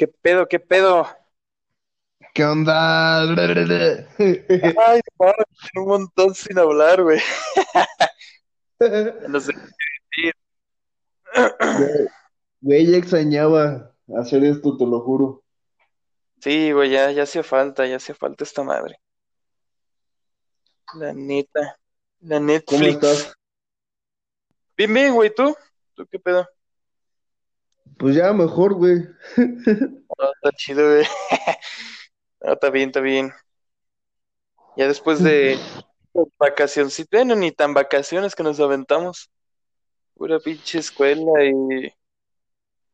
¿Qué 0.00 0.08
pedo, 0.08 0.48
qué 0.48 0.58
pedo? 0.58 1.06
¿Qué 2.32 2.42
onda? 2.42 3.20
Ay, 4.18 5.00
no, 5.18 5.34
un 5.82 5.86
montón 5.86 6.34
sin 6.34 6.58
hablar, 6.58 7.02
güey. 7.02 7.20
No 9.28 9.38
sé 9.40 9.52
qué 9.52 9.60
decir. 9.60 10.34
Güey, 12.62 12.90
ya 12.90 12.96
extrañaba 12.96 13.94
hacer 14.16 14.42
esto, 14.44 14.78
te 14.78 14.86
lo 14.86 15.00
juro. 15.00 15.44
Sí, 16.40 16.72
güey, 16.72 16.88
ya, 16.88 17.10
ya 17.10 17.24
hacía 17.24 17.42
falta, 17.42 17.86
ya 17.86 17.96
hacía 17.96 18.14
falta 18.14 18.44
esta 18.44 18.62
madre. 18.62 18.98
La 20.94 21.12
neta. 21.12 21.76
La 22.20 22.36
¿Cómo 22.36 22.46
Netflix. 22.46 22.94
estás? 22.94 23.34
Bien, 24.78 24.94
bien, 24.94 25.14
güey, 25.14 25.34
¿tú? 25.34 25.54
¿Tú 25.92 26.06
qué 26.10 26.18
pedo? 26.18 26.48
Pues 27.98 28.14
ya 28.14 28.32
mejor, 28.32 28.74
güey. 28.74 29.06
No, 30.18 30.32
está 30.32 30.50
chido, 30.56 30.86
güey. 30.86 31.06
No, 32.42 32.54
está 32.54 32.70
bien, 32.70 32.88
está 32.88 33.00
bien. 33.00 33.32
Ya 34.76 34.88
después 34.88 35.22
de 35.22 35.58
vacaciones, 36.38 37.06
bueno, 37.12 37.36
ni 37.36 37.52
tan 37.52 37.74
vacaciones 37.74 38.34
que 38.34 38.42
nos 38.42 38.58
aventamos. 38.60 39.30
Pura 40.14 40.38
pinche 40.38 40.78
escuela 40.78 41.44
y 41.44 41.92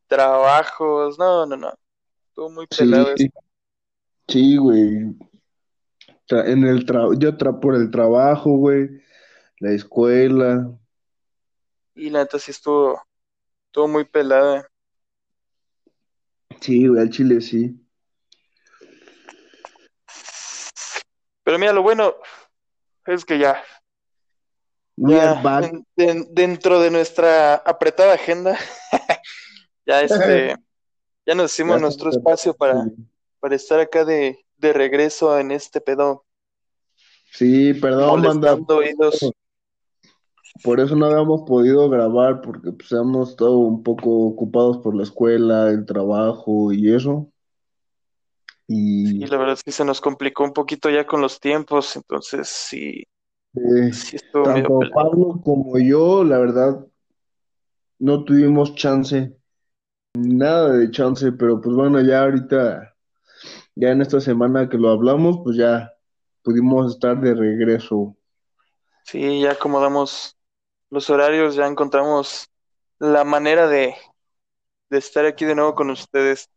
trabajos. 0.09 1.19
No, 1.19 1.47
no, 1.47 1.57
no. 1.57 1.73
Estuvo 2.29 2.51
muy 2.51 2.67
pelado 2.67 3.13
Sí, 3.17 3.25
esto. 3.25 3.41
sí, 4.29 4.57
güey. 4.57 5.17
En 6.29 6.65
el 6.65 6.85
tra 6.85 7.05
yo 7.17 7.37
tra 7.37 7.61
por 7.61 7.77
el 7.77 7.91
trabajo, 7.91 8.51
güey, 8.57 8.89
la 9.61 9.71
escuela. 9.71 10.77
Y 11.95 12.11
la 12.11 12.21
neta 12.21 12.39
sí 12.39 12.51
estuvo, 12.51 13.01
estuvo 13.67 13.89
muy 13.89 14.05
pelada. 14.05 14.69
Sí, 16.61 16.87
güey, 16.87 17.01
al 17.01 17.11
chile 17.11 17.41
sí. 17.41 17.75
Pero 21.45 21.59
mira, 21.59 21.73
lo 21.73 21.83
bueno 21.83 22.17
es 23.07 23.25
que 23.25 23.39
ya, 23.39 23.63
ya 24.97 25.41
dentro 25.97 26.81
de 26.81 26.91
nuestra 26.91 27.55
apretada 27.55 28.15
agenda, 28.15 28.59
ya 29.87 30.03
este, 30.03 30.57
ya 31.25 31.35
nos 31.35 31.53
hicimos 31.55 31.77
Ya 31.77 31.83
nuestro 31.83 32.11
espacio 32.11 32.55
para, 32.55 32.85
para 33.39 33.55
estar 33.55 33.79
acá 33.79 34.05
de, 34.05 34.45
de 34.57 34.73
regreso 34.73 35.39
en 35.39 35.53
este 35.53 35.81
pedo, 35.81 36.27
Sí, 37.37 37.75
perdón, 37.75 38.23
molestando 38.23 38.79
oídos. 38.79 39.31
Por 40.63 40.81
eso 40.81 40.97
no 40.97 41.07
habíamos 41.07 41.43
podido 41.43 41.89
grabar, 41.89 42.41
porque 42.41 42.73
pues 42.73 42.91
hemos 42.93 43.31
estado 43.31 43.59
un 43.59 43.83
poco 43.83 44.27
ocupados 44.27 44.79
por 44.79 44.95
la 44.95 45.03
escuela, 45.03 45.69
el 45.71 45.87
trabajo 45.87 46.73
y 46.73 46.93
eso. 46.93 47.31
Sí, 48.69 49.23
Y 49.23 49.27
la 49.27 49.37
verdad 49.37 49.55
es 49.55 49.63
que 49.63 49.73
se 49.73 49.85
nos 49.85 50.01
complicó 50.01 50.45
un 50.45 50.53
poquito 50.53 50.91
ya 50.91 51.07
con 51.07 51.21
los 51.21 51.39
tiempos, 51.39 51.95
entonces 51.95 52.49
sí, 52.49 53.05
eh, 53.55 53.93
sí 53.93 54.17
tanto. 54.33 54.81
Pablo 54.93 55.41
como 55.45 55.79
yo, 55.79 56.25
la 56.25 56.39
verdad, 56.39 56.85
no 57.99 58.25
tuvimos 58.25 58.75
chance, 58.75 59.37
nada 60.15 60.73
de 60.73 60.91
chance, 60.91 61.31
pero 61.33 61.61
pues 61.61 61.75
bueno, 61.75 62.01
ya 62.01 62.23
ahorita, 62.23 62.95
ya 63.77 63.91
en 63.91 64.03
esta 64.03 64.21
semana 64.21 64.69
que 64.69 64.79
lo 64.79 64.91
hablamos, 64.91 65.39
pues 65.45 65.57
ya 65.57 65.93
pudimos 66.43 66.95
estar 66.95 67.21
de 67.21 67.35
regreso. 67.35 68.17
Sí, 69.05 69.41
ya 69.41 69.53
acomodamos 69.53 70.36
los 70.91 71.11
horarios, 71.11 71.55
ya 71.57 71.67
encontramos 71.67 72.49
la 72.99 73.25
manera 73.25 73.69
de, 73.69 73.95
de 74.91 74.99
estar 74.99 75.27
aquí 75.27 75.45
de 75.45 75.55
nuevo 75.55 75.75
con 75.75 75.91
ustedes. 75.91 76.51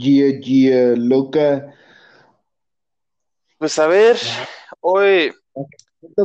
Gia, 0.00 0.28
Gia, 0.40 0.80
loca, 0.96 1.44
Pues 3.58 3.78
a 3.78 3.86
ver, 3.86 4.16
hoy, 4.80 5.32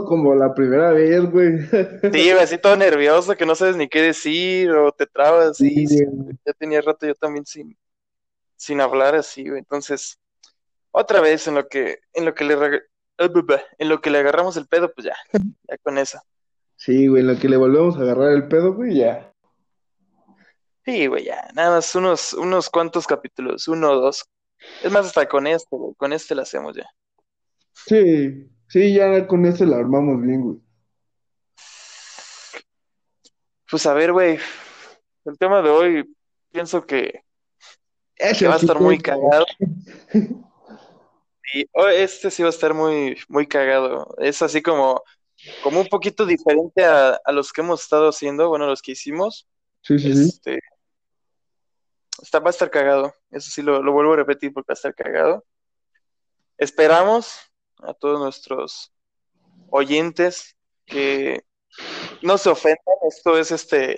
como 0.07 0.35
la 0.35 0.53
primera 0.53 0.91
vez, 0.91 1.21
güey. 1.31 1.59
sí, 2.11 2.29
así 2.31 2.57
todo 2.57 2.75
nervioso, 2.77 3.35
que 3.35 3.45
no 3.45 3.55
sabes 3.55 3.75
ni 3.77 3.87
qué 3.89 4.01
decir, 4.01 4.71
o 4.71 4.91
te 4.91 5.05
trabas, 5.07 5.59
Sí, 5.59 5.69
y 5.69 5.87
sí, 5.87 6.05
ya 6.45 6.53
tenía 6.53 6.81
rato 6.81 7.05
yo 7.07 7.15
también 7.15 7.45
sin, 7.45 7.77
sin 8.57 8.81
hablar 8.81 9.15
así, 9.15 9.47
güey. 9.49 9.59
Entonces, 9.59 10.19
otra 10.91 11.21
vez 11.21 11.47
en 11.47 11.55
lo 11.55 11.67
que, 11.67 11.99
en 12.13 12.25
lo 12.25 12.35
que 12.35 12.45
le, 12.45 12.55
en 13.17 13.89
lo 13.89 14.01
que 14.01 14.09
le 14.09 14.19
agarramos 14.19 14.57
el 14.57 14.67
pedo, 14.67 14.91
pues 14.93 15.05
ya, 15.05 15.15
ya 15.69 15.77
con 15.79 15.97
eso. 15.97 16.19
Sí, 16.75 17.07
güey, 17.07 17.21
en 17.21 17.27
lo 17.27 17.39
que 17.39 17.49
le 17.49 17.57
volvemos 17.57 17.97
a 17.97 18.01
agarrar 18.01 18.31
el 18.31 18.47
pedo, 18.47 18.73
güey, 18.73 18.97
ya. 18.97 19.33
Sí, 20.83 21.07
güey, 21.07 21.25
ya, 21.25 21.47
nada 21.55 21.71
más 21.77 21.95
unos, 21.95 22.33
unos 22.33 22.69
cuantos 22.69 23.07
capítulos, 23.07 23.67
uno 23.67 23.91
o 23.91 23.95
dos. 23.95 24.25
Es 24.83 24.91
más, 24.91 25.07
hasta 25.07 25.27
con 25.27 25.47
este, 25.47 25.75
güey, 25.75 25.93
con 25.95 26.13
este 26.13 26.35
lo 26.35 26.41
hacemos 26.41 26.75
ya. 26.75 26.87
Sí, 27.73 28.49
sí, 28.67 28.93
ya 28.93 29.27
con 29.27 29.45
este 29.45 29.65
la 29.65 29.77
armamos 29.77 30.21
bien, 30.21 30.41
güey. 30.41 30.59
Pues 33.69 33.85
a 33.87 33.93
ver, 33.93 34.11
güey, 34.11 34.37
el 35.25 35.37
tema 35.37 35.61
de 35.61 35.69
hoy 35.69 36.15
pienso 36.51 36.85
que, 36.85 37.23
que 38.15 38.47
va 38.47 38.53
a 38.53 38.57
estar 38.57 38.79
muy 38.79 38.99
cagado. 38.99 39.45
Y 41.53 41.65
oh, 41.73 41.87
este 41.87 42.31
sí 42.31 42.41
va 42.43 42.49
a 42.49 42.51
estar 42.51 42.73
muy, 42.73 43.17
muy 43.27 43.47
cagado. 43.47 44.15
Es 44.19 44.41
así 44.41 44.61
como, 44.61 45.03
como 45.63 45.79
un 45.79 45.87
poquito 45.87 46.25
diferente 46.25 46.83
a, 46.83 47.19
a 47.23 47.31
los 47.31 47.53
que 47.53 47.61
hemos 47.61 47.83
estado 47.83 48.09
haciendo, 48.09 48.49
bueno, 48.49 48.65
los 48.67 48.81
que 48.81 48.93
hicimos. 48.93 49.47
Sí, 49.81 49.99
sí, 49.99 50.13
sí. 50.13 50.23
Este, 50.29 50.59
está, 52.21 52.39
va 52.39 52.47
a 52.47 52.51
estar 52.51 52.69
cagado. 52.69 53.13
Eso 53.31 53.51
sí 53.51 53.61
lo, 53.61 53.81
lo 53.83 53.91
vuelvo 53.91 54.13
a 54.13 54.17
repetir 54.17 54.53
porque 54.53 54.71
va 54.71 54.73
a 54.73 54.75
estar 54.75 54.95
cagado. 54.95 55.45
Esperamos 56.57 57.39
a 57.79 57.93
todos 57.93 58.19
nuestros 58.19 58.91
oyentes 59.69 60.55
que 60.85 61.43
no 62.21 62.37
se 62.37 62.49
ofendan. 62.49 62.95
Esto 63.07 63.37
es 63.37 63.51
este, 63.51 63.97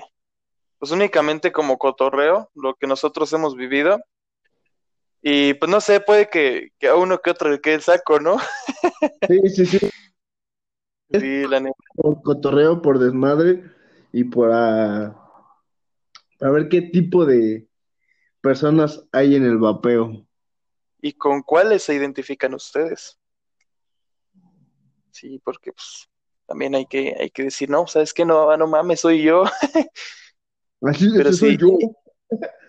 pues 0.79 0.91
únicamente 0.91 1.51
como 1.51 1.77
cotorreo, 1.77 2.49
lo 2.55 2.75
que 2.75 2.87
nosotros 2.87 3.31
hemos 3.33 3.55
vivido. 3.55 3.99
Y 5.29 5.55
pues 5.55 5.69
no 5.69 5.81
sé, 5.81 5.99
puede 5.99 6.29
que, 6.29 6.71
que 6.79 6.87
a 6.87 6.95
uno 6.95 7.19
que 7.19 7.31
otro 7.31 7.49
le 7.51 7.59
quede 7.59 7.73
el 7.73 7.81
saco, 7.81 8.17
¿no? 8.17 8.37
Sí, 9.27 9.49
sí, 9.49 9.65
sí. 9.65 9.79
Sí, 11.11 11.45
la 11.47 11.59
neta. 11.59 11.75
Por 11.95 12.21
cotorreo, 12.21 12.81
por 12.81 12.97
desmadre 12.99 13.61
y 14.13 14.23
por 14.23 14.51
a, 14.53 15.05
a 15.07 16.49
ver 16.49 16.69
qué 16.69 16.81
tipo 16.81 17.25
de 17.25 17.67
personas 18.39 19.05
hay 19.11 19.35
en 19.35 19.43
el 19.43 19.57
vapeo. 19.57 20.25
¿Y 21.01 21.11
con 21.13 21.41
cuáles 21.41 21.83
se 21.83 21.95
identifican 21.95 22.53
ustedes? 22.53 23.19
Sí, 25.11 25.41
porque 25.43 25.73
pues 25.73 26.09
también 26.45 26.73
hay 26.73 26.85
que, 26.85 27.15
hay 27.19 27.29
que 27.31 27.43
decir, 27.43 27.69
no, 27.69 27.85
¿sabes 27.87 28.13
qué? 28.13 28.23
No, 28.23 28.55
no 28.55 28.67
mames, 28.67 29.01
soy 29.01 29.23
yo. 29.23 29.43
Así, 30.83 31.09
Pero 31.13 31.29
ese 31.29 31.39
soy 31.39 31.51
sí, 31.51 31.57
yo. 31.57 31.77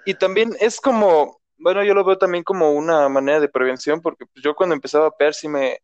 y 0.06 0.14
también 0.14 0.56
es 0.60 0.80
como, 0.80 1.37
bueno, 1.58 1.84
yo 1.84 1.94
lo 1.94 2.04
veo 2.04 2.18
también 2.18 2.44
como 2.44 2.72
una 2.72 3.08
manera 3.08 3.40
de 3.40 3.48
prevención, 3.48 4.00
porque 4.00 4.26
pues, 4.26 4.44
yo 4.44 4.54
cuando 4.54 4.74
empezaba 4.74 5.08
a 5.08 5.10
pear 5.12 5.34
sí 5.34 5.48
me, 5.48 5.78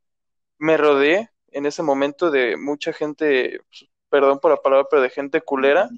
me 0.58 0.76
rodeé 0.76 1.30
en 1.48 1.66
ese 1.66 1.82
momento 1.82 2.30
de 2.30 2.56
mucha 2.56 2.92
gente, 2.92 3.60
pues, 3.68 3.90
perdón 4.10 4.40
por 4.40 4.52
la 4.52 4.58
palabra, 4.62 4.86
pero 4.90 5.02
de 5.02 5.10
gente 5.10 5.40
culera. 5.42 5.90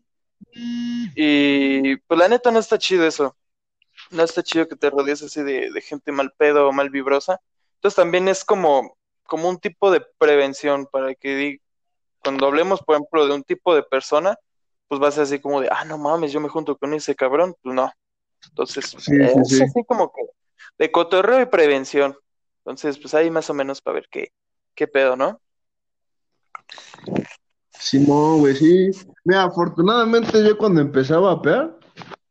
Y 1.14 1.96
pues 1.96 2.18
la 2.18 2.28
neta 2.28 2.50
no 2.50 2.58
está 2.58 2.78
chido 2.78 3.06
eso. 3.06 3.36
No 4.10 4.22
está 4.22 4.42
chido 4.42 4.68
que 4.68 4.76
te 4.76 4.90
rodees 4.90 5.22
así 5.22 5.42
de, 5.42 5.70
de 5.72 5.80
gente 5.82 6.12
mal 6.12 6.32
pedo 6.36 6.68
o 6.68 6.72
mal 6.72 6.90
vibrosa. 6.90 7.40
Entonces 7.76 7.96
también 7.96 8.28
es 8.28 8.44
como, 8.44 8.96
como 9.24 9.48
un 9.48 9.58
tipo 9.58 9.90
de 9.90 10.02
prevención 10.18 10.86
para 10.86 11.14
que 11.14 11.60
cuando 12.22 12.46
hablemos, 12.46 12.82
por 12.82 12.96
ejemplo, 12.96 13.26
de 13.26 13.34
un 13.34 13.44
tipo 13.44 13.74
de 13.74 13.82
persona, 13.82 14.36
pues 14.88 15.02
va 15.02 15.08
a 15.08 15.12
ser 15.12 15.24
así 15.24 15.40
como 15.40 15.60
de, 15.60 15.68
ah, 15.70 15.84
no 15.84 15.98
mames, 15.98 16.32
yo 16.32 16.40
me 16.40 16.48
junto 16.48 16.76
con 16.78 16.94
ese 16.94 17.14
cabrón. 17.16 17.54
Pues 17.62 17.74
no. 17.74 17.92
Entonces, 18.48 18.84
Sí, 18.98 18.98
sí, 18.98 19.16
es 19.20 19.48
sí. 19.48 19.62
así 19.62 19.84
como 19.86 20.12
que 20.12 20.22
de 20.78 20.90
cotorreo 20.92 21.40
y 21.40 21.46
prevención. 21.46 22.16
Entonces, 22.58 22.98
pues 22.98 23.14
ahí 23.14 23.30
más 23.30 23.48
o 23.50 23.54
menos 23.54 23.80
para 23.80 23.94
ver 23.96 24.08
qué, 24.10 24.32
qué 24.74 24.86
pedo, 24.88 25.16
¿no? 25.16 25.40
Simón, 27.70 28.40
güey, 28.40 28.54
sí. 28.56 28.90
Mira, 29.24 29.44
afortunadamente 29.44 30.44
yo 30.44 30.56
cuando 30.58 30.80
empecé 30.80 31.14
a 31.14 31.18
vapear, 31.18 31.78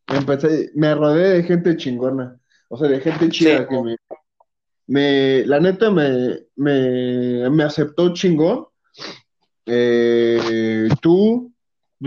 empecé, 0.08 0.72
me 0.76 0.94
rodeé 0.94 1.38
de 1.38 1.44
gente 1.44 1.78
chingona. 1.78 2.40
O 2.70 2.78
sea, 2.78 2.88
de 2.90 3.00
gente 3.00 3.26
Sí, 3.26 3.32
chida 3.32 3.68
que 3.68 3.82
me, 3.82 3.98
me, 4.88 5.46
la 5.46 5.60
neta 5.60 5.90
me, 5.92 6.40
me, 6.56 7.50
me 7.50 7.64
aceptó 7.64 8.14
chingón. 8.14 8.68
Eh, 9.66 10.90
tú, 11.02 11.54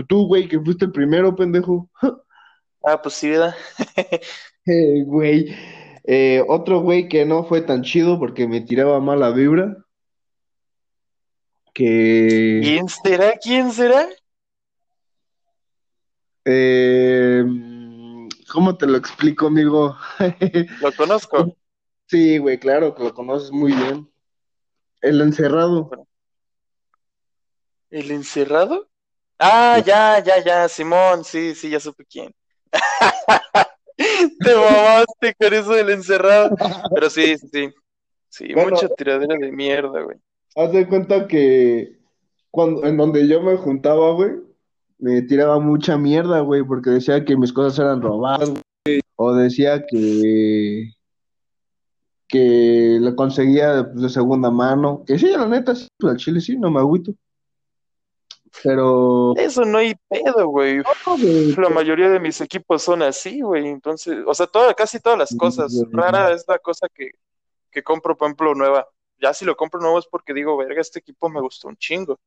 tú, 0.07 0.27
güey, 0.27 0.47
que 0.47 0.59
fuiste 0.59 0.85
el 0.85 0.91
primero, 0.91 1.35
pendejo. 1.35 1.89
ah, 2.83 3.01
pues 3.01 3.15
sí, 3.15 3.29
¿verdad? 3.29 3.55
Eh, 4.65 5.03
güey. 5.03 5.55
Eh, 6.03 6.43
otro 6.47 6.81
güey 6.81 7.07
que 7.07 7.25
no 7.25 7.43
fue 7.43 7.61
tan 7.61 7.81
chido 7.81 8.19
porque 8.19 8.47
me 8.47 8.61
tiraba 8.61 8.99
mala 8.99 9.31
vibra. 9.31 9.77
Que 11.73 12.59
¿Quién 12.61 12.87
será? 12.87 13.33
¿Quién 13.41 13.71
será? 13.71 14.07
eh, 16.45 17.43
¿cómo 18.51 18.75
te 18.77 18.87
lo 18.87 18.97
explico, 18.97 19.47
amigo? 19.47 19.95
Lo 20.81 20.91
conozco. 20.93 21.55
Sí, 22.07 22.39
güey, 22.39 22.59
claro 22.59 22.95
que 22.95 23.03
lo 23.03 23.13
conoces 23.13 23.51
muy 23.51 23.71
bien. 23.71 24.09
El 25.01 25.21
encerrado. 25.21 25.91
¿El 27.91 28.09
encerrado? 28.09 28.89
Ah, 29.37 29.79
ya, 29.85 30.23
ya, 30.23 30.43
ya, 30.43 30.67
Simón, 30.67 31.23
sí, 31.23 31.53
sí, 31.53 31.69
ya 31.69 31.79
supe 31.79 32.03
quién. 32.05 32.33
Te 33.97 34.55
mamaste 34.55 35.35
con 35.39 35.53
eso 35.53 35.71
del 35.71 35.89
encerrado. 35.89 36.55
Pero 36.93 37.09
sí, 37.09 37.37
sí, 37.37 37.69
sí. 38.29 38.53
Bueno. 38.53 38.71
mucha 38.71 38.87
tiradera 38.89 39.35
de 39.37 39.51
mierda, 39.51 40.01
güey. 40.01 40.17
Haz 40.55 40.71
de 40.71 40.87
cuenta 40.87 41.27
que 41.27 41.99
cuando, 42.51 42.85
en 42.85 42.97
donde 42.97 43.27
yo 43.27 43.41
me 43.41 43.55
juntaba, 43.57 44.13
güey, 44.13 44.31
me 44.97 45.21
tiraba 45.21 45.59
mucha 45.59 45.97
mierda, 45.97 46.41
güey, 46.41 46.63
porque 46.63 46.89
decía 46.89 47.23
que 47.23 47.37
mis 47.37 47.53
cosas 47.53 47.79
eran 47.79 48.01
robadas, 48.01 48.49
güey, 48.49 49.01
o 49.15 49.33
decía 49.33 49.85
que, 49.87 50.91
que 52.27 52.97
lo 52.99 53.15
conseguía 53.15 53.83
de 53.83 54.09
segunda 54.09 54.51
mano. 54.51 55.03
Que 55.05 55.17
sí, 55.17 55.29
la 55.29 55.47
neta, 55.47 55.75
sí, 55.75 55.87
al 56.01 56.17
chile 56.17 56.41
sí, 56.41 56.57
no 56.57 56.71
me 56.71 56.79
agüito. 56.79 57.13
Pero, 58.63 59.35
Eso 59.35 59.63
no 59.65 59.77
hay 59.77 59.95
pedo, 60.07 60.47
güey. 60.47 60.77
no, 60.77 61.17
güey, 61.17 61.53
La 61.55 61.69
mayoría 61.69 62.09
de 62.09 62.19
mis 62.19 62.41
equipos 62.41 62.81
son 62.83 63.01
así, 63.03 63.41
güey. 63.41 63.67
Entonces, 63.67 64.17
o 64.25 64.33
sea, 64.33 64.47
toda, 64.47 64.73
casi 64.73 64.99
todas 64.99 65.19
las 65.19 65.35
cosas. 65.35 65.73
Rara 65.91 66.33
es 66.33 66.45
la 66.47 66.59
cosa 66.59 66.87
que, 66.93 67.11
que 67.71 67.83
compro, 67.83 68.17
por 68.17 68.27
ejemplo, 68.27 68.55
nueva. 68.55 68.87
Ya 69.21 69.33
si 69.33 69.45
lo 69.45 69.55
compro 69.55 69.79
nuevo 69.79 69.99
es 69.99 70.07
porque 70.07 70.33
digo, 70.33 70.57
verga, 70.57 70.81
este 70.81 70.99
equipo 70.99 71.29
me 71.29 71.41
gustó 71.41 71.67
un 71.67 71.77
chingo. 71.77 72.19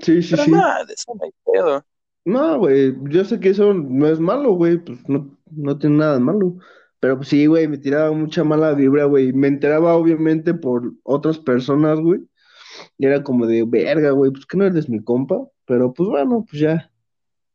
sí, 0.00 0.22
sí, 0.22 0.30
Pero 0.30 0.44
sí. 0.44 0.50
nada, 0.50 0.84
de 0.84 0.94
eso 0.94 1.12
no 1.14 1.24
hay 1.24 1.30
pedo. 1.44 1.84
No, 2.24 2.58
güey, 2.58 2.94
yo 3.10 3.24
sé 3.24 3.40
que 3.40 3.48
eso 3.50 3.74
no 3.74 4.06
es 4.06 4.20
malo, 4.20 4.52
güey, 4.52 4.78
pues 4.78 5.08
no, 5.08 5.36
no 5.50 5.78
tiene 5.78 5.96
nada 5.96 6.14
de 6.14 6.20
malo. 6.20 6.56
Pero 7.00 7.16
pues 7.16 7.28
sí, 7.30 7.46
güey, 7.46 7.66
me 7.66 7.78
tiraba 7.78 8.12
mucha 8.12 8.44
mala 8.44 8.74
vibra, 8.74 9.06
güey. 9.06 9.32
Me 9.32 9.48
enteraba 9.48 9.96
obviamente 9.96 10.54
por 10.54 10.92
otras 11.02 11.38
personas, 11.38 11.98
güey. 11.98 12.20
Y 12.96 13.06
era 13.06 13.24
como 13.24 13.46
de, 13.46 13.64
verga, 13.66 14.12
güey, 14.12 14.30
pues 14.30 14.46
que 14.46 14.56
no 14.56 14.64
eres 14.66 14.88
mi 14.88 15.02
compa. 15.02 15.40
Pero 15.64 15.92
pues 15.92 16.08
bueno, 16.08 16.44
pues 16.48 16.60
ya. 16.62 16.90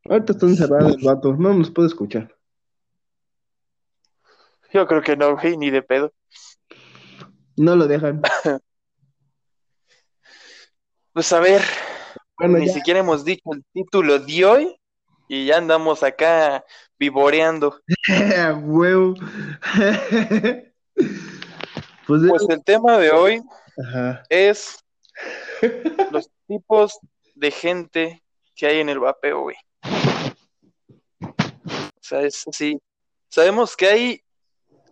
Ahorita 0.10 0.34
está 0.34 0.46
encerrado 0.46 0.90
el 0.90 1.04
vato, 1.04 1.34
no 1.36 1.54
nos 1.54 1.70
puede 1.72 1.88
escuchar. 1.90 2.34
Yo 4.74 4.86
creo 4.88 5.02
que 5.02 5.16
no, 5.18 5.36
güey, 5.38 5.58
ni 5.58 5.70
de 5.70 5.82
pedo. 5.82 6.14
No 7.58 7.76
lo 7.76 7.88
dejan. 7.88 8.22
Pues 11.14 11.34
a 11.34 11.40
ver, 11.40 11.62
Bueno, 12.38 12.60
ni 12.60 12.68
ya, 12.68 12.74
siquiera 12.74 13.00
hemos 13.00 13.26
dicho 13.26 13.42
el 13.52 13.66
título 13.74 14.20
de 14.20 14.46
hoy 14.46 14.80
y 15.28 15.48
ya 15.48 15.58
andamos 15.58 16.04
acá 16.04 16.64
vivoreando. 17.00 17.80
huevo. 18.64 19.16
Pues, 22.06 22.22
Pues 22.30 22.46
el 22.50 22.64
tema 22.64 22.98
de 23.00 23.12
hoy 23.12 23.42
ajá. 23.84 24.24
es 24.30 24.78
los 26.12 26.30
tipos 26.48 26.98
de 27.38 27.52
gente 27.52 28.24
que 28.56 28.68
hay 28.68 28.80
en 28.80 28.90
el 28.90 29.00
vapeo, 29.00 29.42
güey. 29.42 29.56
O 31.22 32.02
sea, 32.02 32.22
es 32.22 32.48
así. 32.48 32.80
Sabemos 33.30 33.76
que 33.76 33.88
hay 33.88 34.24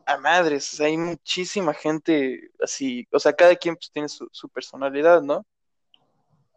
a 0.05 0.17
madres, 0.17 0.71
o 0.73 0.77
sea, 0.77 0.87
hay 0.87 0.97
muchísima 0.97 1.73
gente 1.73 2.51
así, 2.61 3.07
o 3.11 3.19
sea, 3.19 3.33
cada 3.33 3.55
quien 3.55 3.75
pues 3.75 3.89
tiene 3.91 4.07
su, 4.07 4.27
su 4.31 4.47
personalidad, 4.49 5.21
¿no? 5.23 5.43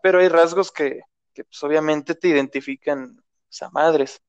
Pero 0.03 0.21
hay 0.21 0.29
rasgos 0.29 0.71
que, 0.71 1.01
que 1.33 1.45
pues 1.45 1.63
obviamente 1.63 2.15
te 2.15 2.29
identifican 2.29 3.17
pues, 3.49 3.63
a 3.63 3.71
madres. 3.71 4.21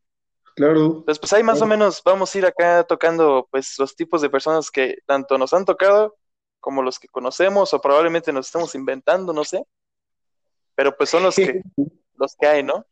Claro. 0.56 0.85
Entonces, 0.85 1.19
pues 1.19 1.33
ahí 1.33 1.44
más 1.44 1.61
o 1.61 1.65
menos 1.65 2.01
vamos 2.03 2.33
a 2.33 2.38
ir 2.38 2.45
acá 2.45 2.83
tocando 2.83 3.47
pues 3.51 3.77
los 3.77 3.95
tipos 3.95 4.21
de 4.21 4.29
personas 4.29 4.71
que 4.71 5.00
tanto 5.06 5.38
nos 5.38 5.53
han 5.53 5.65
tocado 5.65 6.15
como 6.59 6.81
los 6.81 7.00
que 7.00 7.07
conocemos 7.07 7.73
o 7.73 7.81
probablemente 7.81 8.31
nos 8.31 8.45
estamos 8.47 8.73
inventando, 8.75 9.33
no 9.33 9.44
sé. 9.44 9.63
Pero 10.79 10.95
pues 10.95 11.09
son 11.09 11.23
los 11.23 11.35
que 11.35 11.61
los 12.17 12.37
que 12.37 12.47
hay, 12.47 12.63
¿no? 12.63 12.85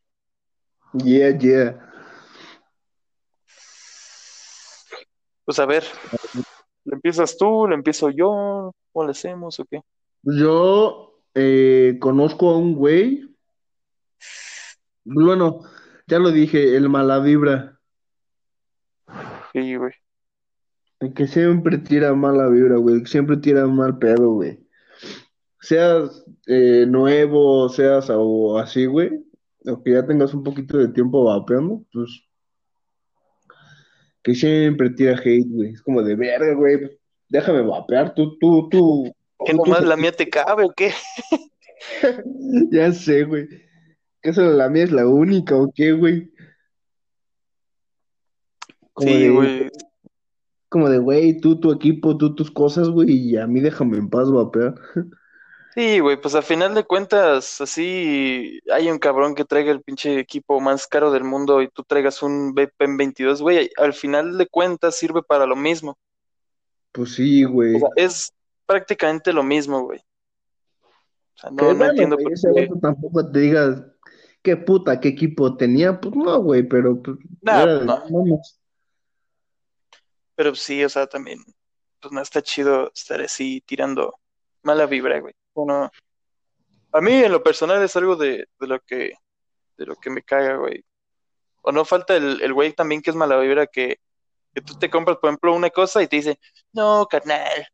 Yeah, 0.92 1.38
yeah. 1.38 1.90
Pues 5.46 5.58
a 5.58 5.64
ver, 5.64 5.84
¿le 6.84 6.96
empiezas 6.96 7.38
tú? 7.38 7.66
¿Le 7.66 7.74
empiezo 7.74 8.10
yo? 8.10 8.74
¿Cómo 8.92 9.06
le 9.06 9.12
hacemos 9.12 9.58
o 9.58 9.64
qué? 9.64 9.80
Yo 10.22 11.18
eh, 11.32 11.96
conozco 11.98 12.50
a 12.50 12.58
un 12.58 12.74
güey. 12.74 13.34
Bueno, 15.04 15.62
ya 16.06 16.18
lo 16.18 16.30
dije, 16.30 16.76
el 16.76 16.90
mala 16.90 17.20
vibra. 17.20 17.80
Sí, 19.54 19.76
güey. 19.76 19.94
El 21.00 21.14
que 21.14 21.26
siempre 21.26 21.78
tira 21.78 22.12
mala 22.12 22.48
vibra, 22.48 22.76
güey. 22.76 22.96
El 22.96 23.02
que 23.04 23.08
siempre 23.08 23.38
tira 23.38 23.66
mal 23.66 23.96
pedo, 23.96 24.32
güey. 24.32 24.67
Seas 25.60 26.24
eh, 26.46 26.86
nuevo, 26.86 27.68
seas 27.68 28.08
o 28.10 28.58
así, 28.58 28.86
güey. 28.86 29.10
O 29.66 29.82
que 29.82 29.92
ya 29.92 30.06
tengas 30.06 30.32
un 30.34 30.44
poquito 30.44 30.78
de 30.78 30.88
tiempo 30.88 31.24
vapeando, 31.24 31.84
pues. 31.92 32.22
Que 34.22 34.34
siempre 34.34 34.90
tira 34.90 35.16
hate, 35.18 35.46
güey. 35.48 35.72
Es 35.72 35.82
como 35.82 36.02
de 36.02 36.14
verga, 36.14 36.54
güey. 36.54 36.98
Déjame 37.28 37.62
vapear, 37.62 38.14
tú, 38.14 38.38
tú, 38.38 38.68
tú. 38.70 39.12
¿Que 39.44 39.52
nomás 39.54 39.84
la 39.84 39.96
mía 39.96 40.12
te 40.12 40.28
cabe 40.28 40.64
o 40.64 40.72
qué? 40.74 40.92
Ya 42.72 42.90
sé, 42.92 43.22
güey. 43.24 43.46
¿Que 44.20 44.32
solo 44.32 44.50
la 44.52 44.68
mía 44.68 44.82
es 44.84 44.90
la 44.90 45.06
única 45.06 45.54
o 45.56 45.70
qué, 45.72 45.92
güey? 45.92 46.32
Como 48.92 49.08
Sí, 49.08 49.22
de, 49.22 49.30
güey. 49.30 49.70
como 50.68 50.88
de, 50.88 50.98
güey, 50.98 51.40
tú, 51.40 51.60
tu 51.60 51.70
equipo, 51.70 52.16
tú, 52.18 52.34
tus 52.34 52.50
cosas, 52.50 52.88
güey, 52.88 53.10
y 53.12 53.36
a 53.36 53.46
mí 53.46 53.60
déjame 53.60 53.98
en 53.98 54.10
paz 54.10 54.30
vapear. 54.30 54.74
Sí, 55.78 56.00
güey, 56.00 56.20
pues 56.20 56.34
al 56.34 56.42
final 56.42 56.74
de 56.74 56.82
cuentas, 56.82 57.60
así 57.60 58.58
hay 58.72 58.90
un 58.90 58.98
cabrón 58.98 59.36
que 59.36 59.44
traiga 59.44 59.70
el 59.70 59.80
pinche 59.80 60.18
equipo 60.18 60.58
más 60.60 60.88
caro 60.88 61.12
del 61.12 61.22
mundo 61.22 61.62
y 61.62 61.68
tú 61.68 61.84
traigas 61.84 62.20
un 62.20 62.52
VPN 62.52 62.96
22, 62.96 63.40
güey, 63.40 63.70
al 63.76 63.92
final 63.92 64.36
de 64.38 64.48
cuentas 64.48 64.96
sirve 64.96 65.22
para 65.22 65.46
lo 65.46 65.54
mismo. 65.54 65.96
Pues 66.90 67.14
sí, 67.14 67.44
güey. 67.44 67.76
O 67.76 67.78
sea, 67.78 67.88
es 67.94 68.32
prácticamente 68.66 69.32
lo 69.32 69.44
mismo, 69.44 69.82
güey. 69.82 70.00
O 70.00 71.38
sea, 71.38 71.50
no, 71.52 71.72
no 71.72 71.84
entiendo 71.84 72.16
güey, 72.16 72.24
por 72.24 72.32
ese 72.32 72.48
qué. 72.52 72.68
tampoco 72.82 73.30
te 73.30 73.38
digas 73.38 73.80
qué 74.42 74.56
puta, 74.56 74.98
qué 74.98 75.06
equipo 75.10 75.56
tenía. 75.56 76.00
Pues 76.00 76.12
no, 76.16 76.42
güey, 76.42 76.64
pero 76.64 77.00
pues, 77.00 77.18
Nah, 77.40 77.62
era 77.62 77.78
de 77.78 77.86
no. 77.86 78.02
mames. 78.10 78.58
Pero 80.34 80.56
sí, 80.56 80.82
o 80.82 80.88
sea, 80.88 81.06
también, 81.06 81.38
pues 82.00 82.10
no 82.10 82.20
está 82.20 82.42
chido 82.42 82.90
estar 82.92 83.20
así 83.20 83.60
tirando 83.64 84.18
mala 84.62 84.84
vibra, 84.86 85.20
güey. 85.20 85.34
A 86.92 87.00
mí 87.00 87.12
en 87.12 87.32
lo 87.32 87.42
personal 87.42 87.82
es 87.82 87.94
algo 87.96 88.16
de, 88.16 88.48
de 88.58 88.66
lo 88.66 88.80
que, 88.80 89.12
de 89.76 89.86
lo 89.86 89.96
que 89.96 90.10
me 90.10 90.22
caga, 90.22 90.56
güey. 90.56 90.84
O 91.62 91.72
no 91.72 91.84
falta 91.84 92.16
el, 92.16 92.40
el 92.40 92.52
güey 92.54 92.72
también 92.72 93.02
que 93.02 93.10
es 93.10 93.16
mala 93.16 93.38
vibra 93.38 93.66
que, 93.66 93.98
que 94.54 94.62
tú 94.62 94.78
te 94.78 94.88
compras, 94.88 95.18
por 95.18 95.28
ejemplo, 95.28 95.54
una 95.54 95.70
cosa 95.70 96.02
y 96.02 96.06
te 96.08 96.16
dice, 96.16 96.38
no, 96.72 97.06
carnal, 97.10 97.66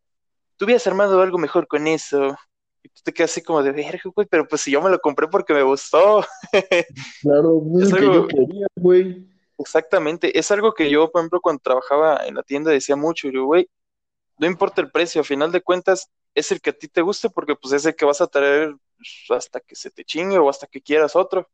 tú 0.56 0.64
hubieras 0.64 0.86
armado 0.86 1.20
algo 1.22 1.38
mejor 1.38 1.66
con 1.68 1.86
eso. 1.86 2.36
Y 2.82 2.88
tú 2.88 3.00
te 3.04 3.12
quedas 3.14 3.30
así 3.30 3.42
como 3.42 3.62
de 3.62 3.72
verga, 3.72 4.00
güey, 4.14 4.26
pero 4.28 4.46
pues 4.46 4.60
si 4.62 4.70
yo 4.70 4.82
me 4.82 4.90
lo 4.90 4.98
compré 4.98 5.28
porque 5.28 5.54
me 5.54 5.62
gustó. 5.62 6.24
Claro, 7.22 7.62
pues, 7.72 7.86
Es 7.86 7.92
el 7.92 7.98
que 7.98 8.04
yo 8.04 8.12
algo- 8.12 8.28
quería, 8.28 8.66
güey. 8.76 9.26
Exactamente, 9.56 10.36
es 10.36 10.50
algo 10.50 10.74
que 10.74 10.90
yo, 10.90 11.10
por 11.12 11.20
ejemplo, 11.20 11.40
cuando 11.40 11.60
trabajaba 11.62 12.26
en 12.26 12.34
la 12.34 12.42
tienda 12.42 12.72
decía 12.72 12.96
mucho, 12.96 13.28
y 13.28 13.30
digo, 13.30 13.44
güey, 13.46 13.68
no 14.38 14.48
importa 14.48 14.80
el 14.80 14.90
precio, 14.90 15.20
a 15.20 15.24
final 15.24 15.52
de 15.52 15.62
cuentas 15.62 16.10
es 16.34 16.52
el 16.52 16.60
que 16.60 16.70
a 16.70 16.72
ti 16.72 16.88
te 16.88 17.00
guste 17.00 17.30
porque 17.30 17.54
pues 17.54 17.72
es 17.74 17.86
el 17.86 17.94
que 17.94 18.04
vas 18.04 18.20
a 18.20 18.26
traer 18.26 18.74
pues, 18.96 19.38
hasta 19.38 19.60
que 19.60 19.74
se 19.74 19.90
te 19.90 20.04
chingue 20.04 20.38
o 20.38 20.48
hasta 20.48 20.66
que 20.66 20.80
quieras 20.80 21.16
otro. 21.16 21.48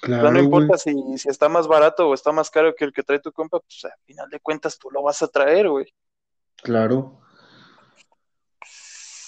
Claro, 0.00 0.30
no 0.30 0.40
importa 0.40 0.76
si, 0.76 0.94
si 1.16 1.28
está 1.28 1.48
más 1.48 1.66
barato 1.66 2.08
o 2.08 2.14
está 2.14 2.30
más 2.30 2.50
caro 2.50 2.74
que 2.74 2.84
el 2.84 2.92
que 2.92 3.02
trae 3.02 3.18
tu 3.18 3.32
compa, 3.32 3.60
pues 3.60 3.84
a 3.86 3.96
final 4.04 4.28
de 4.28 4.40
cuentas 4.40 4.78
tú 4.78 4.90
lo 4.90 5.02
vas 5.02 5.22
a 5.22 5.28
traer, 5.28 5.68
güey. 5.68 5.86
Claro. 6.62 7.20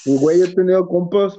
Y, 0.04 0.16
güey, 0.18 0.42
he 0.42 0.54
tenido 0.54 0.86
compas 0.86 1.38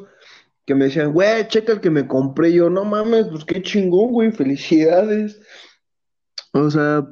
que 0.66 0.76
me 0.76 0.86
decían, 0.86 1.14
güey, 1.14 1.48
checa 1.48 1.74
el 1.74 1.82
que 1.82 1.90
me 1.90 2.08
compré. 2.08 2.54
Yo, 2.54 2.70
no 2.70 2.86
mames, 2.86 3.28
pues 3.28 3.46
qué 3.46 3.62
chingón, 3.62 4.12
güey, 4.12 4.32
felicidades. 4.32 5.42
O 6.54 6.70
sea, 6.70 7.08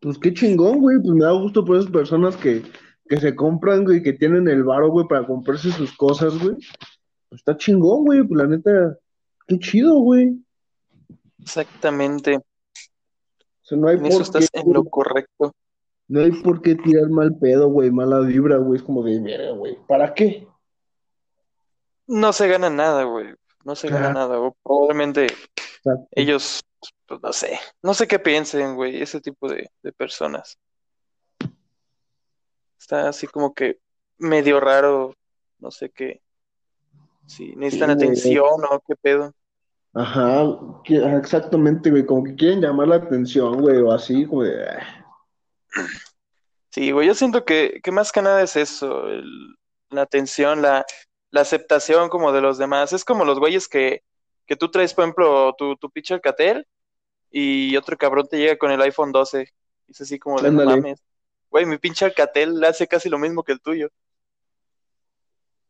pues 0.00 0.18
qué 0.18 0.32
chingón, 0.32 0.80
güey. 0.80 0.98
Pues 0.98 1.10
me 1.10 1.24
da 1.24 1.32
gusto 1.32 1.64
por 1.64 1.76
esas 1.76 1.90
personas 1.90 2.36
que, 2.36 2.62
que 3.10 3.20
se 3.20 3.34
compran, 3.34 3.82
güey, 3.84 4.04
que 4.04 4.12
tienen 4.12 4.46
el 4.46 4.62
varo, 4.62 4.88
güey, 4.88 5.04
para 5.08 5.26
comprarse 5.26 5.72
sus 5.72 5.96
cosas, 5.96 6.32
güey. 6.38 6.54
Pues 7.28 7.40
está 7.40 7.56
chingón, 7.56 8.04
güey, 8.04 8.22
pues 8.22 8.40
la 8.40 8.46
neta, 8.46 8.96
qué 9.48 9.58
chido, 9.58 9.98
güey. 9.98 10.38
Exactamente, 11.40 12.36
O 12.36 12.42
sea, 13.62 13.78
no 13.78 13.88
hay 13.88 13.96
en 13.96 14.06
eso 14.06 14.18
por 14.18 14.22
estás 14.22 14.48
qué, 14.52 14.60
en 14.60 14.72
lo 14.72 14.84
correcto. 14.84 15.52
no 16.06 16.20
hay 16.20 16.30
por 16.30 16.62
qué 16.62 16.76
tirar 16.76 17.08
mal 17.10 17.36
pedo, 17.36 17.68
güey, 17.68 17.90
mala 17.90 18.20
vibra, 18.20 18.58
güey. 18.58 18.78
Es 18.78 18.84
como 18.84 19.02
de, 19.02 19.18
mira, 19.18 19.50
güey, 19.50 19.76
¿para 19.88 20.14
qué? 20.14 20.46
No 22.06 22.32
se 22.32 22.46
gana 22.46 22.70
nada, 22.70 23.02
güey, 23.02 23.34
no 23.64 23.74
se 23.74 23.88
gana 23.88 24.12
nada, 24.12 24.38
o 24.38 24.56
probablemente 24.62 25.24
Exacto. 25.24 26.06
ellos 26.12 26.60
pues 27.06 27.20
no 27.20 27.32
sé, 27.32 27.58
no 27.82 27.92
sé 27.92 28.06
qué 28.06 28.20
piensen, 28.20 28.76
güey, 28.76 29.02
ese 29.02 29.20
tipo 29.20 29.48
de, 29.48 29.68
de 29.82 29.92
personas. 29.92 30.56
Está 32.80 33.08
así 33.10 33.26
como 33.26 33.52
que 33.54 33.78
medio 34.16 34.58
raro, 34.58 35.14
no 35.58 35.70
sé 35.70 35.90
qué, 35.90 36.22
si 37.26 37.54
necesitan 37.54 37.90
Sí, 37.90 38.06
güey. 38.06 38.08
atención 38.08 38.64
o 38.70 38.80
qué 38.80 38.96
pedo. 38.96 39.34
Ajá, 39.92 40.44
que- 40.82 40.96
exactamente, 41.18 41.90
güey, 41.90 42.06
como 42.06 42.24
que 42.24 42.34
quieren 42.34 42.60
llamar 42.62 42.88
la 42.88 42.96
atención, 42.96 43.60
güey, 43.60 43.76
o 43.82 43.92
así, 43.92 44.24
como 44.26 44.44
de... 44.44 44.64
ah, 44.66 45.06
Sí, 46.70 46.92
güey, 46.92 47.06
yo 47.08 47.14
siento 47.14 47.44
que, 47.44 47.80
que 47.82 47.90
más 47.90 48.12
que 48.12 48.22
nada 48.22 48.42
es 48.42 48.56
eso, 48.56 49.08
el- 49.08 49.56
la 49.90 50.02
atención, 50.02 50.62
la, 50.62 50.86
la 51.30 51.40
aceptación 51.40 52.08
como 52.08 52.32
de 52.32 52.40
los 52.40 52.58
demás. 52.58 52.92
Es 52.92 53.04
como 53.04 53.24
los 53.24 53.40
güeyes 53.40 53.66
que, 53.68 54.04
que 54.46 54.56
tú 54.56 54.70
traes, 54.70 54.94
por 54.94 55.02
ejemplo, 55.04 55.52
tu, 55.58 55.76
tu 55.76 55.90
pinche 55.90 56.14
Alcatel 56.14 56.66
y 57.30 57.76
otro 57.76 57.96
cabrón 57.98 58.28
te 58.28 58.38
llega 58.38 58.56
con 58.56 58.70
el 58.70 58.80
iPhone 58.82 59.10
12. 59.12 59.48
Y 59.88 59.92
es 59.92 60.00
así 60.00 60.18
como 60.20 60.40
de 60.40 60.50
no 60.52 60.64
mames. 60.64 61.02
Güey, 61.50 61.66
mi 61.66 61.78
pinche 61.78 62.04
Alcatel 62.04 62.62
hace 62.64 62.86
casi 62.86 63.08
lo 63.08 63.18
mismo 63.18 63.42
que 63.42 63.52
el 63.52 63.60
tuyo. 63.60 63.88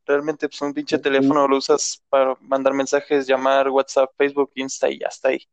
Realmente, 0.06 0.48
pues 0.48 0.60
un 0.62 0.74
pinche 0.74 0.98
teléfono 0.98 1.46
lo 1.46 1.56
usas 1.56 2.02
para 2.08 2.36
mandar 2.40 2.74
mensajes, 2.74 3.26
llamar, 3.26 3.68
WhatsApp, 3.68 4.10
Facebook, 4.16 4.50
Insta 4.54 4.90
y 4.90 4.98
ya 4.98 5.06
está 5.06 5.28
ahí. 5.28 5.46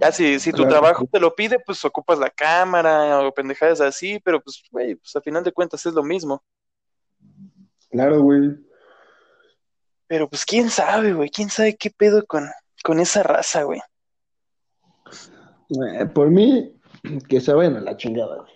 Ya 0.00 0.12
si, 0.12 0.38
si 0.38 0.50
tu 0.50 0.58
Claro. 0.64 0.70
trabajo 0.70 1.06
te 1.10 1.20
lo 1.20 1.34
pide, 1.34 1.58
pues 1.60 1.84
ocupas 1.84 2.18
la 2.18 2.30
cámara 2.30 3.20
o 3.20 3.32
pendejadas 3.32 3.80
así, 3.80 4.18
pero 4.20 4.40
pues, 4.40 4.62
güey, 4.70 4.96
pues 4.96 5.14
al 5.16 5.22
final 5.22 5.42
de 5.44 5.52
cuentas 5.52 5.84
es 5.86 5.94
lo 5.94 6.02
mismo. 6.02 6.42
Claro, 7.90 8.20
güey. 8.20 8.56
Pero 10.06 10.28
pues 10.28 10.44
quién 10.44 10.68
sabe, 10.70 11.12
güey, 11.14 11.30
quién 11.30 11.48
sabe 11.48 11.76
qué 11.76 11.90
pedo 11.90 12.24
con, 12.26 12.48
con 12.84 13.00
esa 13.00 13.22
raza, 13.22 13.62
güey. 13.62 13.80
Eh, 15.98 16.06
por 16.06 16.30
mí, 16.30 16.78
que 17.28 17.40
se 17.40 17.52
vayan 17.54 17.76
a 17.76 17.80
la 17.80 17.96
chingada, 17.96 18.36
güey. 18.42 18.52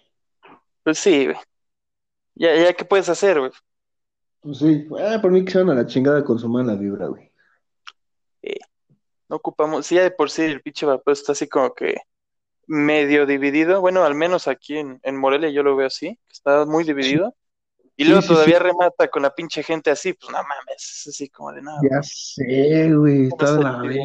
Pues 0.87 1.00
sí, 1.00 1.25
güey. 1.25 1.37
Ya, 2.37 2.55
ya, 2.55 2.73
¿qué 2.73 2.85
puedes 2.85 3.09
hacer, 3.09 3.40
güey? 3.40 3.50
Pues 4.38 4.59
sí, 4.59 4.87
eh, 5.00 5.19
por 5.21 5.33
mí 5.33 5.45
que 5.45 5.50
se 5.50 5.59
vayan 5.59 5.76
a 5.76 5.83
la 5.83 5.88
chingada 5.88 6.23
con 6.23 6.38
su 6.38 6.49
mala 6.49 6.76
vibra, 6.76 7.09
güey. 7.09 7.33
No 9.28 9.35
ocupamos, 9.35 9.85
sí, 9.85 9.97
ya 9.97 10.05
de 10.05 10.12
por 10.12 10.31
sí 10.31 10.43
el 10.43 10.62
pinche 10.62 10.87
vapor 10.87 11.12
está 11.12 11.33
así 11.33 11.49
como 11.49 11.75
que 11.75 11.97
medio 12.69 13.26
dividido. 13.26 13.81
Bueno, 13.81 14.05
al 14.05 14.14
menos 14.14 14.47
aquí 14.47 14.78
en, 14.78 15.00
en 15.02 15.16
Morelia 15.16 15.50
yo 15.50 15.64
lo 15.64 15.75
veo 15.75 15.88
así, 15.88 16.21
que 16.28 16.33
está 16.33 16.64
muy 16.66 16.85
dividido. 16.85 17.35
Y 17.97 18.05
luego 18.05 18.23
sí, 18.23 18.28
todavía 18.28 18.61
remata 18.61 19.09
con 19.09 19.23
la 19.23 19.35
pinche 19.35 19.64
gente 19.64 19.90
así, 19.90 20.12
pues 20.12 20.31
no 20.31 20.38
mames, 20.38 20.76
es 20.78 21.09
así 21.09 21.28
como 21.31 21.50
de 21.50 21.62
nada. 21.62 21.81
Ya 21.83 22.00
sé, 22.05 22.95
güey, 22.95 23.28
¿Cómo 23.31 23.43
está 23.45 23.57
de 23.57 23.64
la 23.64 23.78
verga. 23.78 24.05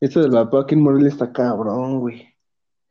Esto 0.00 0.22
del 0.22 0.30
vapor 0.30 0.64
aquí 0.64 0.76
en 0.76 0.82
Morelia 0.82 1.10
está 1.10 1.30
cabrón, 1.30 2.00
güey. 2.00 2.37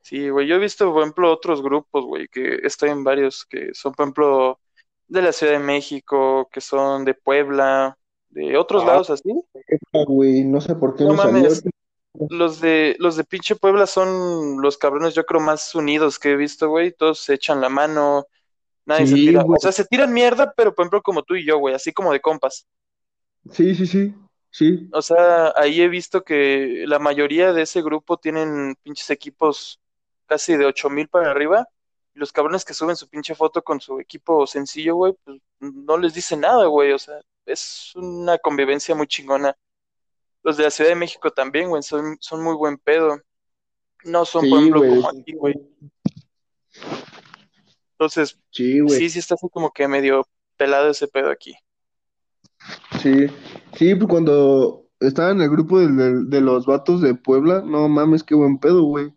Sí, 0.08 0.30
güey, 0.30 0.48
yo 0.48 0.56
he 0.56 0.60
visto, 0.60 0.90
por 0.94 1.02
ejemplo, 1.02 1.30
otros 1.34 1.62
grupos, 1.62 2.06
güey, 2.06 2.30
que 2.30 2.60
estoy 2.64 2.92
en 2.92 3.04
varios, 3.04 3.44
que 3.44 3.74
son, 3.74 3.92
por 3.92 4.06
ejemplo, 4.06 4.58
de 5.10 5.22
la 5.22 5.34
Ciudad 5.34 5.52
de 5.52 5.60
México, 5.60 6.48
que 6.50 6.62
son 6.62 7.04
de 7.04 7.14
Puebla, 7.14 7.98
de 8.30 8.56
otros 8.56 8.84
Ah, 8.84 8.88
lados 8.88 9.10
así. 9.10 9.30
Güey, 10.08 10.46
no 10.46 10.62
sé 10.62 10.76
por 10.76 10.96
qué 10.96 11.04
No 11.04 11.12
me 11.12 11.18
salió. 11.18 11.42
mames, 11.42 11.62
los 12.30 12.62
de, 12.62 12.96
los 13.00 13.18
de 13.18 13.26
pinche 13.26 13.58
Puebla 13.58 13.86
son 13.86 14.62
los 14.62 14.78
cabrones, 14.78 15.14
yo 15.14 15.26
creo, 15.26 15.42
más 15.42 15.76
unidos 15.76 16.20
que 16.20 16.32
he 16.32 16.36
visto, 16.38 16.70
güey. 16.70 16.94
Todos 16.94 17.20
se 17.20 17.34
echan 17.34 17.60
la 17.60 17.68
mano, 17.68 18.28
nadie 18.86 19.08
se 19.08 19.16
Sí, 19.16 19.26
tira, 19.26 19.44
o 19.46 19.58
sea, 19.60 19.74
se 19.74 19.84
tiran 19.84 20.14
mierda, 20.14 20.54
pero 20.56 20.74
por 20.74 20.84
ejemplo, 20.84 21.02
como 21.02 21.24
tú 21.24 21.36
y 21.36 21.46
yo, 21.46 21.58
güey, 21.58 21.76
así 21.76 21.92
como 21.92 22.14
de 22.14 22.22
compas. 22.22 22.66
Sí, 23.52 23.76
sí, 23.76 23.86
sí. 23.86 24.16
Sí. 24.52 24.88
O 24.94 25.02
sea, 25.02 25.52
ahí 25.58 25.82
he 25.82 25.90
visto 25.90 26.24
que 26.24 26.86
la 26.88 26.98
mayoría 26.98 27.52
de 27.52 27.64
ese 27.64 27.82
grupo 27.82 28.16
tienen 28.16 28.76
pinches 28.84 29.10
equipos 29.10 29.82
casi 30.28 30.56
de 30.58 30.66
ocho 30.66 30.90
mil 30.90 31.08
para 31.08 31.32
arriba. 31.32 31.68
Y 32.14 32.20
los 32.20 32.32
cabrones 32.32 32.64
que 32.66 32.74
suben 32.74 32.96
su 32.96 33.08
pinche 33.10 33.34
foto 33.36 33.64
con 33.64 33.80
su 33.80 34.00
equipo 34.00 34.46
sencillo, 34.46 34.96
güey, 34.96 35.14
pues 35.24 35.40
no 35.60 35.98
les 35.98 36.14
dice 36.14 36.38
nada, 36.38 36.66
güey. 36.68 36.92
O 36.92 37.00
sea, 37.00 37.20
es 37.46 37.94
una 37.96 38.38
convivencia 38.38 38.94
muy 38.96 39.08
chingona. 39.08 39.56
Los 40.44 40.58
de 40.58 40.64
la 40.64 40.72
Ciudad 40.72 40.92
de 40.92 40.96
México 40.96 41.32
también, 41.32 41.70
güey, 41.70 41.82
son, 41.84 42.18
son 42.20 42.44
muy 42.44 42.56
buen 42.56 42.78
pedo. 42.78 43.20
No 44.04 44.24
son, 44.26 44.48
por 44.50 44.60
ejemplo, 44.60 44.82
como 44.82 45.10
aquí, 45.10 45.34
güey. 45.34 45.56
Entonces, 47.94 48.40
Sí, 48.52 48.80
güey. 48.80 49.00
sí, 49.00 49.10
sí 49.10 49.20
está 49.20 49.36
así 49.36 49.48
como 49.50 49.72
que 49.72 49.88
medio 49.88 50.26
pelado 50.56 50.90
ese 50.90 51.08
pedo 51.08 51.32
aquí. 51.32 51.56
Sí. 53.02 53.28
Sí, 53.76 53.96
pues 53.96 54.08
cuando 54.08 54.86
estaba 55.00 55.32
en 55.32 55.42
el 55.42 55.50
grupo 55.50 55.80
del- 55.80 55.96
del- 55.98 56.30
de, 56.30 56.42
los 56.42 56.66
vatos 56.66 57.02
de 57.02 57.16
Puebla, 57.16 57.62
no 57.66 57.88
mames, 57.90 58.24
qué 58.24 58.36
buen 58.36 58.58
pedo, 58.60 58.84
güey. 58.84 59.14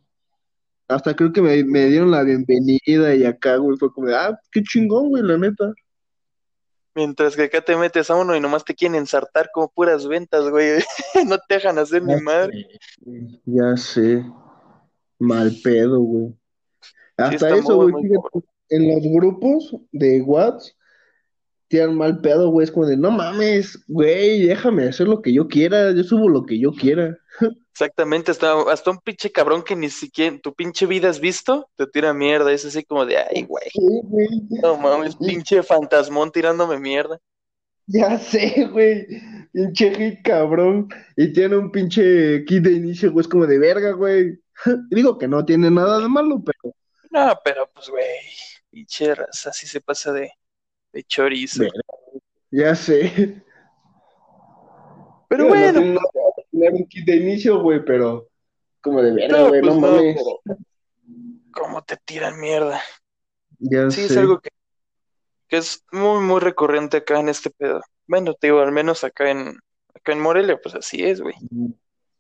Hasta 0.91 1.15
creo 1.15 1.33
que 1.33 1.41
me, 1.41 1.63
me 1.65 1.87
dieron 1.87 2.11
la 2.11 2.25
bienvenida 2.25 3.15
y 3.15 3.25
acá, 3.25 3.57
güey, 3.57 3.77
fue 3.79 3.93
como 3.93 4.09
de, 4.09 4.17
ah, 4.17 4.37
qué 4.51 4.61
chingón, 4.63 5.11
güey, 5.11 5.23
la 5.23 5.39
neta. 5.39 5.73
Mientras 6.97 7.37
que 7.37 7.45
acá 7.45 7.61
te 7.61 7.77
metes 7.77 8.11
a 8.11 8.17
uno 8.17 8.35
y 8.35 8.41
nomás 8.41 8.65
te 8.65 8.75
quieren 8.75 8.97
ensartar 8.97 9.51
como 9.55 9.71
puras 9.71 10.07
ventas, 10.09 10.51
güey. 10.51 10.81
No 11.29 11.39
te 11.39 11.55
dejan 11.55 11.79
hacer 11.79 12.03
ni 12.03 12.15
Ya 12.15 12.21
madre. 12.21 12.53
sé, 12.53 13.01
güey, 13.01 13.41
ya 13.47 13.77
sé. 13.77 14.25
Mal 15.21 15.53
pedo, 15.63 16.01
güey. 16.01 16.35
Hasta 17.17 17.57
eso, 17.57 17.77
güey, 17.77 17.95
fíjate, 18.03 18.49
en 18.71 18.89
los 18.89 19.03
grupos 19.13 19.77
de 19.93 20.23
WhatsApp 20.23 20.75
tiran 21.69 21.97
mal 21.97 22.21
pedo, 22.21 22.51
güey, 22.51 22.65
es 22.65 22.73
como 22.73 22.87
de, 22.87 22.97
no 22.97 23.13
mames, 23.13 23.79
güey, 23.87 24.47
déjame 24.47 24.89
hacer 24.89 25.07
lo 25.07 25.23
que 25.23 25.33
yo 25.33 25.47
quiera, 25.47 25.93
yo 25.93 26.03
subo 26.03 26.29
lo 26.29 26.45
que 26.45 26.59
yo 26.59 26.73
quiera. 26.73 27.17
Exactamente, 27.73 28.31
hasta, 28.31 28.71
hasta 28.71 28.91
un 28.91 28.99
pinche 28.99 29.31
cabrón 29.31 29.63
que 29.63 29.77
ni 29.77 29.89
siquiera 29.89 30.35
en 30.35 30.41
tu 30.41 30.53
pinche 30.55 30.87
vida 30.87 31.09
has 31.09 31.21
visto, 31.21 31.69
te 31.77 31.87
tira 31.87 32.13
mierda. 32.13 32.53
Es 32.53 32.65
así 32.65 32.85
como 32.85 33.07
de, 33.07 33.19
ay, 33.19 33.45
güey, 33.45 33.71
no 34.63 34.77
mames, 34.77 35.17
pinche 35.17 35.63
fantasmón 35.63 36.31
tirándome 36.31 36.79
mierda. 36.79 37.19
Ya 37.93 38.19
sé, 38.19 38.69
güey. 38.71 39.07
Pinche 39.53 39.95
hit 39.95 40.23
cabrón. 40.23 40.89
Y 41.17 41.33
tiene 41.33 41.57
un 41.57 41.73
pinche 41.73 42.45
kit 42.45 42.63
de 42.63 42.73
inicio, 42.73 43.11
güey. 43.11 43.23
Es 43.23 43.29
como 43.29 43.47
de 43.47 43.59
verga, 43.59 43.93
güey. 43.93 44.39
Digo 44.91 45.19
que 45.19 45.27
no 45.27 45.45
tiene 45.45 45.71
nada 45.71 45.99
de 45.99 46.09
malo, 46.09 46.41
pero. 46.45 46.75
No, 47.11 47.37
pero 47.45 47.69
pues, 47.75 47.89
güey, 47.89 48.05
pinche 48.71 49.13
raza, 49.15 49.51
así 49.51 49.67
se 49.67 49.81
pasa 49.81 50.13
de, 50.13 50.31
de 50.93 51.03
chorizo. 51.03 51.63
Verga. 51.63 51.81
Ya 52.53 52.75
sé. 52.77 53.43
Pero 55.29 55.45
no 55.45 55.49
bueno, 55.49 55.81
nada 55.81 56.09
de 56.13 56.20
tener 56.51 56.73
un 56.73 56.87
kit 56.87 57.07
de 57.07 57.17
inicio, 57.17 57.61
güey, 57.61 57.85
pero. 57.85 58.29
Como 58.81 59.03
de 59.03 59.13
verga, 59.13 59.39
no, 59.39 59.49
güey. 59.49 59.61
pues 59.61 59.75
No 59.75 59.81
no, 59.81 59.87
mames. 59.97 60.17
pero 60.45 60.59
cómo 61.53 61.83
te 61.83 61.97
tiran 61.99 62.41
mierda. 62.41 62.81
Ya 63.59 63.91
Sí, 63.91 64.03
es 64.03 64.17
algo 64.17 64.41
que, 64.41 64.51
que 65.49 65.59
es 65.59 65.85
muy, 65.93 66.21
muy 66.21 66.41
recurrente 66.41 66.99
acá 66.99 67.21
en 67.21 67.29
este 67.29 67.51
pedo. 67.51 67.81
Bueno, 68.07 68.35
te 68.35 68.47
digo, 68.47 68.61
al 68.61 68.73
menos 68.73 69.05
acá 69.05 69.31
en, 69.31 69.59
acá 69.95 70.13
en 70.13 70.21
Morelia, 70.21 70.59
pues 70.63 70.75
así 70.75 71.05
es, 71.05 71.21
güey. 71.21 71.35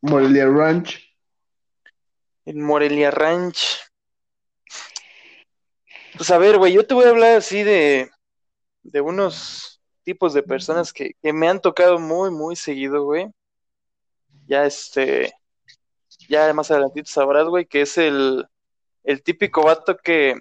Morelia 0.02 0.46
Ranch. 0.46 1.00
En 2.44 2.62
Morelia 2.62 3.10
Ranch. 3.10 3.80
Pues 6.16 6.30
a 6.30 6.38
ver, 6.38 6.58
güey, 6.58 6.72
yo 6.75 6.87
te 6.87 6.94
voy 6.94 7.06
a 7.06 7.10
hablar 7.10 7.37
así 7.37 7.62
de, 7.62 8.10
de 8.82 9.00
unos 9.00 9.80
tipos 10.02 10.34
de 10.34 10.42
personas 10.42 10.92
que, 10.92 11.12
que 11.22 11.32
me 11.32 11.49
han 11.49 11.60
tocado 11.60 11.99
muy, 11.99 12.30
muy 12.30 12.56
seguido, 12.56 13.04
güey. 13.04 13.28
Ya 14.50 14.64
este, 14.64 15.33
ya 16.28 16.52
más 16.54 16.73
adelantito 16.73 17.09
sabrás, 17.09 17.47
güey, 17.47 17.66
que 17.66 17.83
es 17.83 17.97
el, 17.99 18.45
el 19.04 19.23
típico 19.23 19.62
vato 19.62 19.97
que, 19.97 20.35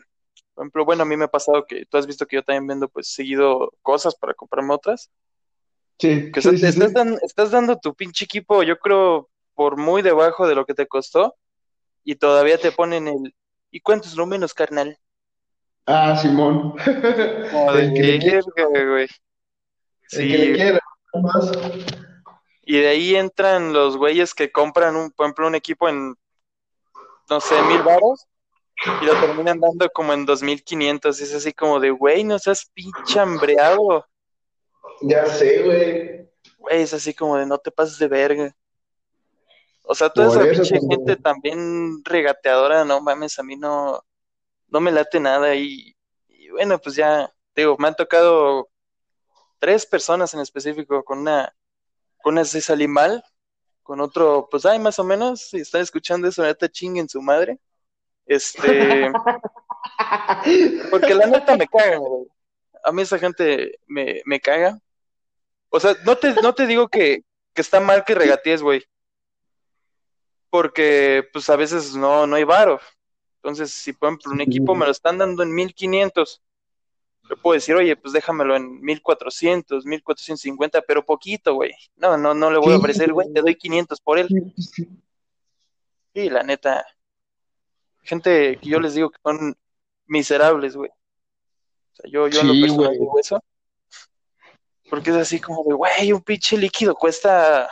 por 0.55 0.63
ejemplo, 0.63 0.83
bueno, 0.83 1.03
a 1.03 1.05
mí 1.05 1.15
me 1.15 1.25
ha 1.25 1.27
pasado 1.27 1.63
que 1.67 1.85
tú 1.85 1.95
has 1.97 2.07
visto 2.07 2.25
que 2.25 2.37
yo 2.37 2.43
también 2.43 2.65
vendo 2.65 2.89
pues 2.89 3.07
seguido 3.13 3.71
cosas 3.83 4.15
para 4.15 4.33
comprarme 4.33 4.73
otras. 4.73 5.11
Sí, 5.99 6.31
Que 6.31 6.39
o 6.39 6.41
sí, 6.41 6.49
sea, 6.49 6.51
sí, 6.53 6.59
te 6.61 6.67
estás, 6.69 6.87
sí. 6.87 6.93
dan- 6.95 7.19
estás 7.21 7.51
dando 7.51 7.77
tu 7.77 7.93
pinche 7.93 8.25
equipo, 8.25 8.63
yo 8.63 8.79
creo, 8.79 9.29
por 9.53 9.77
muy 9.77 10.01
debajo 10.01 10.47
de 10.47 10.55
lo 10.55 10.65
que 10.65 10.73
te 10.73 10.87
costó, 10.87 11.35
y 12.03 12.15
todavía 12.15 12.57
te 12.57 12.71
ponen 12.71 13.07
el, 13.07 13.35
¿y 13.69 13.79
cuántos 13.79 14.15
números, 14.15 14.55
carnal? 14.55 14.97
Ah, 15.85 16.15
Simón. 16.15 16.73
Que 17.51 18.17
güey. 18.87 19.07
el 20.11 20.29
que 20.31 20.37
le 20.39 20.51
Sí, 20.51 20.53
quiera. 20.53 20.79
más. 21.13 21.51
Y 22.69 22.77
de 22.77 22.87
ahí 22.87 23.15
entran 23.15 23.73
los 23.73 23.97
güeyes 23.97 24.35
que 24.35 24.51
compran, 24.51 24.95
un, 24.95 25.09
por 25.09 25.25
ejemplo, 25.25 25.47
un 25.47 25.55
equipo 25.55 25.89
en, 25.89 26.15
no 27.27 27.41
sé, 27.41 27.59
mil 27.63 27.81
varos, 27.81 28.27
y 29.01 29.05
lo 29.05 29.19
terminan 29.19 29.59
dando 29.59 29.89
como 29.89 30.13
en 30.13 30.23
dos 30.23 30.43
mil 30.43 30.63
quinientos, 30.63 31.19
y 31.19 31.23
es 31.23 31.33
así 31.33 31.51
como 31.51 31.79
de, 31.79 31.89
güey, 31.89 32.23
no 32.23 32.37
seas 32.37 32.69
pinche 32.71 33.19
hambreado, 33.19 34.05
Ya 35.01 35.25
sé, 35.25 35.63
güey. 35.63 36.29
güey, 36.59 36.81
es 36.83 36.93
así 36.93 37.11
como 37.15 37.37
de, 37.37 37.47
no 37.47 37.57
te 37.57 37.71
pases 37.71 37.97
de 37.97 38.07
verga. 38.07 38.55
O 39.85 39.95
sea, 39.95 40.11
toda 40.11 40.27
Por 40.27 40.45
esa 40.45 40.61
pinche 40.61 40.79
gente 40.79 41.15
también 41.15 42.05
regateadora, 42.05 42.85
no 42.85 43.01
mames, 43.01 43.39
a 43.39 43.43
mí 43.43 43.55
no, 43.55 43.99
no 44.67 44.79
me 44.79 44.91
late 44.91 45.19
nada. 45.19 45.55
Y, 45.55 45.95
y 46.27 46.51
bueno, 46.51 46.77
pues 46.77 46.95
ya, 46.95 47.33
digo, 47.55 47.77
me 47.79 47.87
han 47.87 47.95
tocado 47.95 48.69
tres 49.57 49.87
personas 49.87 50.35
en 50.35 50.41
específico. 50.41 51.03
Con 51.03 51.17
una, 51.17 51.51
con 52.21 52.33
una 52.33 52.45
sí 52.45 52.61
salí 52.61 52.87
mal, 52.87 53.23
con 53.83 54.01
otro, 54.01 54.47
pues 54.51 54.65
ay, 54.65 54.79
más 54.79 54.99
o 54.99 55.03
menos, 55.03 55.41
si 55.49 55.57
están 55.57 55.81
escuchando 55.81 56.27
eso, 56.27 56.43
neta 56.43 56.69
chinguen 56.69 57.09
su 57.09 57.21
madre. 57.21 57.59
Este, 58.25 59.11
porque 60.91 61.15
la 61.15 61.25
neta 61.25 61.57
me 61.57 61.67
caga, 61.67 61.97
güey. 61.97 62.27
A 62.83 62.91
mí 62.91 63.01
esa 63.01 63.17
gente 63.17 63.79
me, 63.87 64.21
me 64.25 64.39
caga. 64.39 64.79
O 65.69 65.79
sea, 65.79 65.95
no 66.05 66.15
te, 66.17 66.33
no 66.35 66.53
te 66.53 66.67
digo 66.67 66.87
que, 66.87 67.23
que 67.53 67.61
está 67.61 67.79
mal 67.79 68.05
que 68.05 68.15
regatees, 68.15 68.61
güey. 68.61 68.83
Porque, 70.49 71.27
pues 71.33 71.49
a 71.49 71.55
veces 71.55 71.95
no, 71.95 72.27
no 72.27 72.35
hay 72.35 72.43
varo. 72.43 72.79
Entonces, 73.37 73.71
si 73.71 73.93
por 73.93 74.09
ejemplo 74.09 74.31
un 74.31 74.41
equipo 74.41 74.75
me 74.75 74.85
lo 74.85 74.91
están 74.91 75.17
dando 75.17 75.43
en 75.43 75.53
1500, 75.53 76.41
le 77.29 77.35
puedo 77.35 77.53
decir, 77.53 77.75
oye, 77.75 77.95
pues 77.95 78.11
déjamelo 78.11 78.55
en 78.55 78.81
1400, 78.81 79.85
1450, 79.85 80.81
pero 80.81 81.05
poquito, 81.05 81.53
güey. 81.53 81.71
No, 81.95 82.17
no, 82.17 82.33
no 82.33 82.49
le 82.49 82.57
voy 82.57 82.73
a 82.73 82.77
ofrecer, 82.77 83.13
güey, 83.13 83.31
te 83.31 83.41
doy 83.41 83.55
500 83.55 84.01
por 84.01 84.17
él. 84.17 84.27
Sí, 84.65 86.29
la 86.29 86.41
neta. 86.41 86.83
Gente 88.01 88.57
que 88.57 88.69
yo 88.69 88.79
les 88.79 88.95
digo 88.95 89.11
que 89.11 89.19
son 89.23 89.55
miserables, 90.07 90.75
güey. 90.75 90.89
O 90.89 91.95
sea, 91.95 92.11
yo, 92.11 92.27
yo 92.27 92.41
en 92.41 92.47
lo 92.47 92.53
personal 92.53 92.93
digo 92.93 93.19
eso. 93.19 93.43
Porque 94.89 95.11
es 95.11 95.17
así 95.17 95.39
como 95.39 95.63
de, 95.65 95.75
güey, 95.75 96.11
un 96.11 96.23
pinche 96.23 96.57
líquido 96.57 96.95
cuesta 96.95 97.69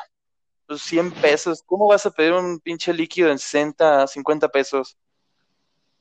pues, 0.67 0.83
100 0.83 1.13
pesos. 1.13 1.63
¿Cómo 1.65 1.87
vas 1.87 2.05
a 2.05 2.11
pedir 2.11 2.33
un 2.33 2.59
pinche 2.59 2.93
líquido 2.93 3.31
en 3.31 3.39
60, 3.39 4.05
50 4.05 4.49
pesos? 4.49 4.99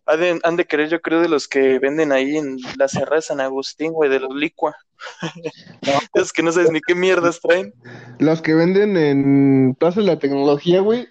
Han 0.06 0.20
de, 0.20 0.40
han 0.42 0.56
de 0.56 0.64
querer, 0.64 0.88
yo 0.88 1.00
creo, 1.00 1.20
de 1.20 1.28
los 1.28 1.48
que 1.48 1.78
venden 1.80 2.12
ahí 2.12 2.36
en 2.36 2.58
la 2.78 2.86
Sierra 2.86 3.16
de 3.16 3.22
San 3.22 3.40
Agustín, 3.40 3.92
güey, 3.92 4.08
de 4.08 4.20
los 4.20 4.34
licua. 4.34 4.76
Es 6.14 6.32
que 6.32 6.42
no 6.42 6.52
sabes 6.52 6.70
ni 6.70 6.80
qué 6.80 6.94
mierdas 6.94 7.40
traen. 7.40 7.74
Los 8.18 8.40
que 8.40 8.54
venden 8.54 8.96
en 8.96 9.74
Plaza 9.74 10.00
de 10.00 10.06
la 10.06 10.18
Tecnología, 10.18 10.80
güey. 10.80 11.08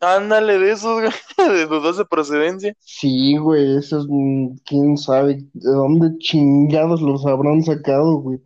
Ándale 0.00 0.58
de 0.58 0.72
esos, 0.72 1.00
güey, 1.00 1.12
de 1.56 1.66
dudosa 1.66 2.04
procedencia. 2.04 2.74
Sí, 2.80 3.36
güey, 3.36 3.78
esos, 3.78 4.06
mm, 4.08 4.56
quién 4.64 4.96
sabe 4.96 5.44
de 5.52 5.70
dónde 5.70 6.16
chingados 6.18 7.00
los 7.00 7.24
habrán 7.26 7.62
sacado, 7.62 8.16
güey. 8.16 8.40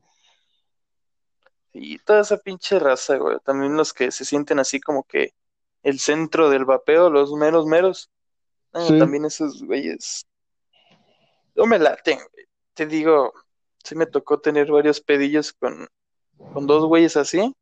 Y 1.73 1.99
toda 1.99 2.21
esa 2.21 2.39
pinche 2.39 2.79
raza, 2.79 3.17
güey. 3.17 3.37
También 3.45 3.77
los 3.77 3.93
que 3.93 4.11
se 4.11 4.25
sienten 4.25 4.59
así 4.59 4.81
como 4.81 5.05
que 5.05 5.35
el 5.87 6.01
centro 6.01 6.51
del 6.51 6.65
vapeo, 6.65 7.11
los 7.11 7.33
meros 7.33 7.65
meros. 7.65 8.11
Ah, 8.73 8.85
Sí. 8.89 8.99
También 8.99 9.25
esos 9.25 9.63
güeyes. 9.63 10.27
No 11.55 11.65
me 11.65 11.79
laten. 11.79 12.19
Te 12.75 12.87
digo, 12.87 13.33
sí 13.85 13.95
me 13.95 14.07
tocó 14.07 14.41
tener 14.41 14.71
varios 14.71 15.01
pedillos 15.01 15.53
con, 15.53 15.87
con 16.53 16.67
dos 16.67 16.85
güeyes 16.87 17.17
así. 17.17 17.55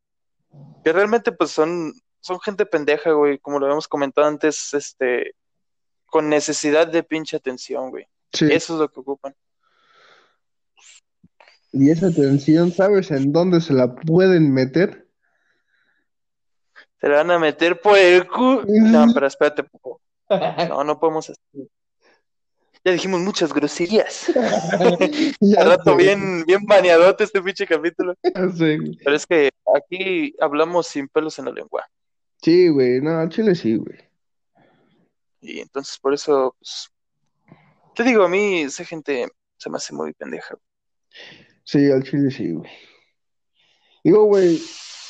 Que 0.82 0.92
realmente, 0.92 1.32
pues, 1.32 1.50
son, 1.50 1.92
son 2.20 2.40
gente 2.40 2.64
pendeja, 2.64 3.12
güey. 3.12 3.38
Como 3.38 3.58
lo 3.58 3.66
habíamos 3.66 3.88
comentado 3.88 4.26
antes, 4.26 4.72
este, 4.72 5.34
con 6.06 6.30
necesidad 6.30 6.88
de 6.88 7.02
pinche 7.02 7.36
atención, 7.36 7.90
güey. 7.90 8.06
Sí. 8.32 8.46
Eso 8.50 8.72
es 8.72 8.80
lo 8.80 8.88
que 8.88 9.00
ocupan. 9.00 9.36
Y 11.72 11.90
esa 11.90 12.06
atención, 12.06 12.72
¿sabes 12.72 13.10
en 13.10 13.32
dónde 13.32 13.60
se 13.60 13.74
la 13.74 13.94
pueden 13.94 14.50
meter? 14.54 15.03
Se 17.04 17.10
le 17.10 17.16
van 17.16 17.30
a 17.32 17.38
meter 17.38 17.78
por 17.82 17.98
el 17.98 18.26
cu. 18.26 18.62
No, 18.66 19.04
pero 19.12 19.26
espérate, 19.26 19.62
po. 19.62 20.00
No, 20.30 20.82
no 20.84 20.98
podemos 20.98 21.28
así. 21.28 21.68
Ya 22.82 22.92
dijimos 22.92 23.20
muchas 23.20 23.52
groserías. 23.52 24.32
Al 25.58 25.68
rato 25.68 25.96
bien, 25.96 26.44
bien 26.46 26.64
baneadote 26.64 27.24
este 27.24 27.42
pinche 27.42 27.66
capítulo. 27.66 28.14
güey. 28.56 28.96
Pero 29.04 29.16
es 29.16 29.26
que 29.26 29.50
aquí 29.76 30.34
hablamos 30.40 30.86
sin 30.86 31.06
pelos 31.08 31.38
en 31.38 31.44
la 31.44 31.50
lengua. 31.50 31.86
Sí, 32.40 32.68
güey, 32.68 33.02
no, 33.02 33.18
al 33.18 33.28
chile 33.28 33.54
sí, 33.54 33.76
güey. 33.76 33.98
Y 35.42 35.60
entonces 35.60 35.98
por 35.98 36.14
eso, 36.14 36.56
pues, 36.58 36.90
te 37.94 38.02
digo, 38.02 38.24
a 38.24 38.30
mí 38.30 38.62
esa 38.62 38.82
gente 38.82 39.28
se 39.58 39.68
me 39.68 39.76
hace 39.76 39.92
muy 39.92 40.14
pendeja. 40.14 40.56
Sí, 41.64 41.90
al 41.90 42.02
chile 42.02 42.30
sí, 42.30 42.52
güey. 42.52 42.70
Digo, 44.02 44.24
güey, 44.24 44.58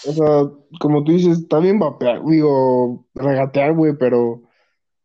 o 0.07 0.13
sea, 0.13 0.51
como 0.81 1.05
tú 1.05 1.13
dices, 1.13 1.49
también 1.49 1.79
vapear, 1.79 2.25
digo, 2.25 3.07
regatear, 3.15 3.75
güey, 3.75 3.97
pero, 3.99 4.43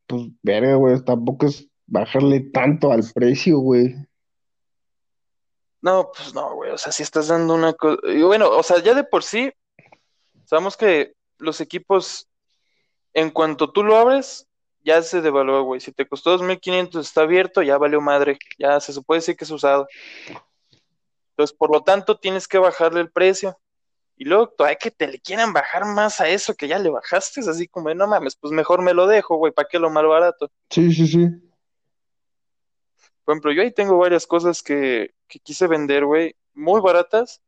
pues, 0.08 0.24
verga, 0.42 0.76
güey, 0.76 1.04
tampoco 1.04 1.46
es 1.46 1.68
bajarle 1.88 2.42
tanto 2.42 2.92
al 2.92 3.04
precio, 3.14 3.60
güey. 3.60 3.96
No, 5.82 6.12
pues 6.16 6.34
no, 6.34 6.56
güey. 6.56 6.72
O 6.72 6.78
sea, 6.78 6.92
si 6.92 7.04
estás 7.04 7.28
dando 7.28 7.54
una 7.56 7.74
cosa. 7.74 8.02
Bueno, 8.26 8.50
o 8.50 8.64
sea, 8.64 8.82
ya 8.84 8.94
de 8.94 9.04
por 9.04 9.24
sí, 9.24 9.52
sabemos 10.46 10.76
que 10.76 11.14
los 11.38 11.62
equipos, 11.62 12.28
en 13.14 13.30
cuanto 13.30 13.72
tú 13.72 13.84
lo 13.84 13.96
abres, 13.96 14.48
ya 14.84 15.02
se 15.02 15.22
devalúa, 15.22 15.62
güey. 15.62 15.80
Si 15.80 15.92
te 15.92 16.08
costó 16.08 16.38
2.500, 16.38 17.00
está 17.00 17.22
abierto, 17.22 17.62
ya 17.62 17.78
valió 17.78 18.02
madre. 18.02 18.38
Ya 18.58 18.80
se 18.80 19.02
puede 19.02 19.20
decir 19.20 19.38
que 19.38 19.46
es 19.46 19.52
usado. 19.52 19.88
Entonces, 21.32 21.56
por 21.56 21.72
lo 21.72 21.82
tanto, 21.82 22.18
tienes 22.18 22.48
que 22.48 22.58
bajarle 22.58 23.00
el 23.02 23.12
precio. 23.12 23.58
Y 24.20 24.26
luego 24.26 24.50
todavía 24.50 24.76
que 24.78 24.92
te 24.92 25.08
le 25.08 25.18
quieran 25.20 25.54
bajar 25.54 25.86
más 25.86 26.20
a 26.20 26.28
eso 26.28 26.54
que 26.54 26.68
ya 26.68 26.78
le 26.78 26.90
bajaste, 26.90 27.40
es 27.40 27.48
así 27.48 27.70
como, 27.70 27.94
no 27.94 28.06
mames, 28.06 28.36
pues 28.36 28.52
mejor 28.52 28.82
me 28.82 28.94
lo 28.94 29.08
dejo, 29.08 29.38
güey, 29.38 29.54
¿para 29.54 29.70
qué 29.70 29.80
lo 29.80 29.90
mal 29.90 30.08
barato? 30.08 30.52
Sí, 30.70 30.92
sí, 30.94 31.08
sí. 31.08 31.26
Por 33.24 33.34
ejemplo, 33.34 33.54
yo 33.54 33.62
ahí 33.62 33.72
tengo 33.72 33.98
varias 33.98 34.28
cosas 34.28 34.62
que, 34.62 35.14
que 35.26 35.40
quise 35.40 35.68
vender, 35.68 36.04
güey, 36.04 36.36
muy 36.54 36.82
baratas, 36.82 37.42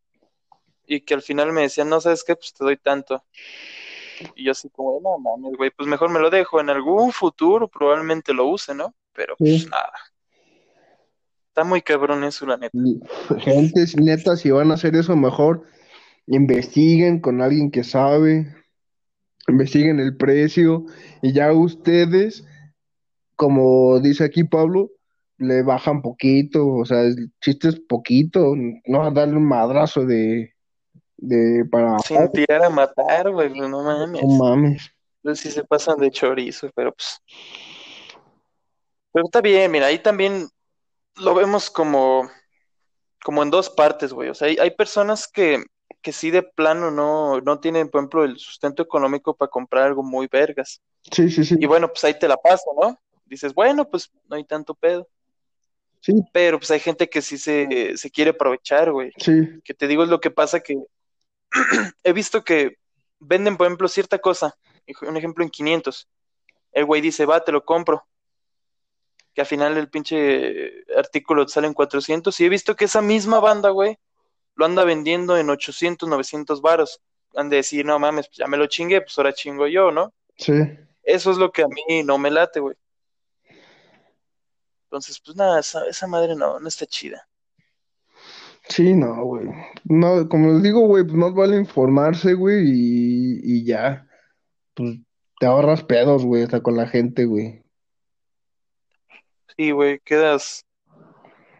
y 0.87 1.01
que 1.01 1.13
al 1.13 1.21
final 1.21 1.51
me 1.51 1.63
decían, 1.63 1.89
no, 1.89 1.99
¿sabes 1.99 2.23
qué? 2.23 2.37
Pues 2.37 2.53
te 2.53 2.63
doy 2.63 2.77
tanto. 2.77 3.21
Y 4.35 4.45
yo 4.45 4.53
así 4.53 4.69
como, 4.69 5.01
no 5.01 5.17
mames, 5.17 5.57
güey, 5.57 5.71
pues 5.71 5.89
mejor 5.89 6.09
me 6.09 6.19
lo 6.19 6.29
dejo. 6.29 6.61
En 6.61 6.69
algún 6.69 7.11
futuro 7.11 7.67
probablemente 7.67 8.33
lo 8.33 8.45
use, 8.47 8.73
¿no? 8.73 8.95
Pero 9.11 9.35
pues 9.37 9.63
Sí. 9.63 9.69
nada. 9.69 9.91
Está 11.49 11.65
muy 11.65 11.81
cabrón 11.81 12.23
eso, 12.23 12.45
la 12.45 12.55
neta. 12.55 12.77
Gente, 13.39 13.85
neta, 13.97 14.37
si 14.37 14.51
van 14.51 14.71
a 14.71 14.75
hacer 14.75 14.95
eso, 14.95 15.15
mejor 15.17 15.65
investiguen 16.27 17.19
con 17.19 17.41
alguien 17.41 17.71
que 17.71 17.83
sabe, 17.83 18.53
investiguen 19.47 19.99
el 19.99 20.17
precio, 20.17 20.85
y 21.21 21.33
ya 21.33 21.51
ustedes, 21.53 22.45
como 23.35 23.99
dice 23.99 24.23
aquí 24.23 24.43
Pablo, 24.43 24.91
le 25.37 25.63
bajan 25.63 26.01
poquito, 26.01 26.67
o 26.67 26.85
sea, 26.85 27.01
el 27.01 27.31
chiste 27.41 27.69
es 27.69 27.79
poquito, 27.79 28.53
no 28.85 29.03
a 29.03 29.11
darle 29.11 29.37
un 29.37 29.47
madrazo 29.47 30.05
de, 30.05 30.53
de 31.17 31.65
para 31.65 31.97
Sin 31.99 32.31
tirar 32.31 32.63
a 32.63 32.69
matar, 32.69 33.31
güey, 33.31 33.49
pues 33.49 33.69
no 33.69 33.83
mames. 33.83 34.21
no 34.21 34.27
mames. 34.37 34.91
Si 35.35 35.51
se 35.51 35.63
pasan 35.63 35.99
de 35.99 36.09
chorizo, 36.11 36.69
pero 36.75 36.93
pues. 36.93 37.19
Pero 39.13 39.25
está 39.25 39.41
bien, 39.41 39.71
mira, 39.71 39.87
ahí 39.87 39.99
también 39.99 40.47
lo 41.17 41.35
vemos 41.35 41.69
como, 41.69 42.29
como 43.23 43.43
en 43.43 43.51
dos 43.51 43.69
partes, 43.69 44.13
güey. 44.13 44.29
O 44.29 44.33
sea, 44.33 44.47
hay, 44.47 44.57
hay 44.57 44.71
personas 44.71 45.27
que, 45.27 45.63
que 46.01 46.11
sí 46.11 46.31
de 46.31 46.43
plano 46.43 46.91
no, 46.91 47.41
no 47.41 47.59
tienen, 47.59 47.89
por 47.89 47.99
ejemplo, 48.01 48.23
el 48.23 48.37
sustento 48.37 48.81
económico 48.83 49.35
para 49.35 49.49
comprar 49.49 49.83
algo 49.85 50.03
muy 50.03 50.27
vergas. 50.27 50.81
Sí, 51.11 51.29
sí, 51.29 51.43
sí. 51.45 51.55
Y 51.59 51.65
bueno, 51.65 51.87
pues 51.87 52.03
ahí 52.03 52.17
te 52.17 52.27
la 52.27 52.37
paso, 52.37 52.71
¿no? 52.79 52.99
Dices, 53.25 53.53
bueno, 53.53 53.87
pues 53.89 54.11
no 54.29 54.35
hay 54.35 54.43
tanto 54.43 54.73
pedo. 54.73 55.07
Sí, 56.01 56.13
Pero 56.33 56.57
pues 56.57 56.71
hay 56.71 56.79
gente 56.79 57.09
que 57.09 57.21
sí 57.21 57.37
se, 57.37 57.95
se 57.95 58.09
quiere 58.09 58.31
aprovechar, 58.31 58.91
güey. 58.91 59.11
sí, 59.17 59.61
Que 59.63 59.73
te 59.73 59.87
digo 59.87 60.03
es 60.03 60.09
lo 60.09 60.19
que 60.19 60.31
pasa 60.31 60.59
que 60.59 60.75
he 62.03 62.13
visto 62.13 62.43
que 62.43 62.77
venden, 63.19 63.57
por 63.57 63.67
ejemplo, 63.67 63.87
cierta 63.87 64.17
cosa, 64.17 64.57
un 65.03 65.17
ejemplo 65.17 65.43
en 65.43 65.49
500. 65.51 66.09
El 66.71 66.85
güey 66.85 67.01
dice, 67.01 67.25
va, 67.25 67.43
te 67.43 67.51
lo 67.51 67.63
compro. 67.63 68.07
Que 69.33 69.41
al 69.41 69.47
final 69.47 69.77
el 69.77 69.89
pinche 69.89 70.83
artículo 70.97 71.47
sale 71.47 71.67
en 71.67 71.73
400. 71.73 72.37
Y 72.39 72.45
he 72.45 72.49
visto 72.49 72.75
que 72.75 72.85
esa 72.85 73.01
misma 73.01 73.39
banda, 73.39 73.69
güey, 73.69 73.97
lo 74.61 74.65
anda 74.65 74.83
vendiendo 74.83 75.37
en 75.37 75.49
800, 75.49 76.07
900 76.07 76.61
varos. 76.61 77.01
Han 77.33 77.49
de 77.49 77.55
decir, 77.57 77.83
no 77.83 77.97
mames, 77.97 78.29
ya 78.31 78.45
me 78.45 78.57
lo 78.57 78.67
chingué, 78.67 79.01
pues 79.01 79.17
ahora 79.17 79.33
chingo 79.33 79.65
yo, 79.65 79.91
¿no? 79.91 80.13
sí. 80.37 80.53
Eso 81.03 81.31
es 81.31 81.37
lo 81.37 81.51
que 81.51 81.63
a 81.63 81.67
mí 81.67 82.03
no 82.03 82.19
me 82.19 82.29
late, 82.29 82.59
güey. 82.59 82.75
Entonces, 84.83 85.19
pues 85.19 85.35
nada, 85.35 85.59
esa, 85.59 85.83
esa 85.87 86.05
madre 86.05 86.35
no, 86.35 86.59
no 86.59 86.67
está 86.67 86.85
chida. 86.85 87.27
Sí, 88.69 88.93
no, 88.93 89.23
güey. 89.23 89.47
No, 89.85 90.29
como 90.29 90.51
les 90.53 90.61
digo, 90.61 90.81
güey, 90.81 91.03
pues 91.03 91.15
más 91.15 91.33
vale 91.33 91.57
informarse, 91.57 92.35
güey, 92.35 92.63
y, 92.67 93.39
y 93.43 93.65
ya. 93.65 94.07
Pues 94.75 94.99
te 95.39 95.47
ahorras 95.47 95.83
pedos, 95.83 96.23
güey, 96.23 96.43
hasta 96.43 96.61
con 96.61 96.77
la 96.77 96.85
gente, 96.85 97.25
güey. 97.25 97.63
Sí, 99.57 99.71
güey, 99.71 99.99
quedas, 100.01 100.67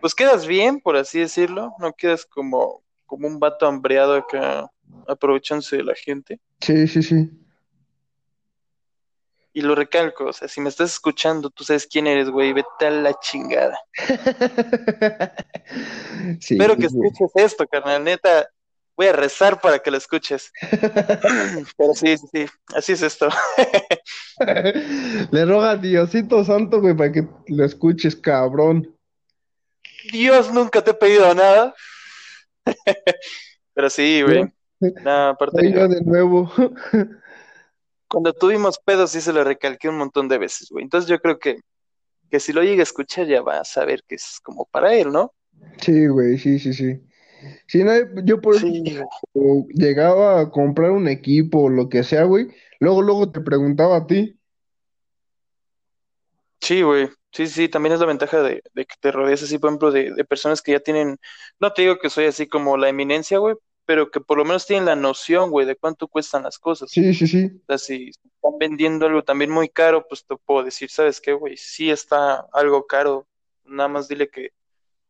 pues 0.02 0.14
quedas 0.14 0.46
bien, 0.46 0.80
por 0.80 0.98
así 0.98 1.20
decirlo. 1.20 1.74
No 1.80 1.94
quedas 1.94 2.28
como, 2.28 2.84
como 3.12 3.28
un 3.28 3.40
vato 3.40 3.68
hambreado 3.68 4.16
acá, 4.16 4.72
aprovechándose 5.06 5.76
de 5.76 5.84
la 5.84 5.96
gente. 5.96 6.40
Sí, 6.62 6.88
sí, 6.88 7.04
sí. 7.04 7.30
Y 9.52 9.60
lo 9.64 9.76
recalco, 9.76 10.28
o 10.28 10.32
sea, 10.32 10.48
si 10.48 10.62
me 10.62 10.70
estás 10.70 10.94
escuchando, 10.94 11.50
tú 11.50 11.66
sabes 11.66 11.86
quién 11.86 12.08
eres, 12.08 12.30
güey, 12.30 12.54
vete 12.54 12.86
a 12.88 12.90
la 12.90 13.14
chingada. 13.20 13.78
Sí, 16.40 16.56
Espero 16.56 16.76
que 16.78 16.86
escuches 16.88 17.32
esto, 17.36 17.66
carnal, 17.68 18.04
neta. 18.04 18.48
voy 18.98 19.08
a 19.08 19.14
rezar 19.14 19.60
para 19.62 19.80
que 19.80 19.92
lo 19.92 19.98
escuches. 19.98 20.52
Pero 21.78 21.94
sí, 21.94 22.18
sí, 22.18 22.28
sí, 22.34 22.46
así 22.76 22.94
es 22.94 23.02
esto. 23.02 23.30
Le 25.32 25.46
roga 25.46 25.72
a 25.72 25.78
Diosito 25.78 26.44
Santo, 26.44 26.82
güey, 26.82 26.96
para 26.96 27.12
que 27.12 27.28
lo 27.48 27.64
escuches, 27.66 28.16
cabrón. 28.16 28.94
Dios 30.12 30.52
nunca 30.52 30.82
te 30.82 30.92
he 30.92 30.94
pedido 30.94 31.34
nada. 31.34 31.74
Pero 33.74 33.90
sí, 33.90 34.22
güey. 34.22 34.52
Nada, 35.04 35.30
aparte. 35.30 35.62
De 35.62 36.02
nuevo. 36.02 36.52
Cuando 38.08 38.34
tuvimos 38.34 38.78
pedos 38.80 39.12
sí 39.12 39.22
se 39.22 39.32
lo 39.32 39.44
recalqué 39.44 39.88
un 39.88 39.98
montón 39.98 40.28
de 40.28 40.38
veces, 40.38 40.70
güey. 40.70 40.84
Entonces 40.84 41.10
yo 41.10 41.20
creo 41.20 41.40
que, 41.40 41.62
que 42.30 42.40
si 42.42 42.52
lo 42.52 42.62
llega 42.62 42.82
a 42.82 42.84
escuchar 42.84 43.26
ya 43.26 43.42
va 43.42 43.60
a 43.60 43.66
saber 43.66 44.04
que 44.08 44.16
es 44.16 44.40
como 44.44 44.66
para 44.66 44.94
él, 44.94 45.12
¿no? 45.12 45.34
Sí, 45.82 46.08
güey, 46.08 46.38
sí, 46.38 46.60
sí, 46.60 46.74
sí. 46.74 47.00
Sí, 47.68 47.84
no, 47.84 47.92
yo 48.24 48.42
por 48.42 48.56
eso 48.56 48.68
Sí, 48.68 48.84
llegaba 49.74 50.42
a 50.42 50.52
comprar 50.52 50.92
un 50.92 51.08
equipo 51.08 51.64
o 51.64 51.70
lo 51.70 51.90
que 51.90 52.04
sea, 52.04 52.24
güey. 52.26 52.50
Luego, 52.80 53.02
luego 53.02 53.32
te 53.32 53.42
preguntaba 53.42 53.98
a 53.98 54.08
ti. 54.08 54.40
sí, 56.60 56.82
güey. 56.82 57.10
Sí, 57.32 57.48
sí, 57.48 57.70
también 57.70 57.94
es 57.94 58.00
la 58.00 58.06
ventaja 58.06 58.42
de, 58.42 58.62
de 58.74 58.86
que 58.86 58.96
te 59.00 59.12
rodees 59.12 59.42
así, 59.44 59.58
por 59.58 59.70
ejemplo, 59.70 59.92
de, 59.92 60.14
de 60.14 60.26
personas 60.26 60.62
que 60.62 60.74
ya 60.74 60.80
tienen, 60.80 61.18
no 61.60 61.72
te 61.72 61.84
digo 61.84 61.98
que 61.98 62.10
soy 62.10 62.26
así 62.26 62.48
como 62.48 62.76
la 62.78 62.90
eminencia, 62.90 63.38
güey, 63.38 63.56
pero 63.86 64.12
que 64.12 64.20
por 64.20 64.38
lo 64.38 64.46
menos 64.46 64.66
tienen 64.66 64.86
la 64.86 64.96
noción, 64.96 65.50
güey, 65.50 65.66
de 65.66 65.76
cuánto 65.76 66.08
cuestan 66.08 66.44
las 66.44 66.60
cosas. 66.60 66.92
Sí, 66.92 67.14
sí, 67.14 67.28
sí. 67.28 67.46
O 67.46 67.66
sea, 67.68 67.78
si 67.78 68.10
están 68.10 68.58
vendiendo 68.60 69.06
algo 69.06 69.24
también 69.24 69.50
muy 69.50 69.70
caro, 69.70 70.06
pues 70.08 70.26
te 70.26 70.36
puedo 70.36 70.64
decir, 70.64 70.90
¿sabes 70.90 71.22
qué, 71.22 71.34
güey? 71.34 71.56
Sí 71.58 71.90
está 71.90 72.46
algo 72.52 72.86
caro, 72.86 73.28
nada 73.64 73.88
más 73.88 74.08
dile 74.10 74.30
que 74.30 74.52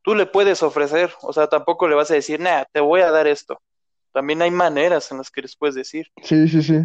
tú 0.03 0.15
le 0.15 0.25
puedes 0.25 0.63
ofrecer, 0.63 1.11
o 1.21 1.33
sea, 1.33 1.47
tampoco 1.47 1.87
le 1.87 1.95
vas 1.95 2.11
a 2.11 2.15
decir, 2.15 2.39
nada, 2.39 2.67
te 2.71 2.79
voy 2.81 3.01
a 3.01 3.11
dar 3.11 3.27
esto. 3.27 3.59
También 4.13 4.41
hay 4.41 4.51
maneras 4.51 5.11
en 5.11 5.17
las 5.19 5.31
que 5.31 5.41
les 5.41 5.55
puedes 5.55 5.75
decir. 5.75 6.07
Sí, 6.23 6.47
sí, 6.47 6.61
sí. 6.61 6.79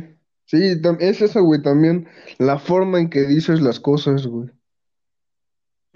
Sí, 0.44 0.80
es 1.00 1.22
eso, 1.22 1.42
güey, 1.42 1.60
también. 1.60 2.08
La 2.38 2.58
forma 2.58 3.00
en 3.00 3.10
que 3.10 3.22
dices 3.22 3.60
las 3.60 3.80
cosas, 3.80 4.26
güey. 4.26 4.48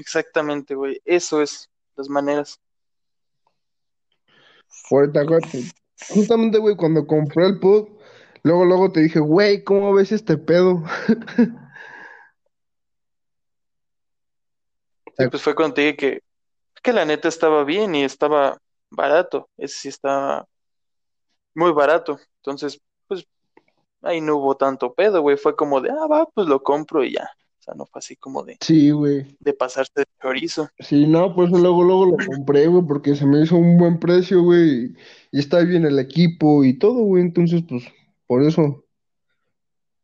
Exactamente, 0.00 0.74
güey. 0.74 1.00
Eso 1.04 1.42
es 1.42 1.68
las 1.96 2.08
maneras. 2.08 2.58
Ahorita, 4.90 5.20
acuérdate, 5.20 5.64
justamente, 6.08 6.58
güey, 6.58 6.74
cuando 6.74 7.06
compré 7.06 7.46
el 7.46 7.60
pod, 7.60 7.88
luego, 8.42 8.64
luego 8.64 8.90
te 8.90 9.00
dije, 9.00 9.20
güey, 9.20 9.62
¿cómo 9.62 9.94
ves 9.94 10.10
este 10.12 10.36
pedo? 10.36 10.82
Sí, 15.18 15.28
pues 15.28 15.42
fue 15.42 15.54
cuando 15.54 15.74
te 15.74 15.80
dije 15.82 15.96
que, 15.96 16.22
que 16.82 16.94
la 16.94 17.04
neta 17.04 17.28
estaba 17.28 17.62
bien 17.64 17.94
y 17.94 18.04
estaba 18.04 18.56
barato. 18.88 19.50
Ese 19.58 19.78
sí 19.80 19.88
estaba 19.88 20.48
muy 21.54 21.72
barato. 21.72 22.18
Entonces, 22.36 22.80
pues 23.06 23.26
ahí 24.00 24.22
no 24.22 24.36
hubo 24.36 24.56
tanto 24.56 24.94
pedo, 24.94 25.20
güey. 25.20 25.36
Fue 25.36 25.54
como 25.54 25.82
de, 25.82 25.90
ah, 25.90 26.06
va, 26.10 26.24
pues 26.24 26.46
lo 26.46 26.62
compro 26.62 27.04
y 27.04 27.12
ya. 27.12 27.28
O 27.60 27.62
sea, 27.62 27.74
no 27.74 27.84
fue 27.84 27.98
así 27.98 28.16
como 28.16 28.42
de, 28.42 28.56
Sí, 28.62 28.90
güey. 28.90 29.36
de 29.38 29.52
pasarse 29.52 29.92
de 29.94 30.04
chorizo. 30.20 30.70
Sí, 30.78 31.06
no, 31.06 31.34
pues 31.34 31.50
luego, 31.50 31.82
luego 31.84 32.06
lo 32.06 32.16
compré, 32.26 32.66
güey, 32.66 32.82
porque 32.86 33.14
se 33.14 33.26
me 33.26 33.42
hizo 33.42 33.56
un 33.56 33.76
buen 33.76 34.00
precio, 34.00 34.42
güey, 34.42 34.94
y, 35.30 35.38
está 35.38 35.60
bien 35.60 35.84
el 35.84 35.98
equipo 35.98 36.64
y 36.64 36.78
todo, 36.78 37.02
güey, 37.02 37.22
entonces, 37.22 37.62
pues, 37.68 37.84
por 38.26 38.42
eso 38.42 38.86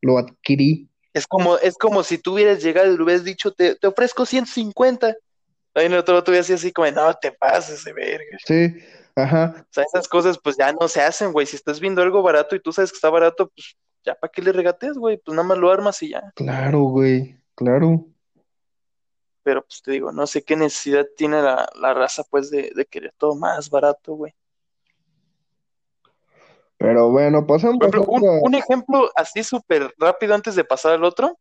lo 0.02 0.18
adquirí. 0.18 0.90
Es 1.14 1.26
como, 1.26 1.56
es 1.56 1.78
como 1.78 2.02
si 2.02 2.18
tú 2.18 2.34
hubieras 2.34 2.62
llegado 2.62 2.92
y 2.92 2.96
le 2.96 3.02
hubieras 3.02 3.24
dicho, 3.24 3.50
te, 3.52 3.74
te 3.74 3.86
ofrezco 3.86 4.26
150. 4.26 5.16
Ahí 5.74 5.86
en 5.86 5.92
el 5.92 5.98
otro 6.00 6.22
te 6.22 6.30
hubieras 6.30 6.50
así 6.50 6.72
como, 6.72 6.90
no 6.90 7.14
te 7.14 7.32
pases 7.32 7.84
de 7.84 7.94
verga. 7.94 8.36
Sí, 8.44 8.74
ajá, 9.14 9.54
O 9.60 9.72
sea, 9.72 9.84
esas 9.84 10.08
cosas 10.08 10.38
pues 10.42 10.58
ya 10.58 10.74
no 10.74 10.88
se 10.88 11.00
hacen, 11.00 11.32
güey. 11.32 11.46
Si 11.46 11.56
estás 11.56 11.80
viendo 11.80 12.02
algo 12.02 12.22
barato 12.22 12.54
y 12.54 12.60
tú 12.60 12.70
sabes 12.70 12.92
que 12.92 12.96
está 12.96 13.08
barato, 13.08 13.48
pues 13.48 13.76
ya 14.04 14.14
para 14.14 14.30
qué 14.30 14.42
le 14.42 14.52
regateas, 14.52 14.98
güey. 14.98 15.16
Pues 15.16 15.34
nada 15.34 15.48
más 15.48 15.56
lo 15.56 15.70
armas 15.70 16.02
y 16.02 16.10
ya. 16.10 16.32
claro, 16.34 16.82
güey, 16.82 17.36
claro. 17.56 18.06
Pero 19.42 19.62
pues 19.62 19.82
te 19.82 19.92
digo, 19.92 20.12
no 20.12 20.26
sé 20.26 20.42
qué 20.42 20.56
necesidad 20.56 21.06
tiene 21.16 21.42
la, 21.42 21.68
la 21.80 21.94
raza 21.94 22.22
pues 22.24 22.50
de, 22.50 22.70
de 22.74 22.86
querer 22.86 23.12
todo 23.16 23.34
más 23.34 23.68
barato, 23.70 24.14
güey. 24.14 24.34
Pero 26.78 27.10
bueno, 27.10 27.46
pasamos 27.46 27.78
Por 27.78 27.88
ejemplo, 27.88 28.30
a 28.30 28.32
un, 28.34 28.40
un 28.42 28.54
ejemplo 28.54 29.10
así 29.16 29.42
súper 29.42 29.94
rápido 29.98 30.34
antes 30.34 30.54
de 30.54 30.64
pasar 30.64 30.92
al 30.92 31.04
otro 31.04 31.38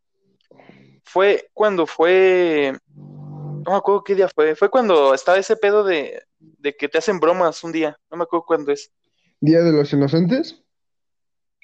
fue 1.03 1.49
cuando 1.53 1.85
fue, 1.85 2.73
no 2.95 3.71
me 3.71 3.75
acuerdo 3.75 4.03
qué 4.03 4.15
día 4.15 4.27
fue, 4.27 4.55
fue 4.55 4.69
cuando 4.69 5.13
estaba 5.13 5.37
ese 5.37 5.55
pedo 5.55 5.83
de, 5.83 6.23
de 6.39 6.75
que 6.75 6.89
te 6.89 6.97
hacen 6.97 7.19
bromas 7.19 7.63
un 7.63 7.71
día, 7.71 7.97
no 8.09 8.17
me 8.17 8.23
acuerdo 8.23 8.45
cuándo 8.45 8.71
es. 8.71 8.91
Día 9.39 9.61
de 9.61 9.71
los 9.71 9.91
Inocentes, 9.93 10.61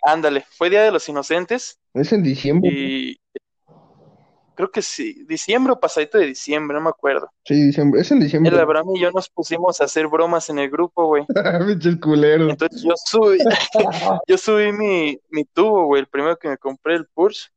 Ándale, 0.03 0.45
fue 0.49 0.69
Día 0.69 0.83
de 0.83 0.91
los 0.91 1.07
Inocentes 1.09 1.79
es 1.93 2.11
en 2.11 2.23
diciembre, 2.23 2.71
y 2.71 3.20
creo 4.55 4.71
que 4.71 4.81
sí, 4.81 5.23
diciembre 5.25 5.73
o 5.73 5.79
pasadito 5.79 6.17
de 6.17 6.27
diciembre, 6.27 6.75
no 6.75 6.83
me 6.83 6.89
acuerdo. 6.89 7.31
sí, 7.45 7.55
diciembre, 7.55 8.01
es 8.01 8.11
en 8.11 8.19
diciembre. 8.19 8.53
El 8.53 8.59
Abraham 8.59 8.95
y 8.95 8.99
yo 8.99 9.11
nos 9.11 9.29
pusimos 9.29 9.81
a 9.81 9.85
hacer 9.85 10.07
bromas 10.07 10.49
en 10.49 10.59
el 10.59 10.69
grupo, 10.69 11.07
güey. 11.07 11.25
Pinches 11.67 11.97
culeros. 11.97 12.49
Entonces 12.49 12.83
yo 12.83 12.93
subí, 12.95 13.37
yo 14.27 14.37
subí 14.37 14.71
mi, 14.71 15.19
mi 15.29 15.45
tubo, 15.45 15.85
güey, 15.85 16.01
el 16.01 16.07
primero 16.07 16.37
que 16.37 16.49
me 16.49 16.57
compré, 16.57 16.95
el 16.95 17.07
Porsche, 17.07 17.49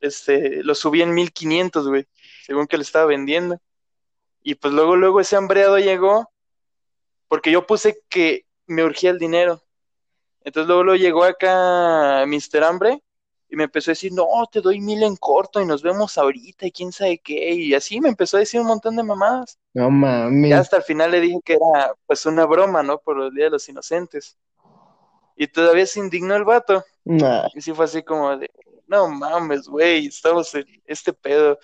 este, 0.00 0.62
lo 0.62 0.74
subí 0.74 1.02
en 1.02 1.14
1500, 1.14 1.88
güey, 1.88 2.06
según 2.44 2.66
que 2.66 2.76
le 2.76 2.82
estaba 2.82 3.06
vendiendo. 3.06 3.58
Y 4.42 4.54
pues 4.54 4.72
luego, 4.74 4.96
luego 4.96 5.20
ese 5.20 5.36
hambreado 5.36 5.78
llegó, 5.78 6.30
porque 7.28 7.50
yo 7.50 7.66
puse 7.66 7.98
que 8.08 8.46
me 8.66 8.84
urgía 8.84 9.10
el 9.10 9.18
dinero. 9.18 9.62
Entonces 10.44 10.68
luego, 10.68 10.84
luego 10.84 11.02
llegó 11.02 11.24
acá 11.24 12.24
Mr. 12.26 12.62
Hambre 12.62 13.02
y 13.48 13.56
me 13.56 13.64
empezó 13.64 13.90
a 13.90 13.92
decir, 13.92 14.12
no, 14.12 14.26
te 14.50 14.60
doy 14.60 14.80
mil 14.80 15.02
en 15.02 15.16
corto 15.16 15.60
y 15.60 15.66
nos 15.66 15.82
vemos 15.82 16.18
ahorita 16.18 16.66
y 16.66 16.72
quién 16.72 16.92
sabe 16.92 17.18
qué. 17.18 17.54
Y 17.54 17.74
así 17.74 18.00
me 18.00 18.08
empezó 18.08 18.36
a 18.36 18.40
decir 18.40 18.60
un 18.60 18.66
montón 18.66 18.96
de 18.96 19.02
mamadas. 19.04 19.58
No 19.74 19.90
Ya 20.48 20.60
mames. 20.60 20.60
hasta 20.60 20.78
el 20.78 20.82
final 20.82 21.10
le 21.12 21.20
dije 21.20 21.40
que 21.44 21.54
era 21.54 21.94
pues 22.06 22.26
una 22.26 22.46
broma, 22.46 22.82
¿no? 22.82 22.98
Por 22.98 23.20
el 23.22 23.32
Día 23.34 23.44
de 23.46 23.50
los 23.52 23.68
Inocentes. 23.68 24.36
Y 25.36 25.48
todavía 25.48 25.86
se 25.86 26.00
indignó 26.00 26.34
el 26.36 26.44
vato. 26.44 26.84
Nah, 27.06 27.48
Y 27.52 27.60
sí 27.60 27.72
fue 27.72 27.84
así 27.86 28.02
como 28.02 28.36
de, 28.36 28.50
no 28.86 29.08
mames, 29.08 29.68
güey, 29.68 30.06
estamos 30.06 30.54
en 30.54 30.66
este 30.86 31.12
pedo. 31.12 31.54
O 31.54 31.58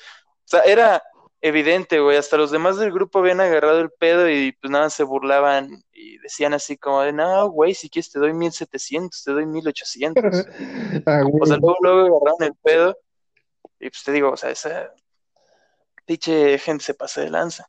sea, 0.45 0.61
era 0.63 1.03
evidente, 1.43 1.99
güey, 1.99 2.17
hasta 2.17 2.37
los 2.37 2.53
demás 2.53 2.79
del 2.79 2.93
grupo 2.93 3.19
habían 3.19 3.41
agarrado 3.41 3.81
el 3.81 3.91
pedo 3.91 4.31
y 4.31 4.53
pues 4.53 4.71
nada, 4.71 4.89
se 4.91 5.03
burlaban 5.03 5.83
y 5.93 6.19
decían 6.19 6.55
así 6.55 6.77
como 6.79 7.03
de, 7.03 7.13
no, 7.13 7.51
güey, 7.51 7.75
si 7.75 7.91
quieres 7.91 8.13
te 8.13 8.21
doy 8.21 8.33
1700, 8.33 9.25
te 9.25 9.33
doy 9.33 9.45
1800. 9.45 10.23
ah, 11.07 11.23
O 11.41 11.47
sea, 11.47 11.57
luego, 11.57 11.77
luego 11.83 12.17
agarraron 12.17 12.43
el 12.45 12.55
pedo 12.63 12.97
y 13.81 13.91
pues 13.91 14.05
te 14.05 14.13
digo, 14.13 14.31
o 14.31 14.37
sea, 14.37 14.51
esa 14.51 14.95
pinche 16.07 16.57
gente 16.59 16.85
se 16.85 16.95
pasa 16.95 17.21
de 17.21 17.31
lanza. 17.31 17.69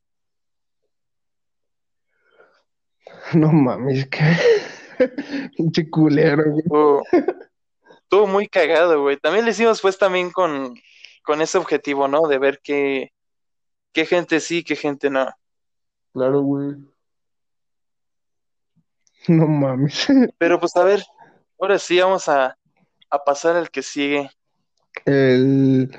No 3.34 3.52
mames, 3.52 4.08
que 4.12 4.22
pinche 5.58 5.90
culero, 5.90 6.44
güey. 6.46 6.60
Estuvo, 6.60 7.02
estuvo 8.02 8.28
muy 8.28 8.48
cagado, 8.48 9.02
güey. 9.02 9.18
También 9.18 9.46
le 9.46 9.52
hicimos 9.52 9.82
pues 9.82 9.98
también 9.98 10.30
con, 10.30 10.76
con 11.24 11.42
ese 11.42 11.58
objetivo, 11.58 12.08
¿no? 12.08 12.28
De 12.28 12.38
ver 12.38 12.60
qué, 12.64 13.14
qué 13.94 14.06
gente 14.06 14.40
sí, 14.40 14.64
qué 14.64 14.76
gente 14.76 15.10
no. 15.10 15.28
Claro, 16.14 16.42
güey. 16.42 16.76
No 19.28 19.48
mames. 19.48 20.06
Pero 20.38 20.60
pues 20.60 20.76
a 20.76 20.84
ver, 20.84 21.02
ahora 21.58 21.80
sí 21.80 21.98
vamos 21.98 22.28
a, 22.28 22.58
a 23.10 23.24
pasar 23.24 23.56
al 23.56 23.70
que 23.70 23.82
sigue. 23.82 24.30
El. 25.06 25.90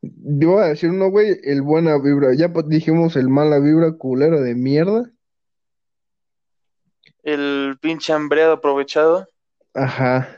Yo 0.00 0.52
voy 0.52 0.64
a 0.64 0.68
decir 0.68 0.90
uno, 0.90 1.10
güey, 1.10 1.38
el 1.44 1.62
buena 1.62 1.98
vibra. 1.98 2.34
Ya 2.34 2.52
pues, 2.52 2.68
dijimos 2.68 3.16
el 3.16 3.28
mala 3.28 3.60
vibra 3.60 3.92
culero 3.92 4.40
de 4.40 4.54
mierda. 4.54 5.10
El 7.22 7.78
pinche 7.80 8.12
hambreado 8.12 8.54
aprovechado. 8.54 9.26
Ajá. 9.74 10.28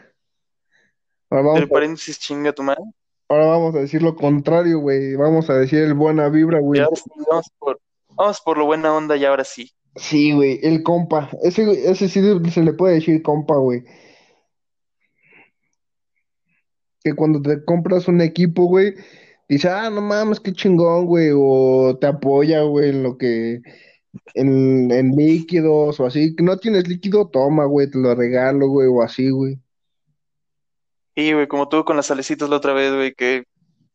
Ahora 1.30 1.44
vamos 1.44 1.62
a, 1.62 1.66
paréntesis, 1.66 2.18
chinga 2.18 2.52
tu 2.52 2.62
madre. 2.62 2.82
Ahora 3.30 3.46
vamos 3.46 3.74
a 3.76 3.78
decir 3.78 4.02
lo 4.02 4.16
contrario, 4.16 4.80
güey. 4.80 5.14
Vamos 5.14 5.48
a 5.48 5.54
decir 5.54 5.78
el 5.78 5.94
buena 5.94 6.28
vibra, 6.28 6.58
güey. 6.58 6.80
vamos 6.80 7.50
por, 7.58 7.80
vamos 8.08 8.40
por 8.40 8.58
lo 8.58 8.66
buena 8.66 8.94
onda 8.94 9.16
y 9.16 9.24
ahora 9.24 9.44
sí. 9.44 9.70
Sí, 9.96 10.32
güey, 10.32 10.58
el 10.62 10.82
compa. 10.82 11.30
Ese, 11.42 11.90
ese 11.90 12.08
sí 12.08 12.20
se 12.50 12.62
le 12.62 12.72
puede 12.72 12.94
decir 12.94 13.22
compa, 13.22 13.56
güey. 13.56 13.84
Que 17.02 17.14
cuando 17.14 17.40
te 17.40 17.64
compras 17.64 18.08
un 18.08 18.20
equipo, 18.20 18.64
güey, 18.64 18.94
dice, 19.48 19.68
ah, 19.68 19.88
no 19.90 20.00
mames, 20.02 20.40
qué 20.40 20.52
chingón, 20.52 21.06
güey. 21.06 21.30
O 21.34 21.96
te 22.00 22.08
apoya, 22.08 22.62
güey, 22.62 22.90
en 22.90 23.02
lo 23.04 23.16
que. 23.16 23.62
En, 24.34 24.90
en 24.90 25.12
líquidos 25.12 26.00
o 26.00 26.06
así. 26.06 26.34
Que 26.34 26.42
no 26.42 26.58
tienes 26.58 26.88
líquido, 26.88 27.28
toma, 27.28 27.64
güey, 27.66 27.88
te 27.90 27.98
lo 27.98 28.14
regalo, 28.14 28.68
güey, 28.68 28.88
o 28.88 29.02
así, 29.02 29.30
güey. 29.30 29.58
Y, 31.14 31.32
güey, 31.32 31.48
como 31.48 31.68
tú 31.68 31.84
con 31.84 31.96
las 31.96 32.06
salecitas 32.06 32.48
la 32.48 32.56
otra 32.56 32.72
vez, 32.72 32.94
güey, 32.94 33.14
que 33.14 33.44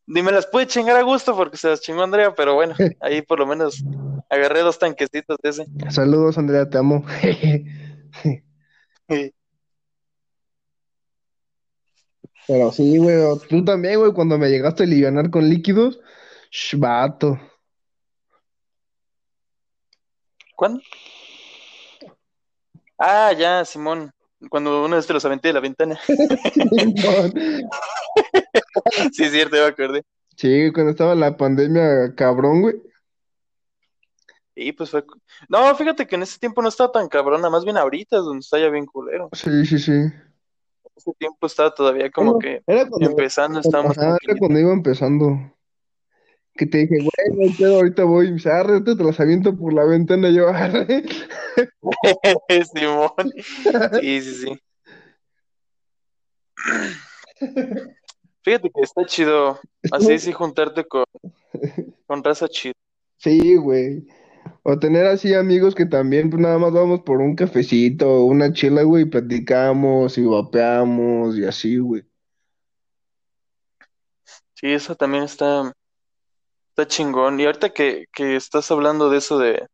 ni 0.07 0.21
me 0.21 0.31
las 0.31 0.45
pude 0.45 0.67
chingar 0.67 0.97
a 0.97 1.01
gusto 1.01 1.35
porque 1.35 1.57
se 1.57 1.69
las 1.69 1.81
chingó 1.81 2.03
Andrea, 2.03 2.33
pero 2.35 2.53
bueno, 2.55 2.75
ahí 3.01 3.21
por 3.21 3.39
lo 3.39 3.47
menos 3.47 3.83
agarré 4.29 4.61
dos 4.61 4.77
tanquecitos 4.79 5.37
de 5.41 5.49
ese. 5.49 5.65
Saludos, 5.89 6.37
Andrea, 6.37 6.69
te 6.69 6.77
amo. 6.77 7.05
Pero 12.47 12.71
sí, 12.71 12.97
güey, 12.99 13.17
tú 13.49 13.65
también, 13.65 13.99
güey, 13.99 14.13
cuando 14.13 14.37
me 14.37 14.49
llegaste 14.49 14.83
a 14.83 14.85
alivianar 14.85 15.31
con 15.31 15.49
líquidos, 15.49 15.99
sh, 16.51 16.77
vato. 16.77 17.39
¿Cuándo? 20.55 20.79
Ah, 22.97 23.33
ya, 23.33 23.65
Simón. 23.65 24.14
Cuando 24.49 24.85
uno 24.85 24.95
de 24.95 25.01
estos 25.01 25.13
los 25.13 25.25
aventé 25.25 25.49
de 25.49 25.53
la 25.53 25.59
ventana. 25.59 25.99
Sí, 29.13 29.23
es 29.23 29.31
cierto, 29.31 29.55
me 29.55 29.63
acordé. 29.63 30.03
Sí, 30.35 30.71
cuando 30.73 30.91
estaba 30.91 31.15
la 31.15 31.37
pandemia, 31.37 32.13
cabrón, 32.15 32.61
güey. 32.61 32.75
Y 34.55 34.71
pues 34.73 34.89
fue. 34.89 35.05
No, 35.49 35.73
fíjate 35.75 36.07
que 36.07 36.15
en 36.15 36.23
ese 36.23 36.39
tiempo 36.39 36.61
no 36.61 36.69
estaba 36.69 36.91
tan 36.91 37.07
cabrona, 37.07 37.49
más 37.49 37.63
bien 37.63 37.77
ahorita 37.77 38.17
es 38.17 38.23
donde 38.23 38.39
está 38.39 38.59
ya 38.59 38.69
bien 38.69 38.85
culero. 38.85 39.29
Sí, 39.33 39.65
sí, 39.65 39.79
sí. 39.79 39.91
Ese 40.95 41.13
tiempo 41.17 41.45
estaba 41.45 41.73
todavía 41.73 42.09
como 42.09 42.39
que 42.39 42.63
Era 42.65 42.87
cuando, 42.87 43.09
empezando, 43.09 43.59
estábamos 43.59 43.97
era 43.97 44.17
cuando 44.39 44.59
iba 44.59 44.71
empezando. 44.71 45.54
Que 46.55 46.65
te 46.65 46.77
dije, 46.79 46.97
güey, 46.99 47.57
no 47.59 47.75
ahorita 47.75 48.03
voy. 48.05 48.41
Arre, 48.45 48.81
te 48.81 48.95
las 48.95 49.19
aviento 49.19 49.55
por 49.57 49.73
la 49.73 49.83
ventana. 49.83 50.29
Yo, 50.29 50.47
arre. 50.47 51.03
Simón. 52.73 53.11
Sí, 54.01 54.21
sí, 54.21 54.33
sí. 54.35 54.59
Fíjate 58.41 58.69
que 58.69 58.81
está 58.81 59.05
chido. 59.05 59.59
Así 59.91 60.17
sí 60.19 60.31
juntarte 60.31 60.85
con, 60.85 61.03
con 62.07 62.23
raza 62.23 62.47
chida. 62.47 62.73
Sí, 63.17 63.55
güey. 63.57 64.07
O 64.63 64.79
tener 64.79 65.05
así 65.07 65.33
amigos 65.33 65.75
que 65.75 65.85
también, 65.85 66.29
pues 66.29 66.41
nada 66.41 66.57
más 66.57 66.71
vamos 66.71 67.01
por 67.01 67.19
un 67.19 67.35
cafecito 67.35 68.23
una 68.25 68.53
chela, 68.53 68.83
güey, 68.83 69.03
y 69.03 69.09
platicamos 69.09 70.17
y 70.17 70.25
vapeamos 70.25 71.37
y 71.37 71.45
así, 71.45 71.77
güey. 71.77 72.03
Sí, 74.53 74.67
eso 74.67 74.95
también 74.95 75.23
está, 75.23 75.73
está 76.75 76.87
chingón. 76.87 77.39
Y 77.39 77.45
ahorita 77.45 77.69
que, 77.73 78.05
que 78.11 78.35
estás 78.35 78.69
hablando 78.69 79.09
de 79.09 79.17
eso 79.19 79.37
de, 79.39 79.65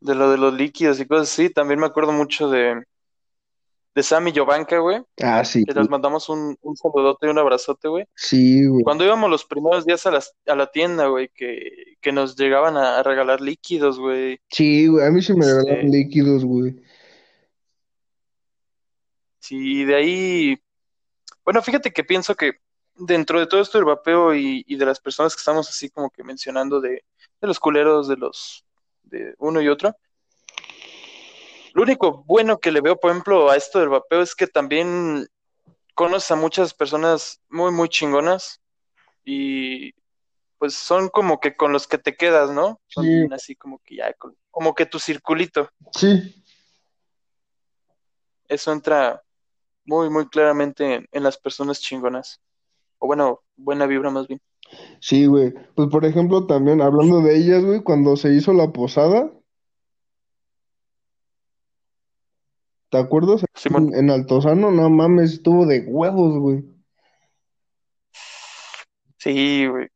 de 0.00 0.14
lo 0.14 0.30
de 0.30 0.38
los 0.38 0.54
líquidos 0.54 0.98
y 1.00 1.06
cosas 1.06 1.30
así, 1.30 1.50
también 1.50 1.78
me 1.78 1.86
acuerdo 1.86 2.12
mucho 2.12 2.48
de, 2.48 2.82
de 3.94 4.02
Sam 4.02 4.28
y 4.28 4.32
Jovanka, 4.34 4.78
güey. 4.78 5.02
Ah, 5.22 5.44
sí. 5.44 5.64
Que 5.64 5.74
les 5.74 5.90
mandamos 5.90 6.28
un, 6.30 6.56
un 6.62 6.76
saludote 6.76 7.26
y 7.26 7.30
un 7.30 7.38
abrazote, 7.38 7.88
güey. 7.88 8.06
Sí, 8.14 8.66
güey. 8.66 8.82
Cuando 8.82 9.04
íbamos 9.04 9.28
los 9.30 9.44
primeros 9.44 9.84
días 9.84 10.06
a, 10.06 10.10
las- 10.10 10.32
a 10.46 10.54
la 10.54 10.68
tienda, 10.70 11.06
güey, 11.08 11.28
que, 11.34 11.96
que 12.00 12.12
nos 12.12 12.34
llegaban 12.34 12.78
a, 12.78 12.98
a 12.98 13.02
regalar 13.02 13.42
líquidos, 13.42 13.98
güey. 13.98 14.40
Sí, 14.48 14.86
güey. 14.86 15.06
A 15.06 15.10
mí 15.10 15.20
sí 15.20 15.34
me 15.34 15.40
Este- 15.40 15.54
regalaron 15.58 15.90
líquidos, 15.90 16.44
güey. 16.46 16.76
Sí, 19.40 19.84
de 19.84 19.96
ahí, 19.96 20.58
bueno, 21.44 21.60
fíjate 21.62 21.90
que 21.92 22.04
pienso 22.04 22.34
que 22.34 22.52
dentro 23.00 23.40
de 23.40 23.46
todo 23.46 23.60
esto 23.60 23.78
del 23.78 23.84
vapeo 23.86 24.34
y, 24.34 24.64
y 24.66 24.76
de 24.76 24.86
las 24.86 25.00
personas 25.00 25.34
que 25.34 25.40
estamos 25.40 25.68
así 25.68 25.90
como 25.90 26.10
que 26.10 26.22
mencionando 26.22 26.80
de, 26.80 27.04
de 27.40 27.46
los 27.46 27.58
culeros, 27.58 28.08
de 28.08 28.16
los, 28.16 28.64
de 29.02 29.34
uno 29.38 29.60
y 29.60 29.68
otro, 29.68 29.96
lo 31.72 31.82
único 31.82 32.24
bueno 32.24 32.58
que 32.58 32.72
le 32.72 32.80
veo, 32.80 32.96
por 32.96 33.10
ejemplo, 33.10 33.50
a 33.50 33.56
esto 33.56 33.78
del 33.78 33.88
vapeo 33.88 34.22
es 34.22 34.34
que 34.34 34.46
también 34.46 35.26
conoces 35.94 36.30
a 36.30 36.36
muchas 36.36 36.74
personas 36.74 37.40
muy, 37.48 37.72
muy 37.72 37.88
chingonas 37.88 38.60
y 39.24 39.92
pues 40.58 40.74
son 40.74 41.08
como 41.08 41.40
que 41.40 41.56
con 41.56 41.72
los 41.72 41.86
que 41.86 41.96
te 41.96 42.16
quedas, 42.16 42.50
¿no? 42.50 42.80
Son 42.88 43.04
Sí. 43.04 43.26
así 43.32 43.56
como 43.56 43.78
que 43.78 43.96
ya, 43.96 44.14
como 44.50 44.74
que 44.74 44.84
tu 44.84 44.98
circulito. 44.98 45.70
Sí. 45.92 46.44
Eso 48.46 48.72
entra 48.72 49.22
muy, 49.84 50.10
muy 50.10 50.28
claramente 50.28 50.96
en, 50.96 51.08
en 51.12 51.22
las 51.22 51.38
personas 51.38 51.80
chingonas. 51.80 52.40
O 53.00 53.06
bueno, 53.06 53.40
buena 53.56 53.86
vibra 53.86 54.10
más 54.10 54.28
bien. 54.28 54.40
Sí, 55.00 55.26
güey. 55.26 55.52
Pues 55.74 55.88
por 55.88 56.04
ejemplo, 56.04 56.46
también 56.46 56.80
hablando 56.80 57.20
de 57.22 57.36
ellas, 57.36 57.64
güey, 57.64 57.82
cuando 57.82 58.16
se 58.16 58.32
hizo 58.32 58.52
la 58.52 58.72
posada, 58.72 59.32
¿te 62.90 62.98
acuerdas? 62.98 63.44
Simón. 63.54 63.88
En, 63.94 64.04
en 64.04 64.10
Altozano, 64.10 64.70
no 64.70 64.88
mames, 64.88 65.32
estuvo 65.32 65.66
de 65.66 65.80
huevos, 65.80 66.38
güey. 66.38 66.64
Sí, 69.18 69.66
güey. 69.66 69.88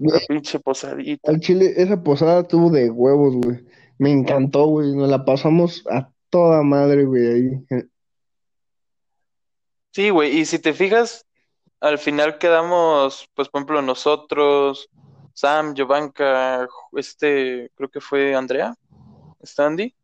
La 0.00 0.20
pinche 0.28 0.60
posadita. 0.60 1.30
Al 1.30 1.40
Chile, 1.40 1.72
esa 1.76 2.02
posada 2.02 2.40
estuvo 2.40 2.70
de 2.70 2.90
huevos, 2.90 3.34
güey. 3.36 3.64
Me 3.98 4.12
encantó, 4.12 4.66
güey. 4.66 4.94
Nos 4.94 5.08
la 5.08 5.24
pasamos 5.24 5.84
a 5.90 6.12
toda 6.30 6.62
madre, 6.62 7.04
güey, 7.04 7.26
ahí. 7.26 7.86
Sí, 9.92 10.10
güey. 10.10 10.38
Y 10.38 10.44
si 10.44 10.60
te 10.60 10.72
fijas, 10.72 11.26
al 11.80 11.98
final 11.98 12.38
quedamos, 12.38 13.28
pues, 13.34 13.48
por 13.48 13.60
ejemplo, 13.60 13.82
nosotros, 13.82 14.88
Sam, 15.34 15.74
Jovanka, 15.76 16.66
este, 16.92 17.70
creo 17.76 17.88
que 17.88 18.00
fue 18.00 18.34
Andrea, 18.34 18.74
Standy, 19.44 19.94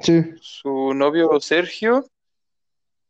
Sí, 0.00 0.20
su 0.40 0.94
novio 0.94 1.38
Sergio. 1.40 2.04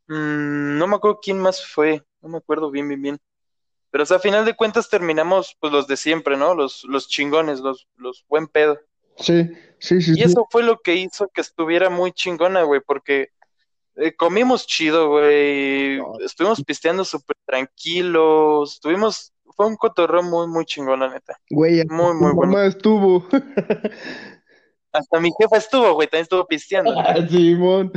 Mm, 0.08 0.78
no 0.78 0.86
me 0.86 0.96
acuerdo 0.96 1.20
quién 1.22 1.38
más 1.38 1.64
fue. 1.66 2.04
No 2.20 2.28
me 2.28 2.38
acuerdo 2.38 2.70
bien, 2.70 2.88
bien, 2.88 3.02
bien. 3.02 3.18
Pero, 3.90 4.04
o 4.04 4.06
sea, 4.06 4.18
a 4.18 4.20
final 4.20 4.44
de 4.44 4.54
cuentas 4.54 4.88
terminamos, 4.90 5.56
pues, 5.60 5.72
los 5.72 5.86
de 5.86 5.96
siempre, 5.96 6.36
¿no? 6.36 6.54
Los, 6.54 6.84
los 6.84 7.08
chingones, 7.08 7.60
los, 7.60 7.88
los 7.96 8.24
buen 8.28 8.46
pedo. 8.46 8.78
sí, 9.16 9.50
sí, 9.78 10.00
sí, 10.02 10.12
Y 10.16 10.22
sí. 10.22 10.22
eso 10.22 10.46
fue 10.50 10.62
lo 10.62 10.80
que 10.80 10.96
hizo 10.96 11.28
que 11.28 11.40
estuviera 11.40 11.90
muy 11.90 12.12
chingona, 12.12 12.62
güey, 12.62 12.80
porque 12.80 13.30
eh, 13.96 14.14
comimos 14.16 14.66
chido, 14.66 15.08
güey, 15.08 15.98
No. 15.98 16.18
estuvimos 16.24 16.62
pisteando 16.64 17.04
súper 17.04 17.36
tranquilos, 17.46 18.80
tuvimos, 18.80 19.32
fue 19.56 19.66
un 19.66 19.76
cotorreo 19.76 20.22
muy, 20.22 20.46
muy 20.48 20.64
chingón, 20.64 21.00
la 21.00 21.08
neta. 21.10 21.36
Güey, 21.50 21.84
Muy, 21.86 22.14
muy 22.14 22.32
bueno. 22.32 22.52
mamá 22.52 22.66
estuvo. 22.66 23.26
Hasta 24.92 25.20
mi 25.20 25.30
jefa 25.38 25.56
estuvo, 25.56 25.94
güey, 25.94 26.06
también 26.08 26.22
estuvo 26.24 26.46
pisteando. 26.46 26.92
Ah, 26.98 27.14
Simón. 27.28 27.90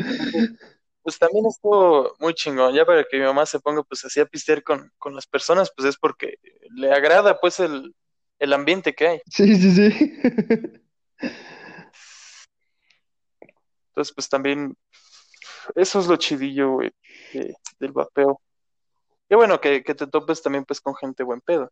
Pues 1.01 1.19
también 1.19 1.45
estuvo 1.45 2.15
muy 2.19 2.33
chingón, 2.33 2.73
ya 2.73 2.85
para 2.85 3.03
que 3.03 3.17
mi 3.19 3.23
mamá 3.25 3.45
se 3.45 3.59
ponga 3.59 3.83
pues 3.83 4.03
así 4.05 4.19
a 4.19 4.25
pistear 4.25 4.63
con, 4.63 4.91
con 4.97 5.13
las 5.13 5.27
personas, 5.27 5.71
pues 5.75 5.87
es 5.89 5.97
porque 5.97 6.35
le 6.75 6.91
agrada 6.91 7.39
pues 7.39 7.59
el, 7.59 7.93
el 8.39 8.53
ambiente 8.53 8.93
que 8.95 9.07
hay. 9.07 9.21
Sí, 9.29 9.55
sí, 9.55 9.71
sí. 9.71 10.19
Entonces, 13.89 14.13
pues 14.13 14.27
también, 14.29 14.75
eso 15.75 15.99
es 15.99 16.07
lo 16.07 16.17
chidillo, 16.17 16.73
güey, 16.73 16.91
de- 17.33 17.55
del 17.79 17.91
vapeo. 17.91 18.41
Qué 19.27 19.35
bueno 19.35 19.59
que, 19.59 19.83
que 19.83 19.95
te 19.95 20.05
topes 20.07 20.41
también 20.41 20.65
pues 20.65 20.79
con 20.79 20.95
gente 20.95 21.23
buen 21.23 21.41
pedo. 21.41 21.71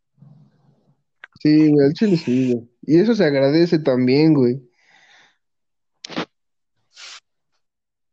Sí, 1.39 1.69
güey, 1.71 1.87
al 1.87 1.93
chile 1.93 2.17
sí, 2.17 2.53
güey. 2.53 2.69
Y 2.81 2.99
eso 2.99 3.13
se 3.15 3.25
agradece 3.25 3.79
también, 3.79 4.33
güey. 4.33 4.61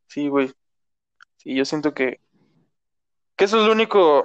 Sí, 0.09 0.29
güey. 0.29 0.53
Sí, 1.37 1.55
yo 1.55 1.65
siento 1.65 1.95
que, 1.95 2.21
que 3.37 3.45
eso 3.45 3.61
es 3.61 3.67
lo 3.67 3.73
único, 3.73 4.25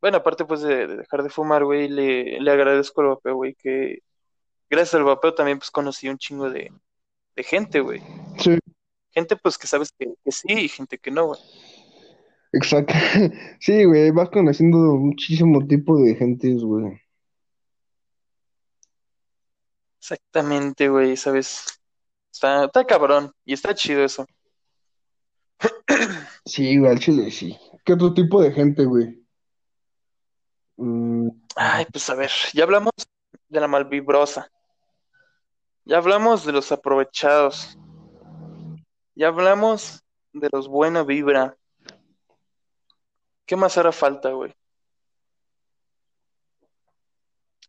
bueno, 0.00 0.18
aparte 0.18 0.44
pues 0.44 0.60
de, 0.60 0.86
de 0.86 0.96
dejar 0.98 1.22
de 1.22 1.30
fumar, 1.30 1.64
güey, 1.64 1.88
le, 1.88 2.40
le 2.40 2.50
agradezco 2.50 3.00
al 3.00 3.06
vapeo, 3.08 3.36
güey, 3.36 3.54
que 3.54 4.00
gracias 4.68 4.94
al 4.94 5.04
vapeo 5.04 5.32
también 5.34 5.58
pues 5.58 5.70
conocí 5.70 6.08
un 6.08 6.18
chingo 6.18 6.50
de, 6.50 6.70
de 7.36 7.42
gente, 7.42 7.80
güey. 7.80 8.02
Sí, 8.38 8.58
Gente 9.12 9.36
pues 9.36 9.58
que 9.58 9.66
sabes 9.66 9.92
que, 9.98 10.06
que 10.24 10.32
sí 10.32 10.48
y 10.52 10.68
gente 10.68 10.98
que 10.98 11.10
no, 11.10 11.26
güey. 11.28 11.40
exacto. 12.52 12.94
Sí, 13.60 13.84
güey, 13.84 14.10
vas 14.10 14.30
conociendo 14.30 14.78
muchísimo 14.96 15.66
tipo 15.66 15.98
de 16.00 16.14
gentes, 16.16 16.62
güey. 16.62 17.00
Exactamente, 19.98 20.88
güey, 20.88 21.16
sabes. 21.16 21.66
Está, 22.32 22.64
está 22.66 22.84
cabrón 22.86 23.32
y 23.44 23.52
está 23.54 23.74
chido 23.74 24.04
eso. 24.04 24.26
Sí, 26.46 26.78
güey, 26.78 26.90
al 26.90 26.98
chile 26.98 27.30
sí. 27.30 27.56
¿Qué 27.84 27.92
otro 27.92 28.14
tipo 28.14 28.42
de 28.42 28.52
gente, 28.52 28.84
güey? 28.84 29.22
Mm, 30.76 31.28
Ay, 31.56 31.86
pues 31.92 32.08
a 32.10 32.14
ver, 32.14 32.30
ya 32.54 32.64
hablamos 32.64 32.92
de 33.48 33.60
la 33.60 33.68
malvibrosa. 33.68 34.50
Ya 35.84 35.98
hablamos 35.98 36.44
de 36.46 36.52
los 36.52 36.72
aprovechados. 36.72 37.76
Ya 39.20 39.28
hablamos 39.28 40.02
de 40.32 40.48
los 40.50 40.66
buena 40.66 41.02
vibra. 41.02 41.54
¿Qué 43.44 43.54
más 43.54 43.76
hará 43.76 43.92
falta, 43.92 44.30
güey? 44.30 44.54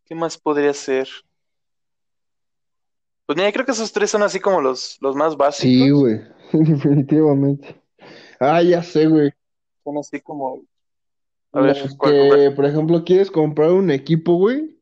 ¿Qué 0.06 0.16
más 0.16 0.38
podría 0.38 0.74
ser? 0.74 1.10
Pues 3.26 3.36
mira, 3.36 3.52
creo 3.52 3.66
que 3.66 3.74
esos 3.74 3.92
tres 3.92 4.10
son 4.10 4.24
así 4.24 4.40
como 4.40 4.62
los, 4.62 4.98
los 5.02 5.14
más 5.18 5.34
sí, 5.34 5.38
básicos. 5.38 6.00
güey, 6.00 6.22
definitivamente. 6.54 7.82
Ah, 8.40 8.62
ya 8.62 8.82
sé, 8.82 9.08
güey. 9.08 9.34
Son 9.84 9.98
así 9.98 10.22
como, 10.22 10.64
a 11.52 11.60
ver, 11.60 12.56
por 12.56 12.66
ejemplo, 12.66 13.04
quieres 13.04 13.30
comprar 13.30 13.72
un 13.72 13.92
equipo, 13.92 14.38
güey. 14.38 14.80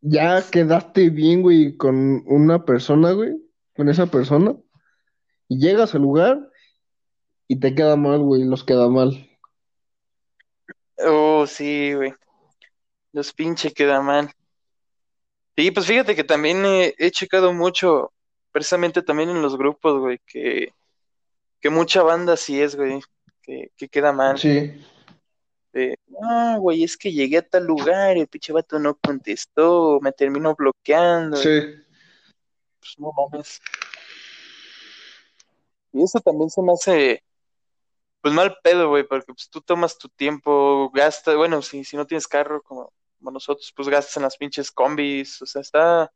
Ya 0.00 0.48
quedaste 0.48 1.10
bien, 1.10 1.42
güey, 1.42 1.76
con 1.76 2.22
una 2.24 2.64
persona, 2.64 3.10
güey. 3.10 3.36
Con 3.74 3.88
esa 3.88 4.06
persona. 4.06 4.54
Y 5.48 5.58
llegas 5.58 5.94
al 5.94 6.02
lugar 6.02 6.50
Y 7.48 7.58
te 7.60 7.74
queda 7.74 7.96
mal, 7.96 8.20
güey, 8.20 8.44
los 8.44 8.64
queda 8.64 8.88
mal. 8.88 9.28
Oh, 10.98 11.46
sí, 11.46 11.94
güey. 11.94 12.12
Los 13.12 13.32
pinche 13.32 13.72
queda 13.72 14.00
mal. 14.02 14.30
Sí, 15.56 15.70
pues 15.70 15.86
fíjate 15.86 16.14
que 16.14 16.24
también 16.24 16.64
he, 16.64 16.94
he 16.98 17.10
checado 17.10 17.52
mucho, 17.52 18.12
precisamente 18.52 19.02
también 19.02 19.30
en 19.30 19.42
los 19.42 19.56
grupos, 19.56 19.98
güey, 19.98 20.20
que, 20.26 20.72
que 21.60 21.70
mucha 21.70 22.02
banda 22.02 22.36
sí 22.36 22.60
es, 22.60 22.76
güey, 22.76 23.00
que, 23.42 23.70
que 23.76 23.88
queda 23.88 24.12
mal. 24.12 24.38
Sí, 24.38 24.72
no, 26.08 26.60
güey, 26.60 26.84
es 26.84 26.96
que 26.96 27.12
llegué 27.12 27.38
a 27.38 27.48
tal 27.48 27.64
lugar 27.64 28.16
y 28.16 28.20
el 28.20 28.28
pinche 28.28 28.52
vato 28.52 28.78
no 28.78 28.96
contestó, 28.96 30.00
me 30.00 30.12
terminó 30.12 30.54
bloqueando. 30.54 31.36
sí, 31.36 31.60
Pues 32.80 32.94
no 32.98 33.12
mames. 33.12 33.60
Y 35.92 36.02
eso 36.02 36.20
también 36.20 36.50
se 36.50 36.62
me 36.62 36.72
hace, 36.72 37.24
pues 38.20 38.34
mal 38.34 38.56
pedo, 38.62 38.88
güey, 38.88 39.04
porque 39.04 39.32
pues 39.32 39.48
tú 39.50 39.60
tomas 39.60 39.98
tu 39.98 40.08
tiempo, 40.08 40.90
gastas, 40.90 41.36
bueno, 41.36 41.62
si, 41.62 41.84
si 41.84 41.96
no 41.96 42.06
tienes 42.06 42.28
carro 42.28 42.62
como, 42.62 42.92
como 43.18 43.30
nosotros, 43.30 43.72
pues 43.74 43.88
gastas 43.88 44.16
en 44.16 44.24
las 44.24 44.36
pinches 44.36 44.70
combis, 44.70 45.40
o 45.42 45.46
sea, 45.46 45.62
está... 45.62 46.12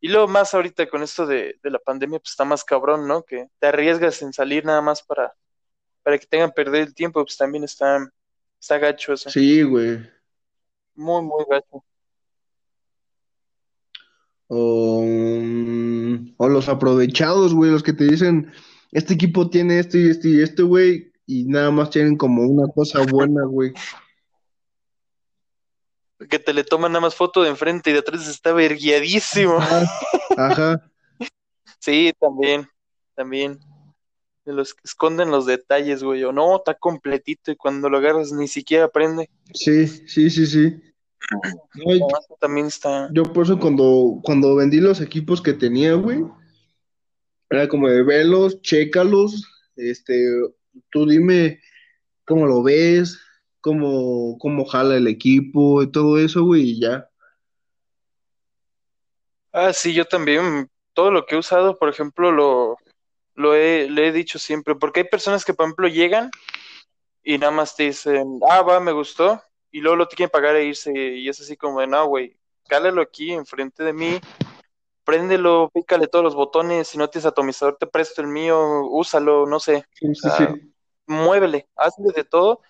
Y 0.00 0.08
luego 0.08 0.28
más 0.28 0.54
ahorita 0.54 0.88
con 0.88 1.02
esto 1.02 1.26
de, 1.26 1.58
de 1.60 1.70
la 1.70 1.80
pandemia, 1.80 2.20
pues 2.20 2.30
está 2.30 2.44
más 2.44 2.64
cabrón, 2.64 3.08
¿no? 3.08 3.24
Que 3.24 3.48
te 3.58 3.66
arriesgas 3.66 4.22
en 4.22 4.32
salir 4.32 4.64
nada 4.64 4.80
más 4.80 5.02
para, 5.02 5.34
para 6.04 6.18
que 6.18 6.26
tengan 6.26 6.52
perder 6.52 6.82
el 6.82 6.94
tiempo, 6.94 7.24
pues 7.24 7.36
también 7.36 7.64
está, 7.64 8.08
está 8.60 8.78
gacho 8.78 9.12
eso. 9.12 9.28
sí, 9.28 9.62
güey. 9.62 9.98
Muy, 10.94 11.22
muy 11.22 11.44
gacho. 11.48 11.84
O, 14.48 15.02
mm, 15.04 16.34
o 16.38 16.48
los 16.48 16.68
aprovechados, 16.68 17.54
güey, 17.54 17.70
los 17.70 17.82
que 17.82 17.92
te 17.92 18.04
dicen, 18.04 18.50
este 18.92 19.14
equipo 19.14 19.50
tiene 19.50 19.78
esto 19.78 19.98
y 19.98 20.08
esto 20.08 20.28
y 20.28 20.42
esto, 20.42 20.66
güey, 20.66 21.12
y 21.26 21.44
nada 21.44 21.70
más 21.70 21.90
tienen 21.90 22.16
como 22.16 22.42
una 22.42 22.70
cosa 22.72 23.02
buena, 23.02 23.44
güey. 23.44 23.72
Que 26.28 26.38
te 26.38 26.52
le 26.52 26.64
toman 26.64 26.92
nada 26.92 27.02
más 27.02 27.14
foto 27.14 27.42
de 27.42 27.50
enfrente 27.50 27.90
y 27.90 27.92
de 27.92 28.00
atrás 28.00 28.26
está 28.26 28.52
verguiadísimo. 28.52 29.58
Ajá, 29.58 29.86
ajá, 30.36 30.90
Sí, 31.78 32.12
también, 32.18 32.68
también. 33.14 33.60
De 34.44 34.52
los 34.52 34.74
que 34.74 34.80
esconden 34.84 35.30
los 35.30 35.46
detalles, 35.46 36.02
güey. 36.02 36.24
O 36.24 36.32
no, 36.32 36.56
está 36.56 36.74
completito 36.74 37.52
y 37.52 37.56
cuando 37.56 37.88
lo 37.88 37.98
agarras 37.98 38.32
ni 38.32 38.48
siquiera 38.48 38.88
prende. 38.88 39.28
sí, 39.52 39.86
sí, 39.86 40.30
sí, 40.30 40.46
sí. 40.46 40.82
No, 41.74 42.08
también 42.40 42.68
está. 42.68 43.10
yo 43.12 43.24
por 43.24 43.44
eso 43.44 43.58
cuando, 43.58 44.20
cuando 44.22 44.54
vendí 44.54 44.80
los 44.80 45.00
equipos 45.00 45.42
que 45.42 45.52
tenía, 45.52 45.92
güey, 45.94 46.24
era 47.50 47.68
como 47.68 47.88
de 47.88 48.02
velos, 48.02 48.60
chécalos, 48.62 49.44
este, 49.76 50.14
tú 50.90 51.06
dime 51.06 51.60
cómo 52.24 52.46
lo 52.46 52.62
ves, 52.62 53.18
cómo, 53.60 54.36
cómo 54.38 54.64
jala 54.64 54.96
el 54.96 55.06
equipo 55.06 55.82
y 55.82 55.90
todo 55.90 56.18
eso, 56.18 56.44
güey, 56.44 56.70
y 56.70 56.80
ya. 56.80 57.08
Ah, 59.52 59.72
sí, 59.72 59.92
yo 59.94 60.04
también. 60.04 60.70
Todo 60.92 61.10
lo 61.10 61.26
que 61.26 61.34
he 61.34 61.38
usado, 61.38 61.78
por 61.78 61.88
ejemplo, 61.88 62.32
lo, 62.32 62.76
lo 63.34 63.54
he, 63.54 63.88
le 63.88 64.08
he 64.08 64.12
dicho 64.12 64.38
siempre. 64.38 64.74
Porque 64.74 65.00
hay 65.00 65.08
personas 65.08 65.44
que, 65.44 65.54
por 65.54 65.66
ejemplo, 65.66 65.88
llegan 65.88 66.30
y 67.22 67.38
nada 67.38 67.52
más 67.52 67.76
te 67.76 67.84
dicen, 67.84 68.40
ah, 68.48 68.62
va, 68.62 68.80
me 68.80 68.92
gustó. 68.92 69.42
Y 69.70 69.80
luego 69.80 69.96
lo 69.96 70.08
tienen 70.08 70.28
que 70.28 70.32
pagar 70.32 70.56
e 70.56 70.66
irse. 70.66 70.92
Y 70.92 71.28
es 71.28 71.40
así 71.40 71.56
como 71.56 71.80
de, 71.80 71.86
no, 71.86 72.06
güey, 72.06 72.36
cálalo 72.68 73.00
aquí 73.00 73.32
enfrente 73.32 73.84
de 73.84 73.92
mí. 73.92 74.20
Préndelo, 75.08 75.70
pícale 75.72 76.06
todos 76.06 76.22
los 76.22 76.34
botones. 76.34 76.88
Si 76.88 76.98
no 76.98 77.08
tienes 77.08 77.24
atomizador, 77.24 77.78
te 77.80 77.86
presto 77.86 78.20
el 78.20 78.28
mío. 78.28 78.82
Úsalo, 78.90 79.46
no 79.46 79.58
sé. 79.58 79.86
Sí, 79.94 80.06
O 80.06 80.36
sí, 80.36 80.44
muévele, 81.06 81.66
hazle 81.76 82.12
de 82.14 82.24
todo. 82.24 82.60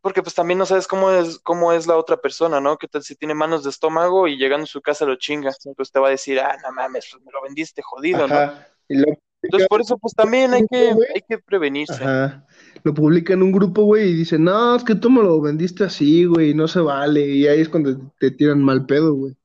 Porque 0.00 0.22
pues 0.22 0.36
también 0.36 0.60
no 0.60 0.64
sabes 0.64 0.86
cómo 0.86 1.10
es, 1.10 1.40
cómo 1.40 1.72
es 1.72 1.88
la 1.88 1.96
otra 1.96 2.18
persona, 2.18 2.60
¿no? 2.60 2.76
¿Qué 2.76 2.86
tal 2.86 3.02
si 3.02 3.16
tiene 3.16 3.34
manos 3.34 3.64
de 3.64 3.70
estómago 3.70 4.28
y 4.28 4.36
llegando 4.36 4.62
a 4.62 4.68
su 4.68 4.80
casa 4.80 5.06
lo 5.06 5.16
chinga? 5.16 5.50
Pues 5.76 5.90
te 5.90 5.98
va 5.98 6.06
a 6.06 6.12
decir, 6.12 6.38
ah, 6.38 6.56
no 6.62 6.70
mames, 6.70 7.08
pues 7.10 7.24
me 7.24 7.32
lo 7.32 7.42
vendiste 7.42 7.82
jodido, 7.82 8.28
¿no? 8.28 8.34
Ajá. 8.36 8.68
Lo 8.86 9.06
Entonces 9.42 9.66
por 9.66 9.80
eso 9.80 9.98
pues 9.98 10.14
también 10.14 10.54
hay 10.54 10.64
que, 10.70 10.94
hay 11.16 11.22
que 11.28 11.38
prevenirse. 11.38 11.94
Ajá. 11.94 12.46
Lo 12.84 12.94
publica 12.94 13.32
en 13.32 13.42
un 13.42 13.50
grupo, 13.50 13.82
güey, 13.82 14.10
y 14.10 14.14
dice, 14.14 14.38
no, 14.38 14.76
es 14.76 14.84
que 14.84 14.94
tú 14.94 15.10
me 15.10 15.20
lo 15.20 15.40
vendiste 15.40 15.82
así, 15.82 16.26
güey, 16.26 16.54
no 16.54 16.68
se 16.68 16.78
vale. 16.78 17.26
Y 17.26 17.48
ahí 17.48 17.60
es 17.60 17.68
cuando 17.68 18.12
te 18.20 18.30
tiran 18.30 18.62
mal 18.62 18.86
pedo, 18.86 19.14
güey. 19.14 19.36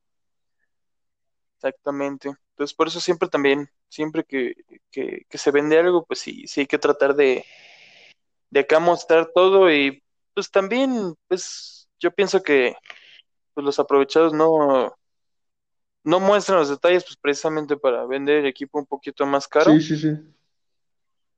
Exactamente. 1.60 2.30
Entonces 2.52 2.74
por 2.74 2.88
eso 2.88 3.02
siempre 3.02 3.28
también, 3.28 3.69
siempre 3.89 4.24
que, 4.24 4.54
que, 4.89 5.26
que 5.30 5.38
se 5.38 5.52
vende 5.52 5.78
algo, 5.78 6.06
pues 6.06 6.19
sí, 6.19 6.48
sí 6.48 6.62
hay 6.62 6.67
que 6.67 6.78
tratar 6.80 7.15
de, 7.15 7.45
de 8.50 8.60
acá 8.62 8.80
mostrar 8.80 9.30
todo 9.36 9.69
y 9.69 10.02
pues 10.34 10.50
también, 10.50 11.15
pues 11.28 11.89
yo 12.00 12.12
pienso 12.12 12.41
que 12.41 12.76
pues, 13.54 13.65
los 13.65 13.78
aprovechados 13.78 14.34
no, 14.34 14.95
no 16.06 16.19
muestran 16.22 16.60
los 16.60 16.69
detalles, 16.69 17.04
pues 17.04 17.17
precisamente 17.17 17.76
para 17.76 18.06
vender 18.06 18.38
el 18.38 18.45
equipo 18.45 18.80
un 18.80 18.86
poquito 18.86 19.26
más 19.26 19.45
caro. 19.45 19.72
Sí, 19.74 19.82
sí, 19.82 19.98
sí. 19.98 20.10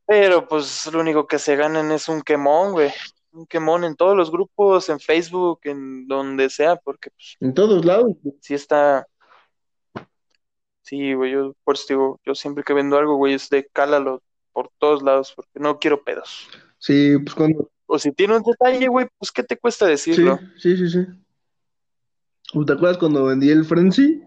Pero 0.06 0.48
pues 0.48 0.86
lo 0.94 1.00
único 1.00 1.26
que 1.26 1.40
se 1.40 1.56
ganan 1.56 1.92
es 1.92 2.08
un 2.10 2.22
quemón, 2.22 2.74
güey. 2.74 2.92
Un 3.32 3.48
quemón 3.48 3.86
en 3.86 3.96
todos 3.96 4.16
los 4.16 4.30
grupos, 4.30 4.90
en 4.90 5.00
Facebook, 5.00 5.62
en 5.64 6.06
donde 6.08 6.50
sea, 6.50 6.76
porque 6.76 7.10
pues 7.12 7.38
En 7.40 7.54
todos 7.54 7.84
lados. 7.86 8.12
sí 8.40 8.54
está. 8.54 9.08
Sí, 10.82 11.14
güey, 11.14 11.32
yo 11.32 11.56
por 11.64 11.76
eso 11.76 11.86
digo, 11.90 12.20
yo 12.26 12.36
siempre 12.36 12.64
que 12.64 12.74
vendo 12.74 12.98
algo, 12.98 13.16
güey, 13.16 13.34
es 13.34 13.50
de 13.50 13.68
cálalo 13.72 14.22
por 14.52 14.70
todos 14.80 15.04
lados, 15.04 15.34
porque 15.36 15.60
no 15.60 15.80
quiero 15.80 16.04
pedos. 16.04 16.48
Sí, 16.80 17.18
pues 17.20 17.36
cuando. 17.36 17.70
O 17.86 18.00
si 18.00 18.12
tiene 18.12 18.38
un 18.38 18.44
detalle, 18.44 18.88
güey, 18.88 19.08
pues 19.18 19.32
¿qué 19.32 19.44
te 19.44 19.58
cuesta 19.58 19.86
Sí, 19.86 19.92
decirlo? 19.92 20.40
sí, 20.58 20.78
sí, 20.78 20.90
sí. 20.90 21.06
¿Tú 22.52 22.66
¿Te 22.66 22.74
acuerdas 22.74 22.98
cuando 22.98 23.26
vendí 23.26 23.50
el 23.50 23.64
Frenzy? 23.64 24.22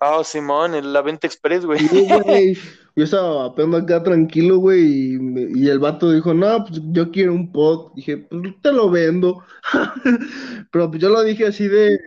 Ah, 0.00 0.22
Simón, 0.24 0.74
en 0.74 0.92
la 0.92 1.02
venta 1.02 1.26
express, 1.26 1.64
güey. 1.64 1.78
Sí, 1.78 2.08
güey. 2.24 2.58
Yo 2.96 3.04
estaba 3.04 3.48
vapeando 3.48 3.76
acá 3.76 4.02
tranquilo, 4.02 4.58
güey, 4.58 4.82
y, 4.82 5.18
y 5.56 5.68
el 5.68 5.80
vato 5.80 6.12
dijo, 6.12 6.32
no, 6.32 6.64
pues 6.64 6.80
yo 6.92 7.10
quiero 7.10 7.32
un 7.32 7.50
pod. 7.50 7.92
Dije, 7.94 8.18
pues 8.18 8.42
te 8.62 8.72
lo 8.72 8.90
vendo. 8.90 9.42
Pero 10.70 10.90
pues 10.90 11.02
yo 11.02 11.08
lo 11.08 11.22
dije 11.22 11.46
así 11.46 11.66
de, 11.66 11.98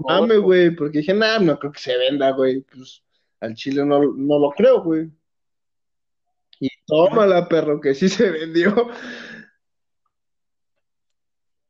mame, 0.00 0.36
güey, 0.36 0.74
porque 0.74 0.98
dije, 0.98 1.14
nah, 1.14 1.38
no 1.38 1.58
creo 1.58 1.72
que 1.72 1.80
se 1.80 1.96
venda, 1.96 2.32
güey. 2.32 2.60
Pues 2.62 3.02
al 3.40 3.54
chile 3.54 3.84
no, 3.84 4.00
no 4.00 4.38
lo 4.38 4.50
creo, 4.50 4.82
güey. 4.82 5.10
Y 6.60 6.68
tómala, 6.86 7.48
perro, 7.48 7.80
que 7.80 7.94
sí 7.94 8.08
se 8.08 8.30
vendió. 8.30 8.90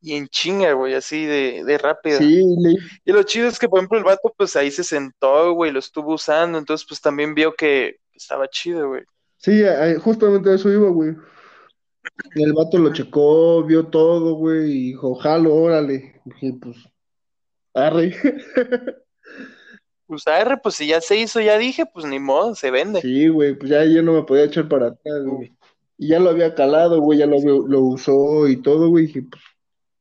Y 0.06 0.14
en 0.14 0.28
chinga, 0.28 0.72
güey, 0.74 0.94
así 0.94 1.24
de, 1.24 1.64
de 1.64 1.78
rápido. 1.78 2.18
Sí, 2.18 2.40
le- 2.60 2.76
Y 3.04 3.10
lo 3.10 3.24
chido 3.24 3.48
es 3.48 3.58
que, 3.58 3.68
por 3.68 3.80
ejemplo, 3.80 3.98
el 3.98 4.04
vato, 4.04 4.32
pues 4.36 4.54
ahí 4.54 4.70
se 4.70 4.84
sentó, 4.84 5.52
güey, 5.52 5.72
lo 5.72 5.80
estuvo 5.80 6.14
usando, 6.14 6.58
entonces, 6.58 6.86
pues 6.88 7.00
también 7.00 7.34
vio 7.34 7.52
que 7.56 7.96
estaba 8.14 8.46
chido, 8.48 8.86
güey. 8.90 9.02
sí, 9.38 9.62
justamente 10.00 10.54
eso 10.54 10.70
iba, 10.70 10.88
güey. 10.90 11.16
Y 12.36 12.44
el 12.44 12.52
vato 12.52 12.78
lo 12.78 12.92
checó, 12.92 13.64
vio 13.64 13.88
todo, 13.88 14.34
güey, 14.34 14.70
y 14.70 14.86
dijo, 14.90 15.16
jalo, 15.16 15.52
órale. 15.56 16.20
Dije, 16.24 16.52
pues, 16.62 16.76
arre. 17.74 18.14
Pues, 20.06 20.24
arre, 20.28 20.56
pues 20.62 20.76
si 20.76 20.86
ya 20.86 21.00
se 21.00 21.16
hizo, 21.16 21.40
ya 21.40 21.58
dije, 21.58 21.84
pues 21.84 22.06
ni 22.06 22.20
modo, 22.20 22.54
se 22.54 22.70
vende. 22.70 23.00
Sí, 23.00 23.26
güey, 23.26 23.54
pues 23.58 23.68
ya 23.72 23.84
yo 23.84 24.04
no 24.04 24.12
me 24.12 24.22
podía 24.22 24.44
echar 24.44 24.68
para 24.68 24.86
atrás, 24.86 25.24
güey. 25.24 25.52
Y 25.98 26.06
ya 26.10 26.20
lo 26.20 26.30
había 26.30 26.54
calado, 26.54 27.00
güey, 27.00 27.18
ya 27.18 27.26
lo, 27.26 27.40
lo 27.66 27.80
usó 27.80 28.46
y 28.46 28.62
todo, 28.62 28.88
güey. 28.88 29.06
Dije, 29.08 29.22
pues, 29.22 29.42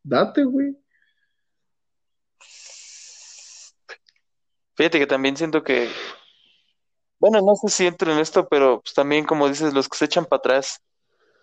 date, 0.05 0.43
güey. 0.43 0.77
Fíjate 4.75 4.99
que 4.99 5.07
también 5.07 5.37
siento 5.37 5.63
que, 5.63 5.89
bueno, 7.19 7.41
no 7.41 7.55
sé 7.55 7.69
si 7.69 7.87
entro 7.87 8.11
en 8.11 8.19
esto, 8.19 8.47
pero 8.47 8.81
pues 8.81 8.93
también, 8.93 9.25
como 9.25 9.47
dices, 9.47 9.73
los 9.73 9.87
que 9.87 9.97
se 9.97 10.05
echan 10.05 10.25
para 10.25 10.39
atrás. 10.39 10.81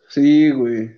Sí, 0.08 0.50
güey. 0.50 0.96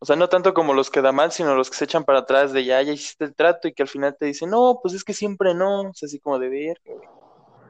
O 0.00 0.06
sea, 0.06 0.16
no 0.16 0.28
tanto 0.28 0.54
como 0.54 0.74
los 0.74 0.90
que 0.90 1.00
da 1.00 1.12
mal, 1.12 1.32
sino 1.32 1.54
los 1.54 1.70
que 1.70 1.76
se 1.76 1.84
echan 1.84 2.04
para 2.04 2.20
atrás 2.20 2.52
de 2.52 2.64
ya, 2.64 2.80
ya 2.82 2.92
hiciste 2.92 3.24
el 3.24 3.34
trato 3.34 3.68
y 3.68 3.72
que 3.72 3.82
al 3.82 3.88
final 3.88 4.16
te 4.18 4.26
dicen, 4.26 4.50
no, 4.50 4.78
pues 4.82 4.94
es 4.94 5.02
que 5.02 5.14
siempre 5.14 5.54
no. 5.54 5.88
O 5.88 5.94
sea, 5.94 6.06
así 6.06 6.20
como 6.20 6.38
de 6.38 6.48
ver. 6.48 6.80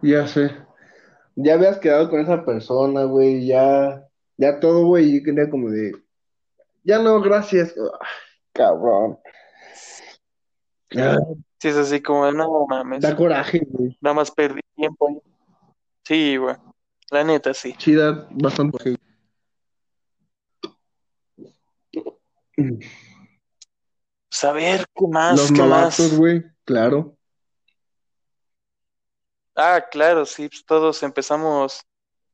Ya 0.03 0.27
sé. 0.27 0.51
Ya 1.37 1.55
habías 1.55 1.79
quedado 1.79 2.11
con 2.11 2.21
esa 2.21 2.45
persona, 2.45 3.05
güey, 3.05 3.47
ya, 3.47 4.07
ya 4.37 4.61
todo, 4.61 4.87
güey, 4.87 5.07
y 5.07 5.19
yo 5.19 5.25
quería 5.25 5.51
como 5.51 5.71
de, 5.71 5.93
ya 6.85 6.99
no, 7.01 7.21
gracias. 7.21 7.75
Cabrón. 8.55 9.19
Sí, 10.91 11.69
es 11.69 11.77
así 11.77 12.01
como 12.01 12.31
no 12.31 12.67
mames, 12.67 13.03
da 13.03 13.17
coraje, 13.17 13.67
güey. 13.69 13.99
nada 14.01 14.15
más 14.15 14.31
perdí 14.31 14.61
tiempo 14.77 15.09
ahí. 15.09 15.21
Sí, 16.05 16.37
güey. 16.37 16.57
La 17.11 17.25
neta, 17.25 17.53
sí. 17.53 17.75
Sí, 17.79 17.95
da 17.95 18.27
bastante 18.31 18.79
coraje. 18.79 18.97
Pues 24.29 24.45
a 24.45 24.53
ver, 24.53 24.87
¿qué 24.95 25.07
más? 25.09 25.37
Los 25.37 25.53
¿Qué 25.53 25.59
novatos, 25.59 25.99
más? 26.13 26.17
güey, 26.19 26.45
claro. 26.65 27.17
Ah, 29.57 29.85
claro, 29.91 30.27
sí, 30.27 30.49
pues 30.49 30.65
todos 30.65 31.03
empezamos 31.03 31.81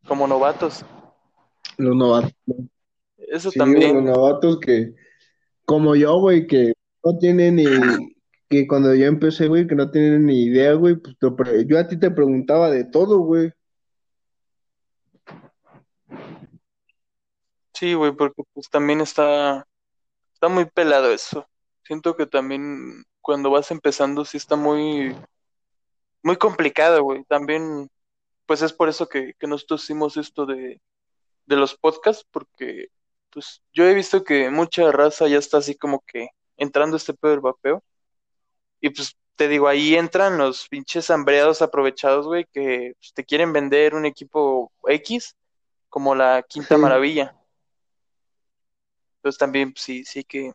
como 0.06 0.26
novatos. 0.26 0.84
Los 1.76 1.94
novatos. 1.94 2.32
Eso 3.16 3.50
Sí, 3.50 3.58
también. 3.58 3.94
los 3.94 4.04
novatos 4.16 4.58
que, 4.60 4.94
como 5.70 5.94
yo, 5.94 6.18
güey, 6.18 6.48
que 6.48 6.72
no 7.04 7.16
tienen 7.16 7.54
ni, 7.54 7.64
que 8.48 8.66
cuando 8.66 8.92
yo 8.92 9.06
empecé, 9.06 9.46
güey, 9.46 9.68
que 9.68 9.76
no 9.76 9.88
tienen 9.88 10.26
ni 10.26 10.46
idea, 10.46 10.72
güey, 10.72 10.96
pues 10.96 11.14
yo 11.68 11.78
a 11.78 11.86
ti 11.86 11.96
te 11.96 12.10
preguntaba 12.10 12.72
de 12.72 12.82
todo, 12.82 13.20
güey. 13.20 13.52
Sí, 17.72 17.94
güey, 17.94 18.10
porque 18.10 18.42
pues 18.52 18.68
también 18.68 19.00
está, 19.00 19.64
está 20.34 20.48
muy 20.48 20.64
pelado 20.64 21.12
eso. 21.12 21.46
Siento 21.84 22.16
que 22.16 22.26
también 22.26 23.04
cuando 23.20 23.48
vas 23.52 23.70
empezando 23.70 24.24
sí 24.24 24.38
está 24.38 24.56
muy, 24.56 25.14
muy 26.24 26.34
complicado, 26.34 27.04
güey. 27.04 27.22
También, 27.28 27.88
pues 28.44 28.60
es 28.62 28.72
por 28.72 28.88
eso 28.88 29.08
que, 29.08 29.34
que 29.38 29.46
nosotros 29.46 29.84
hicimos 29.84 30.16
esto 30.16 30.46
de, 30.46 30.80
de 31.46 31.56
los 31.56 31.76
podcasts, 31.76 32.26
porque 32.28 32.88
pues 33.32 33.62
yo 33.72 33.84
he 33.84 33.94
visto 33.94 34.24
que 34.24 34.50
mucha 34.50 34.90
raza 34.92 35.28
ya 35.28 35.38
está 35.38 35.58
así 35.58 35.74
como 35.76 36.00
que 36.00 36.28
entrando 36.56 36.96
este 36.96 37.14
pedo 37.14 37.32
del 37.32 37.40
vapeo. 37.40 37.82
Y 38.80 38.90
pues 38.90 39.16
te 39.36 39.48
digo, 39.48 39.68
ahí 39.68 39.94
entran 39.94 40.38
los 40.38 40.68
pinches 40.68 41.10
hambreados 41.10 41.62
aprovechados, 41.62 42.26
güey, 42.26 42.46
que 42.52 42.94
pues, 42.98 43.12
te 43.14 43.24
quieren 43.24 43.52
vender 43.52 43.94
un 43.94 44.06
equipo 44.06 44.72
X 44.86 45.36
como 45.88 46.14
la 46.14 46.44
Quinta 46.48 46.76
Sí, 46.76 46.80
Maravilla. 46.80 47.36
Entonces 49.16 49.38
también 49.38 49.72
pues, 49.72 49.82
sí, 49.82 50.04
sí 50.04 50.24
que, 50.24 50.52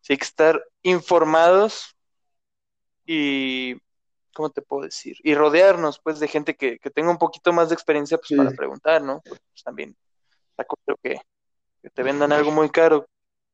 sí 0.00 0.12
hay 0.12 0.18
que 0.18 0.24
estar 0.24 0.62
informados 0.82 1.96
y, 3.04 3.76
¿cómo 4.34 4.50
te 4.50 4.62
puedo 4.62 4.82
decir? 4.82 5.16
Y 5.22 5.34
rodearnos, 5.34 6.00
pues, 6.00 6.18
de 6.18 6.28
gente 6.28 6.56
que, 6.56 6.78
que 6.78 6.90
tenga 6.90 7.10
un 7.10 7.18
poquito 7.18 7.52
más 7.52 7.68
de 7.68 7.74
experiencia, 7.74 8.18
pues, 8.18 8.36
para 8.36 8.50
preguntar, 8.50 9.00
¿no? 9.02 9.20
Pues, 9.24 9.40
también 9.64 9.96
culero 10.64 10.98
que, 11.02 11.20
que 11.86 11.90
te 11.90 12.02
vendan 12.02 12.32
algo 12.32 12.50
muy 12.50 12.68
caro, 12.68 13.06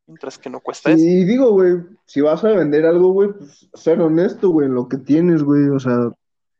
mientras 0.06 0.38
que 0.38 0.48
no 0.48 0.60
cuesta 0.60 0.88
eso. 0.88 0.98
Sí, 0.98 1.24
digo, 1.24 1.50
güey, 1.50 1.82
si 2.06 2.22
vas 2.22 2.42
a 2.42 2.48
vender 2.48 2.86
algo, 2.86 3.12
güey, 3.12 3.30
pues 3.30 3.68
ser 3.74 4.00
honesto, 4.00 4.48
güey, 4.48 4.68
en 4.68 4.74
lo 4.74 4.88
que 4.88 4.96
tienes, 4.96 5.42
güey, 5.42 5.68
o 5.68 5.78
sea, 5.78 6.10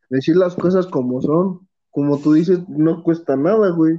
decir 0.07 0.35
las 0.35 0.53
cosas 0.53 0.85
como 0.85 1.19
son. 1.19 1.67
Como 1.89 2.19
tú 2.19 2.33
dices, 2.33 2.59
no 2.69 3.01
cuesta 3.01 3.35
nada, 3.35 3.71
güey. 3.71 3.95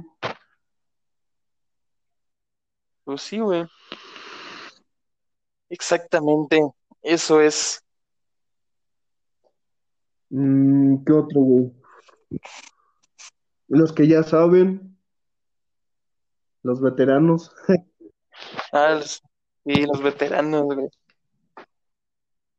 Pues 3.03 3.21
sí, 3.21 3.39
güey, 3.39 3.65
exactamente. 5.67 6.61
Eso 7.01 7.41
es. 7.41 7.83
Mm, 10.29 11.03
¿qué 11.03 11.11
otro, 11.11 11.41
güey? 11.41 11.73
Los 13.67 13.91
que 13.91 14.07
ya 14.07 14.23
saben, 14.23 14.94
los 16.65 16.81
veteranos. 16.81 17.51
Ah, 18.73 18.95
los, 18.95 19.21
y 19.63 19.85
los 19.85 20.01
veteranos, 20.03 20.63
güey, 20.63 20.89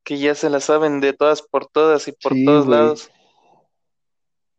que 0.02 0.16
ya 0.16 0.34
se 0.34 0.48
la 0.48 0.61
saben 0.61 1.00
de 1.02 1.12
todas 1.12 1.42
por 1.42 1.66
todas 1.66 2.09
y 2.09 2.12
por 2.12 2.32
Sí, 2.32 2.46
todos 2.46 2.64
güey. 2.64 2.78
lados. 2.78 3.11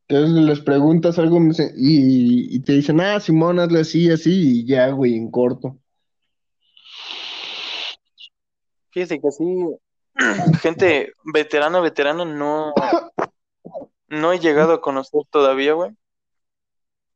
Entonces 0.07 0.43
les 0.43 0.61
preguntas 0.61 1.17
algo 1.17 1.39
y, 1.75 2.55
y 2.55 2.59
te 2.59 2.73
dicen, 2.73 3.01
ah, 3.01 3.19
Simón, 3.19 3.59
hazle 3.59 3.79
así, 3.79 4.11
así, 4.11 4.59
y 4.59 4.65
ya, 4.67 4.89
güey, 4.91 5.15
en 5.15 5.31
corto. 5.31 5.75
Fíjate 8.91 9.19
que 9.19 9.27
así, 9.27 9.43
gente 10.61 11.13
veterano, 11.33 11.81
veterano, 11.81 12.25
no, 12.25 12.75
no 14.07 14.33
he 14.33 14.39
llegado 14.39 14.73
a 14.73 14.81
conocer 14.81 15.21
todavía, 15.31 15.73
güey. 15.73 15.91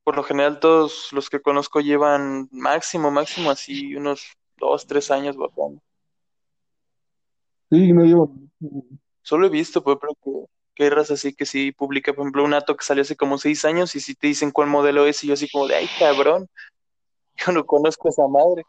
Por 0.04 0.16
lo 0.16 0.24
general, 0.24 0.60
todos 0.60 1.10
los 1.12 1.30
que 1.30 1.42
conozco 1.42 1.80
llevan 1.80 2.50
máximo, 2.52 3.12
máximo, 3.12 3.52
así 3.52 3.96
unos 3.96 4.36
dos, 4.58 4.88
tres 4.88 5.12
años 5.12 5.38
vapeando. 5.38 5.82
Sí, 7.70 7.94
no 7.94 8.04
llevo. 8.04 8.36
Solo 9.22 9.48
he 9.48 9.50
visto, 9.50 9.84
pues, 9.84 9.98
pero 10.02 10.14
que, 10.24 10.32
que 10.74 10.84
hay 10.84 10.90
raza 10.90 11.14
así 11.14 11.34
que 11.34 11.46
sí 11.46 11.72
publica, 11.72 12.14
por 12.14 12.24
ejemplo, 12.24 12.44
un 12.44 12.54
ato 12.54 12.76
que 12.76 12.84
salió 12.84 13.02
hace 13.02 13.16
como 13.16 13.38
seis 13.38 13.64
años 13.64 13.96
y 13.96 14.00
si 14.00 14.16
te 14.16 14.28
dicen 14.28 14.52
cuál 14.52 14.68
modelo 14.68 15.06
es 15.06 15.24
y 15.24 15.28
yo 15.28 15.34
así 15.34 15.50
como 15.50 15.68
de, 15.68 15.76
ay, 15.76 15.88
cabrón, 16.00 16.48
yo 17.38 17.52
no 17.52 17.66
conozco 17.66 18.10
esa 18.10 18.28
madre. 18.28 18.64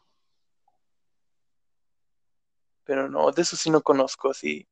Pero 2.85 3.09
no, 3.09 3.31
de 3.31 3.43
eso 3.43 3.57
sí 3.57 3.71
no 3.71 3.81
conozco, 3.81 4.31
así. 4.31 4.67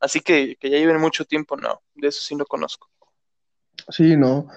Así 0.00 0.20
que, 0.20 0.56
que 0.56 0.70
ya 0.70 0.78
lleven 0.78 1.00
mucho 1.00 1.24
tiempo, 1.24 1.56
no, 1.56 1.82
de 1.94 2.08
eso 2.08 2.20
sí 2.22 2.34
no 2.34 2.44
conozco. 2.46 2.88
Sí, 3.90 4.16
no. 4.16 4.48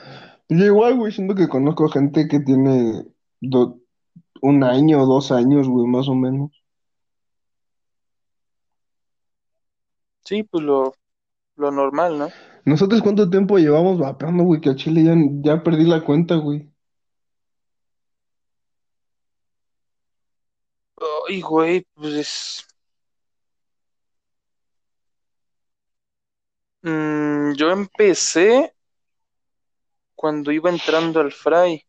Yo 0.49 0.63
igual, 0.65 0.95
güey, 0.97 1.11
siento 1.11 1.35
que 1.35 1.49
conozco 1.49 1.89
gente 1.89 2.27
que 2.29 2.39
tiene 2.39 3.03
do- 3.41 3.79
un 4.41 4.63
año 4.63 5.01
o 5.03 5.05
dos 5.07 5.31
años, 5.31 5.67
güey, 5.69 5.87
más 5.87 6.07
o 6.09 6.15
menos. 6.15 6.51
Sí, 10.25 10.43
pues 10.43 10.63
lo, 10.63 10.93
lo 11.57 11.71
normal, 11.71 12.19
¿no? 12.19 12.29
¿Nosotros 12.65 13.01
cuánto 13.01 13.29
tiempo 13.29 13.57
llevamos 13.57 13.99
vapeando, 13.99 14.43
güey? 14.43 14.59
Que 14.61 14.69
a 14.71 14.75
Chile 14.75 15.03
ya, 15.03 15.15
ya 15.43 15.63
perdí 15.63 15.85
la 15.85 16.03
cuenta, 16.03 16.35
güey. 16.35 16.69
Ay, 21.27 21.41
güey, 21.41 21.85
pues 21.93 22.65
mm, 26.81 27.53
yo 27.55 27.71
empecé 27.71 28.72
cuando 30.15 30.51
iba 30.51 30.69
entrando 30.69 31.19
al 31.19 31.31
fray, 31.31 31.85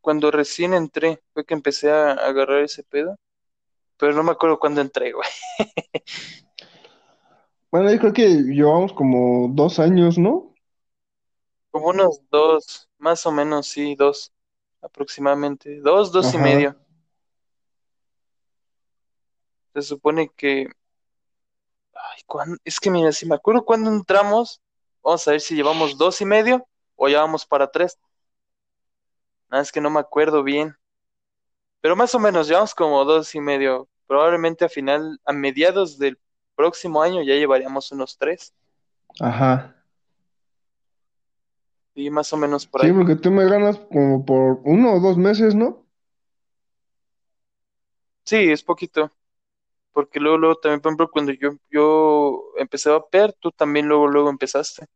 cuando 0.00 0.30
recién 0.30 0.74
entré, 0.74 1.22
fue 1.34 1.44
que 1.44 1.54
empecé 1.54 1.90
a, 1.90 2.12
agarrar 2.12 2.62
ese 2.62 2.82
pedo, 2.82 3.16
pero 3.98 4.14
no 4.14 4.22
me 4.22 4.32
acuerdo 4.32 4.58
cuándo 4.58 4.80
entré, 4.80 5.12
güey. 5.12 5.28
Bueno, 7.70 7.92
yo 7.92 7.98
creo 7.98 8.12
que 8.14 8.26
llevamos 8.26 8.92
como 8.94 9.48
dos 9.48 9.78
años, 9.78 10.16
¿no? 10.16 10.54
Como 11.70 11.88
unos 11.88 12.22
dos, 12.30 12.88
más 12.96 13.26
o 13.26 13.32
menos, 13.32 13.66
sí, 13.66 13.94
dos, 13.94 14.32
aproximadamente, 14.80 15.78
dos, 15.80 16.10
dos 16.10 16.32
y 16.32 16.38
medio. 16.38 16.74
Se 19.74 19.82
supone 19.82 20.30
que, 20.34 20.68
ay, 21.92 22.22
¿cuándo? 22.26 22.56
Es 22.64 22.80
que 22.80 22.90
mira, 22.90 23.12
si 23.12 23.26
me 23.26 23.34
acuerdo 23.34 23.66
cuándo 23.66 23.90
entramos, 23.90 24.62
vamos 25.08 25.26
a 25.28 25.32
ver 25.32 25.40
si 25.40 25.54
llevamos 25.56 25.98
dos 25.98 26.20
y 26.20 26.24
medio 26.24 26.66
o 26.96 27.08
ya 27.08 27.20
vamos 27.20 27.46
para 27.46 27.70
tres. 27.70 27.98
Nada, 29.50 29.62
es 29.62 29.72
que 29.72 29.82
no 29.82 29.90
me 29.90 30.00
acuerdo 30.00 30.42
bien. 30.42 30.74
Pero 31.80 31.96
más 31.96 32.14
o 32.14 32.18
menos, 32.20 32.46
llevamos 32.48 32.74
como 32.74 33.04
dos 33.04 33.34
y 33.34 33.40
medio. 33.40 33.88
Probablemente 34.06 34.64
a 34.64 34.68
final, 34.68 35.20
a 35.24 35.32
mediados 35.32 35.98
del 35.98 36.18
próximo 36.54 37.02
año 37.02 37.22
ya 37.22 37.34
llevaríamos 37.34 37.90
unos 37.92 38.16
tres. 38.16 38.54
Ajá. 39.20 39.74
Y 41.94 42.08
más 42.10 42.32
o 42.32 42.38
menos 42.38 42.66
por 42.66 42.80
Sí, 42.80 42.86
ahí. 42.86 42.92
porque 42.92 43.16
tú 43.16 43.30
me 43.30 43.44
ganas 43.44 43.78
como 43.92 44.24
por 44.24 44.60
uno 44.64 44.94
o 44.94 45.00
dos 45.00 45.18
meses, 45.18 45.54
¿no? 45.54 45.84
Sí, 48.24 48.36
es 48.52 48.62
poquito. 48.62 49.12
Porque 49.92 50.20
luego, 50.20 50.38
luego 50.38 50.56
también, 50.56 50.80
por 50.82 50.90
ejemplo, 50.92 51.10
cuando 51.12 51.32
yo, 51.32 51.50
yo 51.70 52.44
empecé 52.58 52.90
a 52.90 52.94
vapear, 52.94 53.34
tú 53.34 53.52
también 53.52 53.88
luego, 53.88 54.08
luego 54.08 54.30
empezaste. 54.30 54.86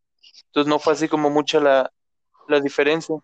Entonces 0.52 0.68
no 0.68 0.78
fue 0.78 0.92
así 0.92 1.08
como 1.08 1.30
mucha 1.30 1.58
la, 1.60 1.90
la 2.46 2.60
diferencia. 2.60 3.16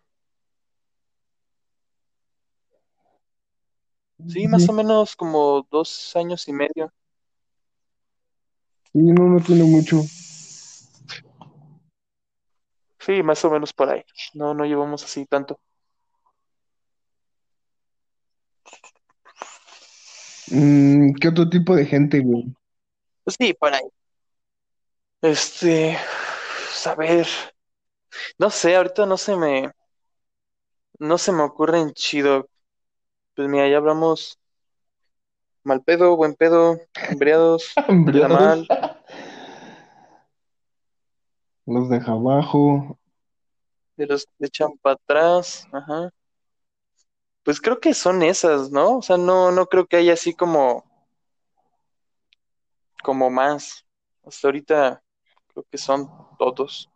Sí, 4.27 4.49
más 4.49 4.67
o 4.67 4.73
menos 4.73 5.15
como 5.15 5.67
dos 5.71 6.17
años 6.17 6.49
y 6.49 6.55
medio. 6.55 6.91
sí, 8.95 8.99
no, 8.99 9.25
no 9.25 9.41
tiene 9.41 9.65
mucho. 9.65 10.01
Sí, 12.99 13.23
más 13.23 13.45
o 13.45 13.51
menos 13.51 13.75
por 13.75 13.91
ahí. 13.91 14.03
No, 14.33 14.55
no 14.55 14.65
llevamos 14.65 15.05
así 15.05 15.27
tanto. 15.27 15.61
Mm, 20.51 21.13
¿qué 21.21 21.29
otro 21.29 21.51
tipo 21.51 21.77
de 21.77 21.85
gente, 21.85 22.21
güey? 22.21 22.47
Pues 23.23 23.37
sí, 23.39 23.53
por 23.53 23.75
ahí. 23.75 23.85
Este, 25.21 25.99
a 26.87 26.95
ver, 26.95 27.27
no 28.39 28.51
sé, 28.51 28.75
ahorita 28.77 29.07
no 29.07 29.17
se 29.17 29.37
me, 29.37 29.71
no 31.01 31.19
se 31.19 31.33
me 31.33 31.43
ocurren 31.43 31.93
chido. 31.93 32.49
Pues 33.35 33.49
mira, 33.49 33.69
ya 33.69 33.79
hablamos 33.79 34.39
mal 35.63 35.83
pedo, 35.85 36.17
buen 36.17 36.35
pedo, 36.35 36.79
hambreados, 37.09 37.81
mal, 38.29 38.73
Los 41.67 41.89
deja 41.89 42.11
abajo. 42.13 42.99
de 43.99 44.07
los 44.07 44.25
que 44.25 44.47
echan 44.47 44.79
para 44.81 44.95
atrás, 44.95 45.67
ajá. 45.73 46.09
Pues 47.43 47.61
creo 47.61 47.81
que 47.81 47.95
son 47.95 48.23
esas, 48.23 48.71
¿no? 48.71 48.99
O 48.99 49.03
sea, 49.03 49.17
no, 49.17 49.51
no 49.51 49.67
creo 49.67 49.87
que 49.89 49.97
haya 49.97 50.13
así 50.13 50.35
como, 50.35 50.85
como 53.03 53.29
más. 53.31 53.85
Hasta 54.25 54.49
ahorita 54.49 55.03
creo 55.63 55.67
que 55.71 55.79
son 55.79 56.09
todos. 56.39 56.91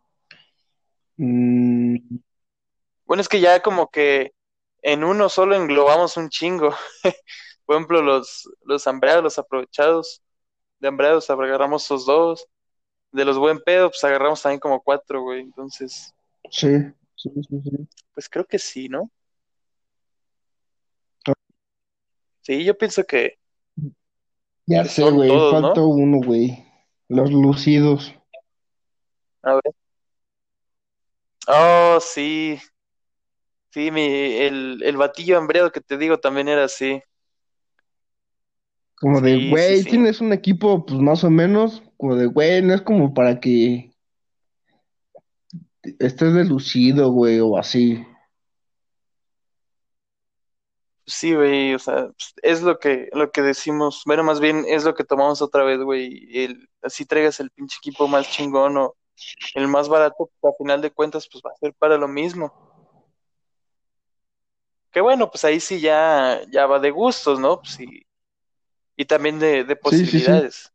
Mm, 1.17 1.97
Bueno, 3.05 3.21
es 3.21 3.29
que 3.29 3.39
ya 3.41 3.61
como 3.61 3.89
que 3.89 4.33
en 4.81 5.03
uno 5.03 5.29
solo 5.29 5.55
englobamos 5.55 6.17
un 6.17 6.29
chingo. 6.29 6.71
Por 7.65 7.75
ejemplo, 7.75 8.01
los, 8.01 8.49
los 8.65 8.87
hambreados, 8.87 9.23
los 9.23 9.39
aprovechados 9.39 10.21
de 10.79 10.87
hambreados, 10.89 11.29
agarramos 11.29 11.85
esos 11.85 12.05
dos. 12.05 12.47
De 13.11 13.25
los 13.25 13.37
buen 13.37 13.59
pedo, 13.61 13.89
pues 13.89 14.03
agarramos 14.03 14.41
también 14.41 14.59
como 14.59 14.81
cuatro, 14.81 15.21
güey. 15.21 15.41
Entonces, 15.41 16.13
sí, 16.49 16.69
sí, 17.15 17.29
sí, 17.49 17.61
sí. 17.63 17.87
pues 18.13 18.29
creo 18.29 18.45
que 18.45 18.59
sí, 18.59 18.89
¿no? 18.89 19.09
Sí, 22.41 22.63
yo 22.65 22.77
pienso 22.77 23.03
que, 23.05 23.39
Ya 24.65 24.85
sé, 24.85 25.09
güey, 25.09 25.29
falta 25.29 25.81
¿no? 25.81 25.87
uno, 25.87 26.19
güey. 26.25 26.65
Los 27.09 27.31
lucidos. 27.31 28.13
A 29.43 29.53
ver. 29.55 29.73
Oh, 31.47 31.99
sí, 32.01 32.57
sí, 33.71 33.91
mi, 33.91 34.01
el, 34.03 34.81
el 34.83 34.97
batillo 34.97 35.37
hambreado 35.37 35.71
que 35.71 35.81
te 35.81 35.97
digo 35.97 36.17
también 36.19 36.47
era 36.47 36.63
así. 36.65 37.01
Como 38.95 39.19
de, 39.19 39.35
Sí, 39.35 39.41
sí, 39.41 39.49
güey, 39.49 39.83
sí. 39.83 39.89
tienes 39.89 40.21
un 40.21 40.31
equipo, 40.31 40.85
pues 40.85 40.99
más 41.01 41.23
o 41.25 41.29
menos, 41.29 41.83
como 41.97 42.15
de, 42.15 42.27
güey, 42.27 42.61
no 42.61 42.73
es 42.73 42.81
como 42.81 43.13
para 43.13 43.39
que 43.41 43.91
estés 45.99 46.33
delucido, 46.33 47.11
güey, 47.11 47.39
o 47.41 47.57
así. 47.57 48.05
Sí, 51.05 51.35
güey, 51.35 51.73
o 51.73 51.79
sea, 51.79 52.07
pues, 52.07 52.33
es 52.41 52.61
lo 52.61 52.79
que, 52.79 53.09
lo 53.11 53.31
que 53.31 53.41
decimos, 53.41 54.03
bueno, 54.05 54.23
más 54.23 54.39
bien 54.39 54.63
es 54.67 54.85
lo 54.85 54.95
que 54.95 55.03
tomamos 55.03 55.41
otra 55.41 55.63
vez, 55.65 55.79
güey, 55.81 56.29
el, 56.33 56.69
así 56.81 57.05
traigas 57.05 57.41
el 57.41 57.51
pinche 57.51 57.77
equipo 57.79 58.07
más 58.07 58.29
chingón 58.29 58.77
o 58.77 58.95
el 59.55 59.67
más 59.67 59.87
barato, 59.89 60.29
pues, 60.39 60.53
a 60.53 60.57
final 60.57 60.81
de 60.81 60.91
cuentas, 60.91 61.27
pues 61.31 61.43
va 61.45 61.51
a 61.51 61.57
ser 61.57 61.73
para 61.73 61.97
lo 61.97 62.07
mismo. 62.07 62.51
Que 64.91 65.01
bueno, 65.01 65.29
pues 65.29 65.43
ahí 65.43 65.59
sí 65.59 65.79
ya, 65.79 66.41
ya 66.51 66.67
va 66.67 66.79
de 66.79 66.91
gustos, 66.91 67.39
¿no? 67.39 67.59
Pues 67.59 67.79
y, 67.79 68.05
y 68.95 69.05
también 69.05 69.39
de, 69.39 69.63
de 69.63 69.73
Sí, 69.73 69.73
sí, 69.73 69.73
sí. 69.73 69.79
posibilidades. 69.81 70.71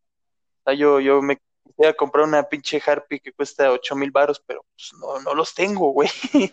O 0.61 0.62
sea, 0.64 0.74
yo, 0.74 0.99
yo 0.99 1.22
me 1.22 1.39
quisiera 1.64 1.93
comprar 1.95 2.24
una 2.24 2.43
pinche 2.43 2.82
Harpy 2.84 3.20
que 3.20 3.32
cuesta 3.32 3.70
ocho 3.70 3.95
mil 3.95 4.11
baros, 4.11 4.43
pero 4.45 4.64
pues 4.74 4.91
no, 5.01 5.20
no 5.20 5.34
los 5.34 5.55
tengo, 5.55 5.91
güey. 5.93 6.09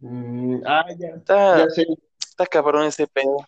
Mm, 0.00 0.62
ah, 0.64 0.84
ya, 0.96 1.08
Está, 1.08 1.58
ya 1.58 1.70
sé. 1.70 1.84
está 2.20 2.46
cabrón 2.46 2.84
ese 2.84 3.08
pedo. 3.08 3.38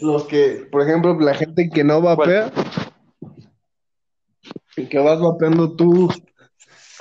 Los 0.00 0.24
que, 0.24 0.66
por 0.72 0.82
ejemplo, 0.82 1.18
la 1.20 1.34
gente 1.34 1.70
que 1.72 1.84
no 1.84 2.00
¿Cuál? 2.02 2.52
Que 4.86 4.98
vas 4.98 5.20
vapeando 5.20 5.74
tú 5.74 6.08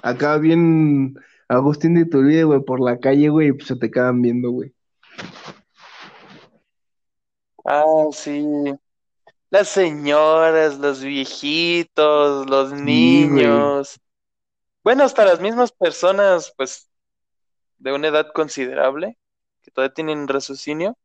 acá 0.01 0.37
bien 0.37 1.15
Agustín 1.49 1.95
de 1.95 2.01
Iturbide, 2.01 2.43
güey, 2.43 2.61
por 2.61 2.81
la 2.81 2.99
calle, 2.99 3.29
güey, 3.29 3.49
y 3.49 3.53
pues 3.53 3.67
se 3.67 3.75
te 3.75 3.89
quedan 3.91 4.21
viendo, 4.21 4.51
güey. 4.51 4.73
Ah, 7.63 8.07
sí. 8.11 8.45
Las 9.49 9.69
señoras, 9.69 10.77
los 10.79 11.01
viejitos, 11.01 12.49
los 12.49 12.69
Sí, 12.69 12.75
niños. 12.83 13.99
Bueno, 14.83 15.03
hasta 15.03 15.25
las 15.25 15.39
mismas 15.39 15.71
personas, 15.71 16.53
pues, 16.57 16.89
de 17.77 17.93
una 17.93 18.09
edad 18.09 18.27
considerable, 18.33 19.17
que 19.61 19.71
todavía 19.71 19.93
tienen 19.93 20.27
raciocinio, 20.27 20.97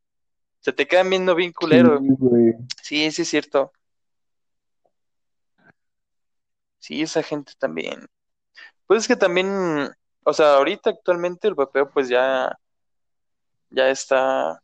se 0.59 0.73
te 0.73 0.87
quedan 0.87 1.09
viendo 1.09 1.35
bien 1.35 1.51
Sí, 1.51 1.55
culero. 1.55 1.99
güey. 2.01 2.53
Sí, 2.81 3.11
sí 3.11 3.21
es 3.21 3.29
cierto. 3.29 3.71
Sí, 6.83 7.01
esa 7.01 7.23
gente 7.23 7.53
también. 7.57 8.07
Pues 8.87 9.01
es 9.03 9.07
que 9.09 9.15
también, 9.17 9.47
o 10.25 10.33
sea, 10.33 10.55
ahorita 10.57 10.91
actualmente 10.91 11.47
el 11.47 11.55
vapeo 11.55 11.91
pues 11.91 12.09
ya, 12.09 12.57
ya 13.71 13.89
está 13.89 14.61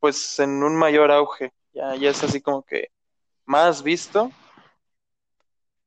pues 0.00 0.38
en 0.38 0.62
un 0.62 0.76
mayor 0.76 1.10
auge. 1.10 1.52
Ya, 1.72 1.96
ya 1.96 2.10
es 2.10 2.22
así 2.22 2.40
como 2.40 2.62
que 2.62 2.88
más 3.46 3.82
visto, 3.82 4.32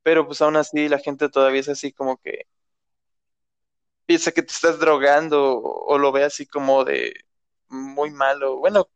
pero 0.03 0.25
pues 0.25 0.41
aún 0.41 0.55
así 0.55 0.89
la 0.89 0.99
gente 0.99 1.29
todavía 1.29 1.61
es 1.61 1.69
así 1.69 1.91
como 1.91 2.17
que 2.17 2.45
piensa 4.05 4.31
que 4.31 4.41
te 4.43 4.51
estás 4.53 4.79
drogando 4.79 5.57
o, 5.57 5.85
o 5.93 5.97
lo 5.97 6.11
ve 6.11 6.23
así 6.23 6.45
como 6.45 6.83
de 6.85 7.13
muy 7.69 8.11
malo. 8.11 8.57
Bueno, 8.57 8.89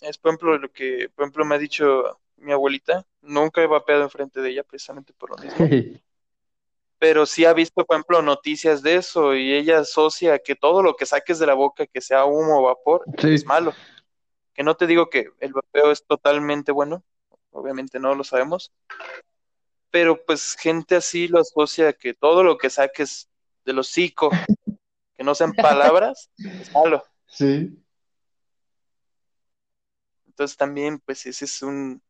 es 0.00 0.18
por 0.18 0.30
ejemplo 0.30 0.58
lo 0.58 0.70
que, 0.72 1.10
por 1.14 1.24
ejemplo, 1.24 1.44
me 1.44 1.56
ha 1.56 1.58
dicho 1.58 2.20
mi 2.36 2.52
abuelita. 2.52 3.06
Nunca 3.26 3.62
he 3.62 3.66
vapeado 3.66 4.02
enfrente 4.02 4.40
de 4.40 4.50
ella 4.50 4.62
precisamente 4.62 5.12
por 5.12 5.30
lo 5.30 5.36
mismo. 5.36 5.56
Pero 6.98 7.26
sí 7.26 7.44
ha 7.44 7.52
visto, 7.52 7.84
por 7.84 7.96
ejemplo, 7.96 8.22
noticias 8.22 8.82
de 8.82 8.96
eso 8.96 9.34
y 9.34 9.52
ella 9.52 9.80
asocia 9.80 10.38
que 10.38 10.54
todo 10.54 10.82
lo 10.82 10.96
que 10.96 11.04
saques 11.04 11.38
de 11.38 11.46
la 11.46 11.54
boca, 11.54 11.86
que 11.86 12.00
sea 12.00 12.24
humo 12.24 12.60
o 12.60 12.62
vapor, 12.62 13.04
es 13.18 13.44
malo. 13.44 13.74
Que 14.54 14.62
no 14.62 14.76
te 14.76 14.86
digo 14.86 15.10
que 15.10 15.30
el 15.40 15.52
vapeo 15.52 15.92
es 15.92 16.06
totalmente 16.06 16.72
bueno, 16.72 17.04
obviamente 17.50 18.00
no 18.00 18.14
lo 18.14 18.24
sabemos, 18.24 18.72
pero 19.90 20.24
pues 20.24 20.56
gente 20.58 20.96
así 20.96 21.28
lo 21.28 21.40
asocia 21.40 21.92
que 21.92 22.14
todo 22.14 22.42
lo 22.42 22.56
que 22.56 22.70
saques 22.70 23.28
del 23.64 23.78
hocico, 23.80 24.30
que 25.14 25.24
no 25.24 25.34
sean 25.34 25.52
palabras, 25.52 26.30
es 26.38 26.72
malo. 26.72 27.04
Sí. 27.26 27.82
Entonces 30.26 30.56
también, 30.56 30.98
pues 30.98 31.26
ese 31.26 31.46
es 31.46 31.62
un, 31.62 32.02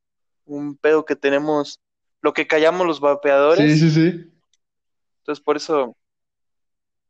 un 0.47 0.77
pedo 0.77 1.05
que 1.05 1.17
tenemos, 1.17 1.81
lo 2.23 2.33
que 2.33 2.47
callamos 2.47 2.87
los 2.87 2.99
Sí, 2.99 3.03
vapeadores. 3.03 3.79
sí, 3.79 3.91
sí. 3.91 4.33
Entonces 5.21 5.45
por 5.45 5.57
eso, 5.57 5.97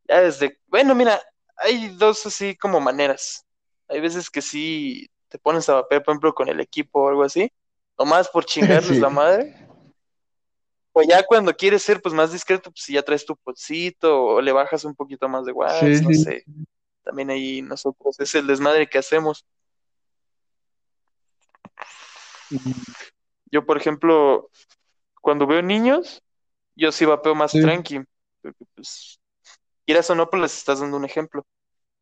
ya 0.07 0.21
desde, 0.21 0.59
bueno, 0.67 0.95
mira, 0.95 1.21
hay 1.55 1.89
dos 1.89 2.25
así 2.25 2.55
como 2.55 2.79
maneras. 2.79 3.45
Hay 3.87 4.01
veces 4.01 4.29
que 4.29 4.41
sí 4.41 5.09
te 5.29 5.37
pones 5.39 5.67
a 5.69 5.75
vapear, 5.75 6.03
por 6.03 6.13
ejemplo, 6.13 6.33
con 6.33 6.49
el 6.49 6.59
equipo 6.59 7.03
o 7.03 7.09
algo 7.09 7.23
así, 7.23 7.51
nomás 7.97 8.29
por 8.29 8.45
chingarles 8.45 8.99
la 8.99 9.09
Sí. 9.09 9.15
madre. 9.15 9.67
O 10.93 11.03
ya 11.03 11.23
cuando 11.23 11.55
quieres 11.55 11.83
ser 11.83 12.01
pues 12.01 12.15
más 12.15 12.31
discreto, 12.31 12.71
pues 12.71 12.83
si 12.83 12.93
ya 12.93 13.03
traes 13.03 13.23
tu 13.23 13.35
potcito 13.37 14.23
o 14.23 14.41
le 14.41 14.51
bajas 14.51 14.83
un 14.83 14.95
poquito 14.95 15.29
más 15.29 15.45
de 15.45 15.51
Sí, 15.51 15.55
watts, 15.55 16.01
no 16.01 16.11
sí. 16.11 16.23
sé. 16.23 16.43
También 17.03 17.29
ahí 17.29 17.61
nosotros 17.61 18.19
es 18.19 18.33
el 18.35 18.47
desmadre 18.47 18.87
que 18.89 18.97
hacemos. 18.97 19.45
Yo, 23.51 23.65
por 23.65 23.77
ejemplo, 23.77 24.49
cuando 25.21 25.47
veo 25.47 25.61
niños, 25.61 26.21
yo 26.75 26.91
sí 26.91 27.05
vapeo 27.05 27.35
más 27.35 27.51
Sí. 27.51 27.61
tranqui, 27.61 28.01
porque 28.41 28.65
pues, 28.75 29.19
quieras 29.85 30.09
o 30.09 30.15
no, 30.15 30.29
pues 30.29 30.41
les 30.41 30.57
estás 30.57 30.79
dando 30.79 30.97
un 30.97 31.05
ejemplo. 31.05 31.45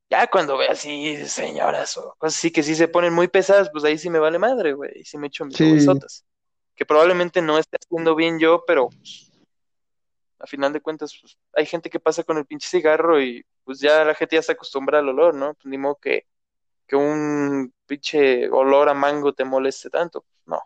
Ya 0.10 0.28
cuando 0.28 0.58
veo 0.58 0.72
así 0.72 1.18
señoras 1.26 1.98
o 1.98 2.14
cosas 2.18 2.38
así 2.38 2.52
que 2.52 2.62
sí 2.62 2.76
se 2.76 2.88
ponen 2.88 3.14
muy 3.14 3.28
pesadas, 3.28 3.70
pues 3.72 3.84
ahí 3.84 3.98
sí 3.98 4.10
me 4.10 4.20
vale 4.20 4.38
madre, 4.38 4.74
güey, 4.74 4.92
y 4.96 5.06
sí 5.06 5.18
me 5.18 5.28
echo 5.28 5.46
mis 5.46 5.58
Sí. 5.58 5.88
Que 6.76 6.86
probablemente 6.86 7.42
no 7.42 7.58
esté 7.58 7.78
haciendo 7.82 8.16
bien 8.16 8.38
yo, 8.38 8.64
pero 8.68 8.90
pues, 8.90 9.32
a 10.40 10.46
final 10.48 10.74
de 10.74 10.82
cuentas, 10.82 11.18
pues, 11.20 11.38
hay 11.54 11.66
gente 11.66 11.90
que 11.90 12.00
pasa 12.00 12.24
con 12.24 12.38
el 12.38 12.46
pinche 12.46 12.68
cigarro 12.68 13.22
y 13.22 13.46
pues 13.64 13.80
ya 13.80 14.04
la 14.04 14.14
gente 14.14 14.36
ya 14.36 14.42
se 14.44 14.52
acostumbra 14.52 15.00
al 15.00 15.10
olor, 15.10 15.34
¿no? 15.34 15.54
Pues 15.56 15.66
ni 15.66 15.78
modo 15.78 15.96
que, 15.96 16.28
que 16.88 16.96
un 16.96 17.74
pinche 17.88 18.50
olor 18.50 18.90
a 18.90 18.94
mango 18.94 19.34
te 19.34 19.44
moleste 19.46 19.90
tanto. 19.90 20.22
Pues, 20.22 20.42
no, 20.46 20.62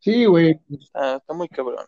Sí, 0.00 0.24
güey. 0.24 0.60
está, 0.70 1.16
está 1.16 1.34
muy 1.34 1.48
cabrón. 1.48 1.86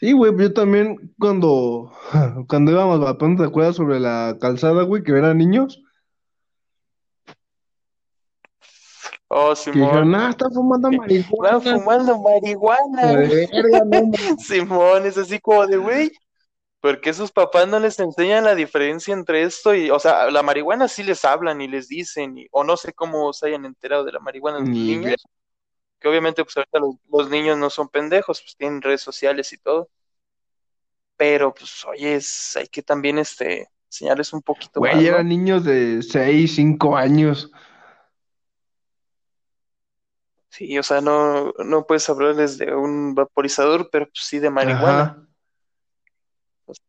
Sí, 0.00 0.12
güey, 0.12 0.32
yo 0.36 0.52
también 0.52 1.14
cuando, 1.18 1.92
cuando 2.48 2.72
íbamos 2.72 3.00
vapeando, 3.00 3.42
¿te 3.44 3.48
acuerdas 3.48 3.76
sobre 3.76 4.00
la 4.00 4.36
calzada, 4.40 4.82
güey, 4.82 5.02
que 5.02 5.12
eran 5.12 5.38
niños? 5.38 5.80
Oh, 9.28 9.54
Que 9.54 9.70
dijeron, 9.72 10.04
Simón, 10.04 10.14
ah, 10.14 10.30
están 10.30 10.52
fumando 10.52 10.90
marihuana. 10.92 11.60
fumando 11.60 12.12
Como 12.12 12.28
marihuana. 12.30 13.06
de 13.16 13.48
verga, 13.50 13.84
no. 13.84 14.12
Simón, 14.38 15.06
es 15.06 15.16
así 15.16 15.40
como 15.40 15.66
de, 15.66 15.76
güey, 15.78 16.12
porque 16.84 17.14
sus 17.14 17.32
papás 17.32 17.66
no 17.68 17.80
les 17.80 17.98
enseñan 17.98 18.44
la 18.44 18.54
diferencia 18.54 19.14
entre 19.14 19.42
esto 19.44 19.74
y, 19.74 19.90
o 19.90 19.98
sea, 19.98 20.30
la 20.30 20.42
marihuana 20.42 20.86
sí 20.88 21.02
les 21.02 21.24
hablan 21.24 21.62
y 21.62 21.68
les 21.68 21.88
dicen, 21.88 22.36
y- 22.38 22.46
o 22.50 22.62
no 22.64 22.76
sé 22.76 22.92
cómo 22.92 23.32
se 23.32 23.46
hayan 23.48 23.64
enterado 23.64 24.04
de 24.04 24.12
la 24.12 24.20
marihuana 24.20 24.60
los 24.60 24.70
Ni 24.70 24.92
idea. 24.92 25.16
niños, 25.16 25.26
que 26.00 26.08
obviamente 26.08 26.44
pues 26.44 26.56
ahorita 26.58 26.80
los, 26.80 26.96
los 27.10 27.30
niños 27.30 27.58
no 27.58 27.70
son 27.70 27.88
pendejos, 27.90 28.42
pues 28.42 28.56
tienen 28.56 28.82
redes 28.82 29.02
sociales 29.02 29.52
y 29.54 29.58
todo, 29.58 29.90
pero 31.16 31.54
pues 31.54 31.84
oye, 31.86 32.16
es- 32.16 32.56
hay 32.56 32.66
que 32.68 32.82
también 32.82 33.18
este, 33.18 33.68
enseñarles 33.88 34.32
un 34.32 34.42
poquito 34.42 34.82
más, 34.82 35.04
Güey, 35.04 35.06
¿no? 35.06 35.22
eran 35.22 35.28
niños 35.28 35.64
de 35.64 36.02
6, 36.02 36.54
5 36.56 36.96
años. 36.96 37.50
Sí, 40.48 40.78
o 40.78 40.82
sea, 40.82 41.00
no, 41.00 41.52
no 41.64 41.86
puedes 41.86 42.08
hablarles 42.08 42.58
de 42.58 42.74
un 42.74 43.14
vaporizador, 43.14 43.88
pero 43.90 44.06
pues 44.06 44.24
sí 44.24 44.38
de 44.38 44.50
marihuana. 44.50 45.02
Ajá, 45.02 45.26
O 46.66 46.74
sea, 46.74 46.84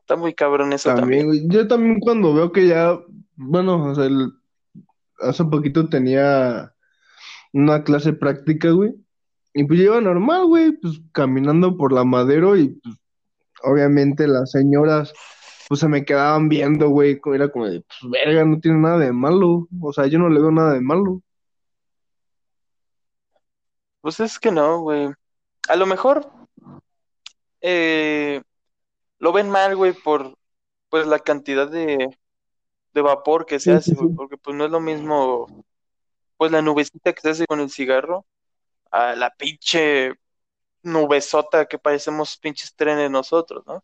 está 0.00 0.16
muy 0.16 0.34
cabrón 0.34 0.72
eso 0.72 0.94
también. 0.94 1.48
Yo 1.50 1.66
también 1.68 2.00
cuando 2.00 2.34
veo 2.34 2.52
que 2.52 2.66
ya, 2.66 2.98
bueno, 3.36 3.84
o 3.84 3.94
sea, 3.94 4.04
el- 4.04 4.32
hace 5.20 5.44
poquito 5.44 5.88
tenía 5.88 6.74
una 7.52 7.84
clase 7.84 8.12
práctica, 8.12 8.70
güey. 8.70 8.94
Y 9.54 9.64
pues 9.64 9.78
iba 9.80 10.00
normal, 10.00 10.46
güey, 10.46 10.72
pues 10.72 11.00
caminando 11.12 11.76
por 11.76 11.92
la 11.92 12.04
Madero 12.04 12.56
y 12.56 12.70
pues 12.70 12.96
obviamente 13.62 14.26
las 14.26 14.50
señoras 14.50 15.12
pues 15.68 15.80
se 15.80 15.88
me 15.88 16.04
quedaban 16.04 16.48
viendo, 16.48 16.90
güey, 16.90 17.20
era 17.32 17.48
como 17.48 17.66
de, 17.66 17.80
pues 17.80 18.10
verga, 18.10 18.44
no 18.44 18.60
tiene 18.60 18.78
nada 18.78 18.98
de 18.98 19.12
malo, 19.12 19.66
o 19.80 19.92
sea, 19.92 20.06
yo 20.06 20.18
no 20.18 20.28
le 20.28 20.40
veo 20.40 20.50
nada 20.50 20.74
de 20.74 20.80
malo. 20.82 21.22
Pues 24.02 24.20
es 24.20 24.38
que 24.38 24.52
no, 24.52 24.80
güey. 24.80 25.08
A 25.68 25.76
lo 25.76 25.86
mejor 25.86 26.30
eh, 27.62 28.42
lo 29.24 29.32
ven 29.32 29.48
mal, 29.48 29.74
güey, 29.74 29.94
por 29.94 30.36
pues 30.90 31.06
la 31.06 31.18
cantidad 31.18 31.66
de, 31.66 32.14
de 32.92 33.00
vapor 33.00 33.46
que 33.46 33.58
se 33.58 33.70
Sí, 33.70 33.76
hace, 33.76 33.94
sí, 33.94 34.06
porque 34.14 34.36
pues 34.36 34.54
no 34.54 34.66
es 34.66 34.70
lo 34.70 34.80
mismo, 34.80 35.46
pues 36.36 36.52
la 36.52 36.60
nubecita 36.60 37.14
que 37.14 37.22
se 37.22 37.30
hace 37.30 37.46
con 37.46 37.58
el 37.60 37.70
cigarro 37.70 38.26
a 38.90 39.16
la 39.16 39.30
pinche 39.30 40.12
nubesota 40.82 41.64
que 41.64 41.78
parecemos 41.78 42.36
pinches 42.36 42.74
trenes 42.76 43.10
nosotros, 43.10 43.64
¿no? 43.66 43.82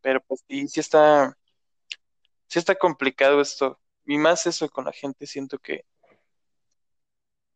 Pero 0.00 0.22
pues 0.22 0.42
sí, 0.48 0.66
sí 0.66 0.80
está, 0.80 1.36
sí 2.48 2.58
está 2.58 2.74
complicado 2.74 3.42
esto. 3.42 3.78
Y 4.06 4.16
más 4.16 4.46
eso 4.46 4.70
con 4.70 4.86
la 4.86 4.92
gente, 4.92 5.26
siento 5.26 5.58
que, 5.58 5.84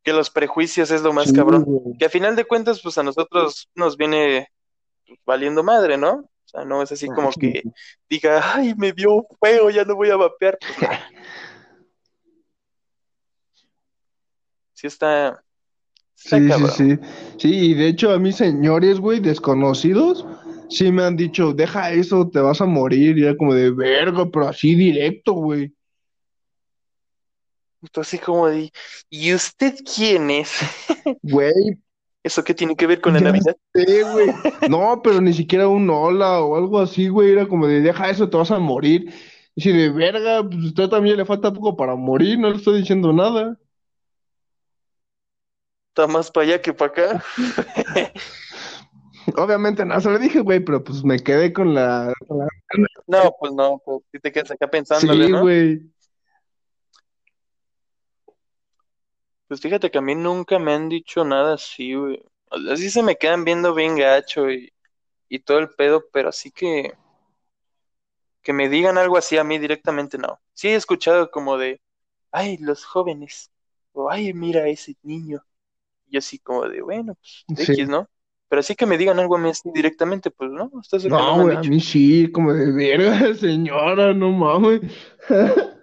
que 0.03 0.13
los 0.13 0.29
prejuicios 0.29 0.91
es 0.91 1.01
lo 1.01 1.15
más 1.15 1.29
Sí, 1.29 1.33
cabrón. 1.33 1.65
Que 1.99 2.05
a 2.05 2.11
final 2.11 2.37
de 2.37 2.45
cuentas, 2.45 2.83
pues 2.83 2.99
a 2.99 3.03
nosotros 3.03 3.71
nos 3.75 3.97
viene 3.97 4.51
pues, 5.09 5.21
valiendo 5.27 5.63
madre, 5.63 5.97
¿no? 5.97 6.13
O 6.13 6.49
sea, 6.51 6.65
no 6.65 6.83
es 6.83 6.93
así 6.93 7.07
como 7.09 7.33
Sí. 7.33 7.41
que 7.41 7.63
diga, 8.09 8.55
ay, 8.55 8.75
me 8.77 8.93
dio 8.93 9.27
feo, 9.41 9.71
ya 9.71 9.85
no 9.85 9.97
voy 9.97 10.11
a 10.11 10.17
vapear. 10.17 10.59
Sí 14.75 14.87
está, 14.87 15.43
está 16.17 16.37
Sí, 16.37 16.43
sí, 16.45 16.49
cabrón. 16.49 16.71
sí. 16.71 16.99
Sí, 17.37 17.71
y 17.71 17.75
de 17.75 17.89
hecho 17.89 18.13
a 18.13 18.19
mí 18.21 18.31
señores, 18.33 19.01
güey, 19.01 19.19
desconocidos, 19.19 20.25
sí 20.69 20.93
me 20.93 21.03
han 21.03 21.17
dicho, 21.17 21.53
deja 21.53 21.91
eso, 21.91 22.29
te 22.29 22.39
vas 22.39 22.61
a 22.61 22.65
morir, 22.65 23.19
y 23.19 23.25
era 23.25 23.37
como 23.37 23.55
de 23.55 23.73
verga, 23.73 24.25
pero 24.31 24.47
así 24.47 24.77
directo, 24.77 25.33
güey. 25.33 25.75
Entonces, 27.83 28.15
así 28.15 28.25
como 28.25 28.47
de, 28.47 28.71
¿y 29.11 29.35
usted 29.35 29.75
quién 29.97 30.31
es? 30.31 30.53
Güey, 31.23 31.53
¿Eso 32.23 32.45
qué 32.45 32.55
tiene 32.55 32.77
que 32.77 32.87
ver 32.87 33.01
con 33.01 33.15
la 33.15 33.21
ya 33.21 33.21
Navidad? 33.21 33.57
sé, 33.75 34.03
güey. 34.05 34.35
No, 34.67 35.01
pero 35.03 35.21
ni 35.21 35.33
siquiera 35.33 35.69
un 35.69 35.89
hola 35.91 36.41
o 36.41 36.57
algo 36.57 36.81
así, 36.81 37.09
güey, 37.09 37.33
era 37.33 37.47
como 37.49 37.67
de, 37.67 37.81
deja 37.81 38.11
eso, 38.11 38.29
te 38.29 38.37
vas 38.37 38.51
a 38.51 38.59
morir. 38.59 39.13
Y 39.55 39.63
si 39.63 39.73
de 39.73 39.91
verga, 39.91 40.43
pues 40.45 40.57
a 40.65 40.67
usted 40.69 40.89
también 40.89 41.17
le 41.17 41.25
falta 41.25 41.53
poco 41.53 41.77
para 41.77 41.95
morir, 41.97 42.39
no 42.39 42.51
le 42.51 42.57
estoy 42.57 42.81
diciendo 42.81 43.13
nada. 43.13 43.59
Está 45.91 46.07
más 46.07 46.31
para 46.31 46.47
allá 46.47 46.63
que 46.63 46.73
para 46.73 46.91
acá. 46.93 47.25
Obviamente 49.37 49.85
no 49.85 50.01
se 50.01 50.11
lo 50.11 50.19
dije, 50.19 50.41
güey, 50.41 50.61
pero 50.61 50.83
pues 50.83 51.05
me 51.05 51.19
quedé 51.19 51.53
con 51.53 51.75
la... 51.75 52.13
con 52.27 52.39
la- 52.39 52.49
No, 53.07 53.35
pues 53.41 53.53
no, 53.53 53.81
pues 53.85 54.01
si 54.13 54.19
te 54.21 54.33
quedas 54.33 54.51
acá 54.51 54.69
pensándole, 54.69 55.27
Sí, 55.27 55.33
¿no? 55.33 55.41
güey. 55.41 55.83
Pues 59.49 59.61
fíjate 59.61 59.91
que 59.91 59.99
a 59.99 60.03
mí 60.03 60.15
nunca 60.15 60.59
me 60.59 60.73
han 60.75 60.89
dicho 60.89 61.25
nada 61.25 61.55
así, 61.55 61.95
güey. 61.95 62.23
Así 62.71 62.91
se 62.91 63.03
me 63.03 63.17
quedan 63.17 63.45
viendo 63.45 63.75
bien 63.75 63.97
gacho 63.97 64.51
y, 64.51 64.73
y 65.29 65.41
todo 65.41 65.59
el 65.61 65.71
pedo, 65.71 66.05
pero 66.13 66.31
así 66.31 66.51
que, 66.53 66.95
que 68.43 68.53
me 68.53 68.69
digan 68.69 68.99
algo 68.99 69.17
así 69.19 69.37
a 69.39 69.45
mí 69.45 69.59
directamente 69.59 70.19
no. 70.19 70.41
Sí 70.55 70.69
he 70.69 70.75
escuchado 70.75 71.31
como 71.31 71.59
de, 71.59 71.81
ay, 72.33 72.57
los 72.59 72.85
jóvenes, 72.85 73.51
o 73.93 74.11
ay, 74.11 74.33
mira 74.35 74.67
ese 74.69 74.97
niño. 75.03 75.45
Y 76.09 76.19
así 76.19 76.39
como 76.41 76.69
de, 76.69 76.83
bueno, 76.83 77.17
pues 77.17 77.47
Sí. 77.57 77.75
X, 77.75 77.89
¿no? 77.89 78.09
Pero 78.49 78.61
así 78.61 78.77
que 78.77 78.87
me 78.87 78.99
digan 78.99 79.19
algo 79.21 79.37
a 79.37 79.41
mí 79.41 79.51
así 79.51 79.71
directamente, 79.75 80.31
pues 80.33 80.51
no, 80.53 80.71
que 80.91 81.33
no 81.33 81.47
güey, 81.47 81.57
a 81.57 81.63
dicho. 81.63 81.71
mí 81.71 81.81
sí, 81.81 82.31
como 82.33 82.53
de 82.53 82.73
verga, 82.73 83.35
señora, 83.35 84.13
no 84.15 84.31
mames. 84.33 84.81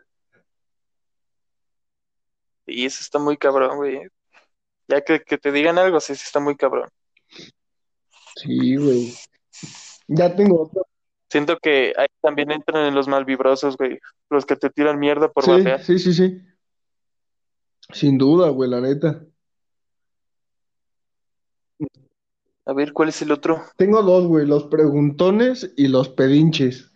Y 2.65 2.85
eso 2.85 3.01
está 3.01 3.19
muy 3.19 3.37
cabrón, 3.37 3.77
güey. 3.77 4.01
Ya 4.87 5.01
que, 5.01 5.21
que 5.21 5.37
te 5.37 5.51
digan 5.51 5.77
algo, 5.77 5.99
sí, 5.99 6.15
sí 6.15 6.23
está 6.25 6.39
muy 6.39 6.55
cabrón. 6.55 6.89
Sí, 8.35 8.75
güey. 8.75 9.13
Ya 10.07 10.35
tengo 10.35 10.63
otro. 10.63 10.85
Siento 11.29 11.57
que 11.57 11.93
ahí 11.97 12.07
también 12.21 12.51
entran 12.51 12.85
en 12.85 12.95
los 12.95 13.07
malvibrosos, 13.07 13.77
güey. 13.77 13.99
Los 14.29 14.45
que 14.45 14.55
te 14.55 14.69
tiran 14.69 14.99
mierda 14.99 15.31
por 15.31 15.43
Sí, 15.43 15.63
sí, 15.83 15.99
sí, 15.99 16.13
sí. 16.13 16.41
Sin 17.91 18.17
duda, 18.17 18.49
güey, 18.49 18.69
la 18.69 18.81
neta. 18.81 19.25
A 22.65 22.73
ver, 22.73 22.93
¿cuál 22.93 23.09
es 23.09 23.21
el 23.21 23.31
otro? 23.31 23.61
Tengo 23.77 24.01
dos, 24.01 24.25
güey, 24.25 24.47
los 24.47 24.65
preguntones 24.65 25.71
y 25.77 25.87
los 25.87 26.09
pedinches. 26.09 26.94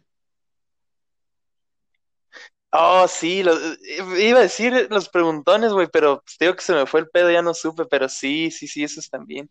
Oh, 2.72 3.08
sí, 3.08 3.42
lo- 3.42 3.54
iba 4.20 4.40
a 4.40 4.44
decir 4.44 4.88
los 4.92 5.10
preguntones, 5.10 5.74
güey, 5.74 5.88
pero 5.92 6.22
pues, 6.24 6.38
te 6.38 6.46
digo 6.46 6.56
que 6.56 6.62
se 6.64 6.74
me 6.74 6.86
fue 6.86 7.00
el 7.00 7.10
pedo, 7.10 7.32
ya 7.32 7.42
no 7.42 7.54
supe, 7.56 7.86
pero 7.86 8.08
sí, 8.08 8.52
sí, 8.52 8.68
sí, 8.68 8.84
esos 8.84 9.10
también. 9.10 9.50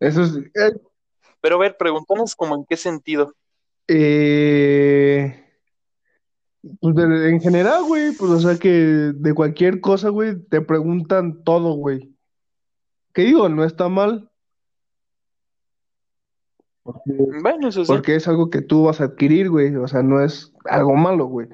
Eso 0.00 0.22
es. 0.22 0.36
eh, 0.36 0.72
Pero 1.40 1.56
a 1.56 1.58
ver, 1.58 1.76
preguntones 1.76 2.34
como 2.34 2.54
en 2.56 2.64
qué 2.64 2.76
sentido. 2.76 3.34
eh, 3.86 5.44
pues 6.80 6.94
de- 6.94 7.28
en 7.28 7.40
general, 7.40 7.84
güey, 7.84 8.12
pues 8.12 8.30
o 8.30 8.40
sea 8.40 8.58
que 8.58 8.68
de 8.70 9.34
cualquier 9.34 9.80
cosa, 9.82 10.08
güey, 10.08 10.40
te 10.48 10.62
preguntan 10.62 11.44
todo, 11.44 11.74
güey. 11.74 12.14
¿Qué 13.12 13.22
digo? 13.22 13.48
No 13.50 13.64
está 13.64 13.88
mal, 13.90 14.30
porque, 16.84 17.10
Bueno, 17.42 17.68
eso 17.68 17.84
sí. 17.84 17.90
porque 17.90 18.14
es 18.14 18.28
algo 18.28 18.50
que 18.50 18.62
tú 18.62 18.84
vas 18.84 19.00
a 19.00 19.04
adquirir, 19.04 19.50
güey. 19.50 19.74
O 19.74 19.88
sea, 19.88 20.02
no 20.04 20.22
es 20.22 20.52
algo 20.66 20.94
malo, 20.94 21.24
güey. 21.26 21.48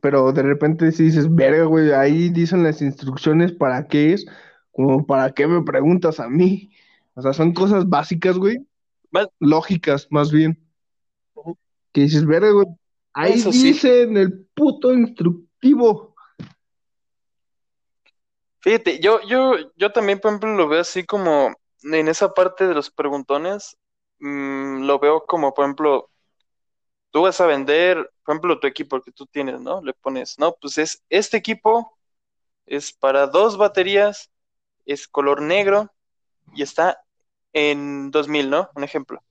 Pero 0.00 0.32
de 0.32 0.42
repente 0.42 0.92
si 0.92 1.04
dices, 1.04 1.34
verga, 1.34 1.64
güey, 1.64 1.90
ahí 1.92 2.28
dicen 2.28 2.62
las 2.62 2.80
instrucciones 2.82 3.52
para 3.52 3.88
qué 3.88 4.12
es, 4.12 4.26
como 4.70 5.04
para 5.06 5.32
qué 5.32 5.46
me 5.46 5.62
preguntas 5.62 6.20
a 6.20 6.28
mí. 6.28 6.70
O 7.14 7.22
sea, 7.22 7.32
son 7.32 7.52
cosas 7.54 7.88
básicas, 7.88 8.36
güey, 8.38 8.58
Más- 9.10 9.28
lógicas, 9.40 10.06
más 10.10 10.30
bien. 10.30 10.58
Que 11.92 12.02
dices, 12.02 12.26
verga, 12.26 12.50
güey, 12.50 12.66
ahí 13.12 13.34
Eso 13.34 13.52
sí. 13.52 13.68
dice 13.68 14.02
en 14.02 14.16
el 14.16 14.46
puto 14.54 14.92
instructivo. 14.92 16.14
Fíjate, 18.60 18.98
yo, 18.98 19.20
yo, 19.28 19.52
yo 19.76 19.90
también, 19.92 20.18
por 20.18 20.30
ejemplo, 20.30 20.54
lo 20.54 20.68
veo 20.68 20.80
así 20.80 21.04
como 21.04 21.54
en 21.82 22.08
esa 22.08 22.32
parte 22.34 22.66
de 22.66 22.74
los 22.74 22.90
preguntones, 22.90 23.76
mm, 24.24 24.86
lo 24.86 24.98
veo 24.98 25.24
como, 25.26 25.52
por 25.52 25.64
ejemplo, 25.64 26.10
tú 27.10 27.22
vas 27.22 27.40
a 27.40 27.46
vender, 27.46 28.10
por 28.24 28.34
ejemplo, 28.34 28.58
tu 28.58 28.66
equipo 28.66 29.00
que 29.00 29.12
tú 29.12 29.26
tienes, 29.26 29.60
¿no? 29.60 29.82
Le 29.82 29.92
pones, 29.92 30.38
no, 30.38 30.54
pues 30.60 30.78
es, 30.78 31.02
este 31.10 31.36
equipo 31.36 31.98
es 32.66 32.92
para 32.92 33.26
dos 33.26 33.56
baterías, 33.56 34.30
es 34.86 35.06
color 35.06 35.42
negro 35.42 35.92
y 36.54 36.62
está 36.62 37.04
en 37.52 38.10
2000, 38.10 38.50
¿no? 38.50 38.70
Un 38.74 38.84
ejemplo. 38.84 39.22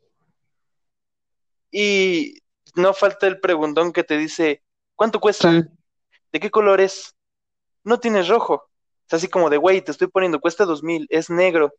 Y 1.71 2.37
no 2.75 2.93
falta 2.93 3.25
el 3.25 3.39
preguntón 3.39 3.91
que 3.91 4.03
te 4.03 4.17
dice, 4.17 4.63
¿cuánto 4.95 5.19
cuesta? 5.19 5.51
Sí, 5.51 5.67
¿De 6.31 6.39
qué 6.39 6.51
color 6.51 6.81
es? 6.81 7.15
No 7.83 7.99
tienes 7.99 8.27
rojo. 8.27 8.69
Es 9.07 9.15
así 9.15 9.27
como 9.27 9.49
de, 9.49 9.57
güey, 9.57 9.81
te 9.81 9.91
estoy 9.91 10.07
poniendo, 10.07 10.39
cuesta 10.39 10.65
2000, 10.65 11.07
es 11.09 11.29
negro. 11.31 11.73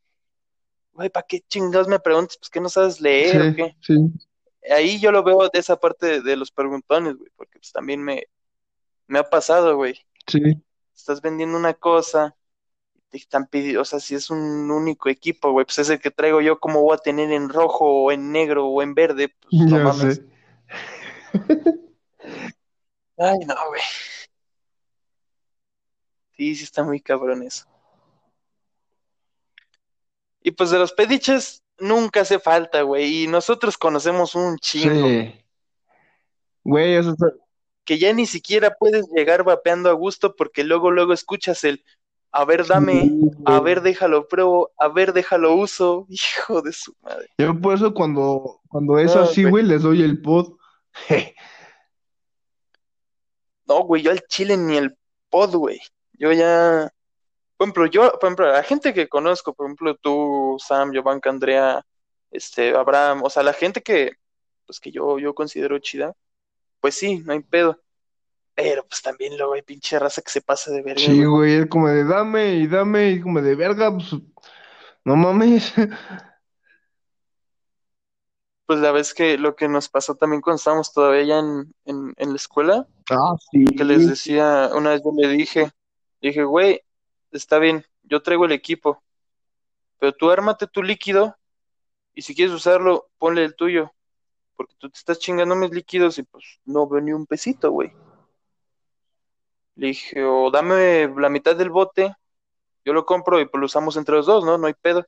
Güey, 0.95 1.11
¿para 1.11 1.27
qué 1.27 1.41
chingados 1.49 1.89
me 1.89 1.99
preguntas? 1.99 2.37
Pues 2.39 2.51
que 2.51 2.61
no 2.61 2.69
sabes 2.69 3.01
leer 3.01 3.43
o 3.43 3.55
qué. 3.57 3.77
sí. 3.83 3.95
Ahí 4.71 4.99
yo 5.01 5.13
lo 5.13 5.23
veo 5.23 5.49
de 5.53 5.59
esa 5.59 5.77
parte 5.79 6.07
de, 6.07 6.21
de 6.23 6.37
los 6.37 6.51
preguntones, 6.51 7.17
güey, 7.17 7.31
porque 7.37 7.59
pues 7.59 7.73
también 7.73 8.03
me, 8.03 8.25
me 9.07 9.19
ha 9.19 9.29
pasado, 9.29 9.77
güey. 9.77 9.99
Sí, 10.27 10.41
Estás 10.95 11.21
vendiendo 11.21 11.59
una 11.59 11.75
cosa, 11.75 12.37
te 13.11 13.19
están 13.19 13.47
pidiendo, 13.47 13.83
o 13.83 13.85
sea, 13.85 14.01
si 14.01 14.15
es 14.15 14.31
un 14.31 14.71
único 14.71 15.09
equipo, 15.09 15.53
güey, 15.53 15.67
pues 15.67 15.79
es 15.81 15.91
el 15.91 16.01
que 16.01 16.11
traigo 16.11 16.41
yo, 16.41 16.61
¿cómo 16.61 16.83
voy 16.83 16.95
a 16.95 16.99
tener 16.99 17.33
en 17.33 17.49
rojo 17.49 17.87
o 18.05 18.13
en 18.13 18.33
negro 18.33 18.67
o 18.69 18.83
en 18.83 18.95
verde? 18.95 19.29
Pues 19.29 19.53
no 19.71 19.79
mames. 19.79 20.17
sé. 20.17 20.25
Ay, 23.19 23.39
no, 23.47 23.55
güey. 23.69 23.83
Sí, 26.37 26.55
sí 26.55 26.65
está 26.65 26.85
muy 26.85 27.01
cabrón 27.01 27.43
eso. 27.43 27.67
Y 30.45 30.53
pues 30.53 30.71
de 30.71 30.79
los 30.79 30.93
pediches 30.93 31.65
nunca 31.79 32.21
hace 32.21 32.39
falta, 32.39 32.83
güey. 32.83 33.25
Y 33.25 33.27
nosotros 33.27 33.77
conocemos 33.77 34.37
un 34.37 34.57
chingo. 34.59 35.09
Sí. 35.09 35.35
Güey, 36.63 36.95
eso 36.95 37.11
está- 37.11 37.33
Que 37.85 37.99
ya 37.99 38.13
ni 38.13 38.27
siquiera 38.27 38.77
puedes 38.79 39.07
llegar 39.09 39.43
vapeando 39.43 39.91
a 39.91 39.95
gusto 39.95 40.37
porque 40.37 40.63
luego, 40.63 40.91
luego 40.93 41.13
escuchas 41.13 41.65
el 41.65 41.85
a 42.37 42.45
ver, 42.45 42.67
dame, 42.67 43.13
a 43.45 43.61
ver, 43.61 43.81
déjalo 43.81 44.27
pruebo, 44.27 44.73
a 44.77 44.89
ver, 44.89 45.13
déjalo 45.13 45.55
uso. 45.55 46.05
Hijo 46.49 46.63
de 46.63 46.73
su 46.73 46.95
madre. 47.01 47.29
Yo 47.39 47.59
por 47.61 47.75
eso 47.75 47.95
cuando, 47.95 48.61
cuando 48.69 48.99
es 48.99 49.15
No, 49.15 49.23
así, 49.23 49.45
güey, 49.45 49.65
les 49.65 49.83
doy 49.83 50.03
el 50.03 50.21
pod. 50.21 50.55
No, 53.67 53.83
güey, 53.85 54.03
yo 54.03 54.11
al 54.11 54.21
chile 54.29 54.57
ni 54.57 54.77
el 54.77 54.97
pod, 55.31 55.55
güey. 55.55 55.81
Yo 56.13 56.33
ya, 56.33 56.93
por 57.57 57.67
ejemplo, 57.67 57.87
yo, 57.87 58.13
por 58.19 58.25
ejemplo, 58.29 58.47
la 58.53 58.63
gente 58.63 58.93
que 58.95 59.09
conozco, 59.09 59.55
por 59.55 59.67
ejemplo, 59.67 59.95
tú, 59.97 60.57
Sam, 60.59 60.93
Giovanca, 60.93 61.31
Andrea, 61.31 61.85
este, 62.31 62.75
Abraham, 62.77 63.23
o 63.23 63.31
sea, 63.31 63.43
la 63.43 63.53
gente 63.53 63.83
que, 63.83 64.13
pues 64.67 64.81
que 64.81 64.91
yo, 64.91 65.19
yo 65.19 65.35
considero 65.35 65.79
chida, 65.79 66.15
pues 66.81 66.95
sí, 66.97 67.19
no 67.21 67.33
hay 67.33 67.41
pedo. 67.41 67.81
Pero 68.57 68.87
pues 68.87 69.03
también 69.03 69.37
luego 69.37 69.55
hay 69.55 69.63
pinche 69.63 69.99
raza 69.99 70.23
que 70.23 70.31
se 70.31 70.41
pasa 70.41 70.71
de 70.71 70.81
verga, 70.83 71.01
Sí, 71.01 71.25
güey. 71.25 71.55
es 71.55 71.67
como 71.67 71.89
de 71.89 72.05
dame 72.05 72.55
y 72.55 72.69
dame 72.69 73.11
y 73.11 73.21
como 73.21 73.41
de 73.43 73.55
verga, 73.57 73.93
pues 73.93 74.11
no 75.05 75.17
mames. 75.17 75.73
Pues 78.67 78.79
la 78.81 78.93
vez 78.93 79.13
que 79.13 79.37
lo 79.37 79.55
que 79.57 79.69
nos 79.69 79.91
pasó 79.91 80.15
también 80.15 80.41
cuando 80.41 80.57
estábamos 80.57 80.91
todavía 80.93 81.23
ya 81.25 81.39
en, 81.41 81.75
en, 81.85 82.15
en 82.17 82.31
la 82.31 82.37
escuela, 82.37 82.87
Ah, 83.11 83.35
sí. 83.51 83.63
que 83.77 83.85
les 83.85 84.09
decía, 84.09 84.71
una 84.75 84.91
vez 84.91 85.03
yo 85.05 85.11
le 85.15 85.29
dije, 85.29 85.71
dije, 86.23 86.45
güey, 86.45 86.81
está 87.39 87.59
bien, 87.59 87.85
yo 88.03 88.23
traigo 88.23 88.45
el 88.45 88.53
equipo, 88.53 89.03
pero 89.99 90.13
tú 90.13 90.31
ármate 90.31 90.67
tu 90.67 90.83
líquido 90.83 91.37
y 92.15 92.23
si 92.23 92.35
quieres 92.35 92.55
usarlo, 92.55 93.11
ponle 93.19 93.45
el 93.45 93.57
tuyo, 93.57 93.93
porque 94.57 94.75
tú 94.79 94.89
te 94.91 94.99
estás 94.99 95.19
chingando 95.19 95.55
mis 95.57 95.71
líquidos 95.71 96.19
y 96.19 96.23
pues 96.23 96.61
no 96.65 96.87
veo 96.87 97.01
ni 97.01 97.13
un 97.13 97.27
pesito, 97.27 97.71
güey. 97.71 97.93
Le 99.77 99.89
dije, 99.89 100.23
o 100.25 100.51
dame 100.51 101.13
la 101.17 101.29
mitad 101.29 101.57
del 101.57 101.71
bote, 101.71 102.15
yo 102.85 102.93
lo 102.93 103.05
compro 103.05 103.41
y 103.41 103.47
pues 103.47 103.59
lo 103.61 103.67
usamos 103.67 103.97
entre 103.97 104.15
los 104.15 104.27
dos, 104.27 104.45
¿no? 104.45 104.57
No 104.57 104.67
hay 104.67 104.75
pedo. 104.75 105.05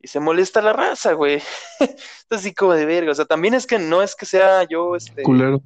Y 0.00 0.08
se 0.08 0.20
molesta 0.20 0.62
la 0.62 0.72
raza, 0.72 1.12
güey. 1.12 1.42
Es 1.80 2.26
así 2.30 2.54
como 2.54 2.72
de 2.72 2.86
verga. 2.86 3.12
O 3.12 3.14
sea, 3.14 3.24
también 3.26 3.54
es 3.54 3.66
que 3.66 3.78
no 3.78 4.02
es 4.02 4.14
que 4.14 4.26
sea 4.26 4.64
yo 4.64 4.96
este 4.96 5.22
Culero. 5.22 5.60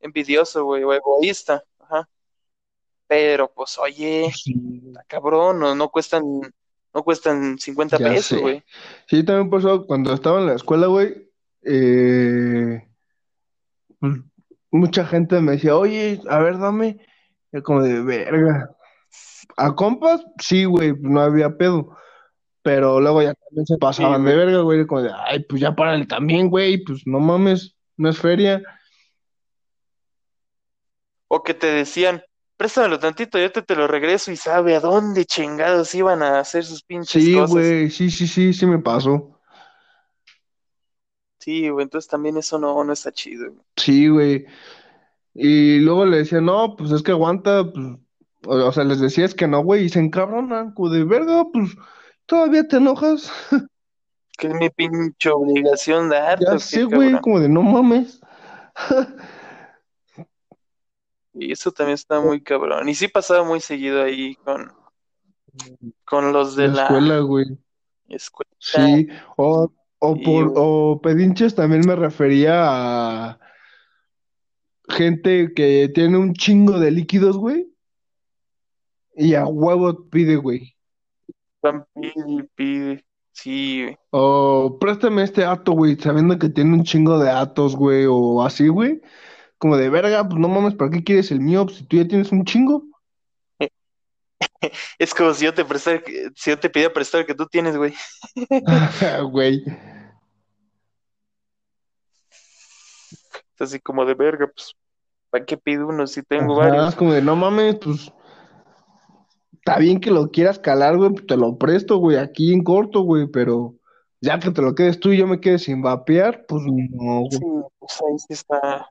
envidioso, 0.00 0.64
güey, 0.64 0.82
o 0.84 0.92
egoísta. 0.92 1.62
Ajá. 1.78 2.08
Pero 3.08 3.52
pues, 3.54 3.78
oye, 3.78 4.32
cabrón, 5.06 5.60
no, 5.60 5.74
no 5.74 5.88
cuestan, 5.90 6.22
no 6.94 7.02
cuestan 7.02 7.58
50 7.58 7.98
ya 7.98 8.08
pesos, 8.08 8.40
güey. 8.40 8.62
Sí, 9.06 9.24
también 9.24 9.50
pasó 9.50 9.86
cuando 9.86 10.12
estaba 10.12 10.40
en 10.40 10.46
la 10.46 10.54
escuela, 10.54 10.88
güey. 10.88 11.30
eh, 11.62 12.82
pues, 14.00 14.14
mucha 14.70 15.06
gente 15.06 15.40
me 15.40 15.52
decía, 15.52 15.76
oye, 15.76 16.20
a 16.28 16.38
ver, 16.38 16.58
dame. 16.58 16.98
Y 17.52 17.62
como 17.62 17.82
de 17.82 18.02
verga. 18.02 18.70
¿A 19.56 19.74
compas? 19.74 20.24
Sí, 20.38 20.64
güey, 20.64 20.94
no 21.00 21.20
había 21.20 21.56
pedo. 21.56 21.96
Pero 22.62 23.00
luego 23.00 23.22
ya 23.22 23.32
también 23.34 23.64
se 23.66 23.74
Sí, 23.74 23.78
pasaban 23.80 24.24
de 24.24 24.36
verga, 24.36 24.60
güey. 24.60 24.86
Como 24.86 25.02
de, 25.02 25.12
ay, 25.26 25.44
pues 25.48 25.60
ya 25.62 25.74
párale 25.74 26.06
también, 26.06 26.50
güey. 26.50 26.82
Pues 26.82 27.06
no 27.06 27.20
mames, 27.20 27.76
no 27.96 28.08
es 28.10 28.18
feria. 28.18 28.60
O 31.28 31.42
que 31.42 31.54
te 31.54 31.68
decían, 31.68 32.22
préstamelo 32.56 32.98
tantito, 32.98 33.38
yo 33.38 33.50
te, 33.52 33.62
te 33.62 33.76
lo 33.76 33.86
regreso 33.86 34.32
y 34.32 34.36
sabe 34.36 34.74
a 34.76 34.80
dónde 34.80 35.24
chingados 35.24 35.94
iban 35.94 36.22
a 36.22 36.40
hacer 36.40 36.64
sus 36.64 36.82
pinches 36.82 37.22
Sí, 37.22 37.34
cosas. 37.34 37.50
güey, 37.50 37.90
sí, 37.90 38.10
sí, 38.10 38.26
sí, 38.26 38.52
sí 38.52 38.66
me 38.66 38.78
pasó. 38.78 39.38
Sí, 41.38 41.68
güey, 41.68 41.84
entonces 41.84 42.08
también 42.08 42.36
eso 42.36 42.58
no, 42.58 42.82
no 42.82 42.92
está 42.92 43.12
chido, 43.12 43.52
güey. 43.52 43.64
Sí, 43.76 44.08
güey. 44.08 44.46
Y 45.34 45.78
luego 45.80 46.06
le 46.06 46.18
decía, 46.18 46.40
no, 46.40 46.76
pues 46.76 46.90
es 46.92 47.02
que 47.02 47.12
aguanta, 47.12 47.70
pues, 47.72 47.86
o, 48.46 48.66
o 48.66 48.72
sea, 48.72 48.84
les 48.84 49.00
decías 49.00 49.34
que 49.34 49.46
no, 49.46 49.62
güey, 49.62 49.84
y 49.84 49.88
se 49.88 50.00
encabronan, 50.00 50.74
de 50.74 51.04
verga, 51.04 51.44
pues, 51.52 51.76
¿todavía 52.26 52.66
te 52.66 52.76
enojas? 52.78 53.30
Que 54.38 54.48
es 54.48 54.54
mi 54.54 54.68
pinche 54.68 55.30
obligación 55.30 56.10
darte, 56.10 56.44
Ya 56.44 56.50
¿o 56.52 56.58
qué, 56.58 56.58
sé, 56.58 56.84
güey, 56.84 57.18
como 57.20 57.40
de 57.40 57.48
no 57.48 57.62
mames. 57.62 58.20
Y 61.38 61.52
eso 61.52 61.70
también 61.70 61.94
está 61.94 62.20
muy 62.20 62.40
cabrón. 62.42 62.88
Y 62.88 62.94
sí 62.94 63.08
pasaba 63.08 63.44
muy 63.44 63.60
seguido 63.60 64.02
ahí 64.02 64.36
con, 64.36 64.72
con 66.04 66.32
los 66.32 66.56
de 66.56 66.68
La 66.68 66.74
la 66.74 66.82
escuela, 66.84 67.18
güey. 67.20 67.46
escuela. 68.08 68.50
Sí, 68.58 69.08
o, 69.36 69.70
o 69.98 70.16
por, 70.22 70.52
o 70.56 71.00
pedinches 71.02 71.54
también 71.54 71.82
me 71.86 71.94
refería 71.94 72.54
a 72.64 73.38
gente 74.88 75.52
que 75.54 75.90
tiene 75.94 76.16
un 76.16 76.32
chingo 76.32 76.78
de 76.78 76.90
líquidos, 76.90 77.36
güey, 77.36 77.68
y 79.14 79.34
a 79.34 79.46
huevo 79.46 80.08
pide, 80.08 80.36
güey. 80.36 80.74
Pide, 81.94 82.48
pide. 82.54 83.04
Sí, 83.32 83.82
güey. 83.82 83.98
O 84.10 84.78
préstame 84.80 85.22
este 85.22 85.44
ato, 85.44 85.72
güey, 85.72 85.96
sabiendo 85.96 86.38
que 86.38 86.48
tiene 86.48 86.74
un 86.74 86.84
chingo 86.84 87.18
de 87.18 87.30
atos, 87.30 87.76
güey, 87.76 88.06
o 88.08 88.42
así, 88.42 88.68
güey. 88.68 89.02
Como 89.58 89.76
de 89.76 89.88
verga, 89.88 90.26
pues 90.28 90.38
no 90.38 90.48
mames, 90.48 90.74
¿para 90.74 90.90
qué 90.90 91.02
quieres 91.02 91.30
el 91.30 91.40
mío? 91.40 91.64
Pues, 91.64 91.78
si 91.78 91.84
tú 91.86 91.96
ya 91.96 92.06
tienes 92.06 92.32
un 92.32 92.44
chingo. 92.44 92.84
Es 94.98 95.14
como 95.14 95.32
si 95.32 95.44
yo 95.44 95.54
te 95.54 95.64
prestara, 95.64 96.02
si 96.34 96.50
yo 96.50 96.58
te 96.58 96.68
prestar 96.68 97.20
el 97.20 97.26
que 97.26 97.34
tú 97.34 97.46
tienes, 97.46 97.76
güey. 97.76 97.94
Güey. 99.30 99.64
Es 103.54 103.60
así 103.60 103.80
como 103.80 104.04
de 104.04 104.14
verga, 104.14 104.46
pues, 104.54 104.74
¿para 105.30 105.44
qué 105.44 105.56
pido 105.56 105.88
uno 105.88 106.06
si 106.06 106.22
tengo 106.22 106.54
Ajá, 106.54 106.68
varios? 106.68 106.88
es 106.90 106.94
como 106.94 107.12
de 107.12 107.22
no 107.22 107.36
mames, 107.36 107.76
pues 107.76 108.12
está 109.52 109.78
bien 109.78 109.98
que 110.00 110.10
lo 110.10 110.30
quieras 110.30 110.58
calar, 110.58 110.96
güey, 110.96 111.10
pues 111.10 111.26
te 111.26 111.36
lo 111.36 111.56
presto, 111.56 111.96
güey, 111.96 112.18
aquí 112.18 112.52
en 112.52 112.62
corto, 112.62 113.00
güey, 113.00 113.26
pero 113.26 113.74
ya 114.20 114.38
que 114.38 114.50
te 114.50 114.62
lo 114.62 114.74
quedes 114.74 115.00
tú 115.00 115.10
y 115.10 115.16
yo 115.18 115.26
me 115.26 115.40
quede 115.40 115.58
sin 115.58 115.82
vapear, 115.82 116.44
pues 116.46 116.62
no, 116.66 117.22
Sí, 117.30 117.38
güey. 117.38 117.62
pues 117.78 118.00
ahí 118.02 118.18
sí 118.18 118.34
está, 118.34 118.88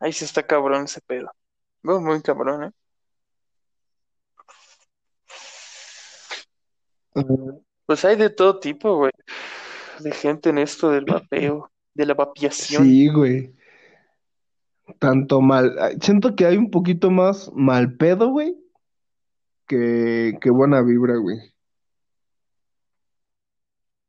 ahí 0.00 0.12
sí 0.12 0.24
está 0.24 0.46
cabrón 0.46 0.84
ese 0.84 1.00
pedo. 1.00 1.30
Muy, 1.82 2.00
muy 2.00 2.22
cabrón, 2.22 2.64
¿eh? 2.64 2.72
Pues 7.86 8.04
hay 8.04 8.16
de 8.16 8.30
todo 8.30 8.58
tipo, 8.58 8.96
güey. 8.96 9.12
De 10.00 10.12
gente 10.12 10.50
en 10.50 10.58
esto 10.58 10.90
del 10.90 11.04
vapeo, 11.04 11.70
de 11.94 12.06
la 12.06 12.14
vapiación. 12.14 12.84
Sí, 12.84 13.08
güey. 13.08 13.54
Tanto 14.98 15.40
mal. 15.40 15.74
Siento 16.00 16.36
que 16.36 16.46
hay 16.46 16.56
un 16.56 16.70
poquito 16.70 17.10
más 17.10 17.50
mal 17.54 17.96
pedo, 17.96 18.28
güey, 18.28 18.56
que, 19.66 20.38
que 20.40 20.50
buena 20.50 20.82
vibra, 20.82 21.16
güey. 21.16 21.38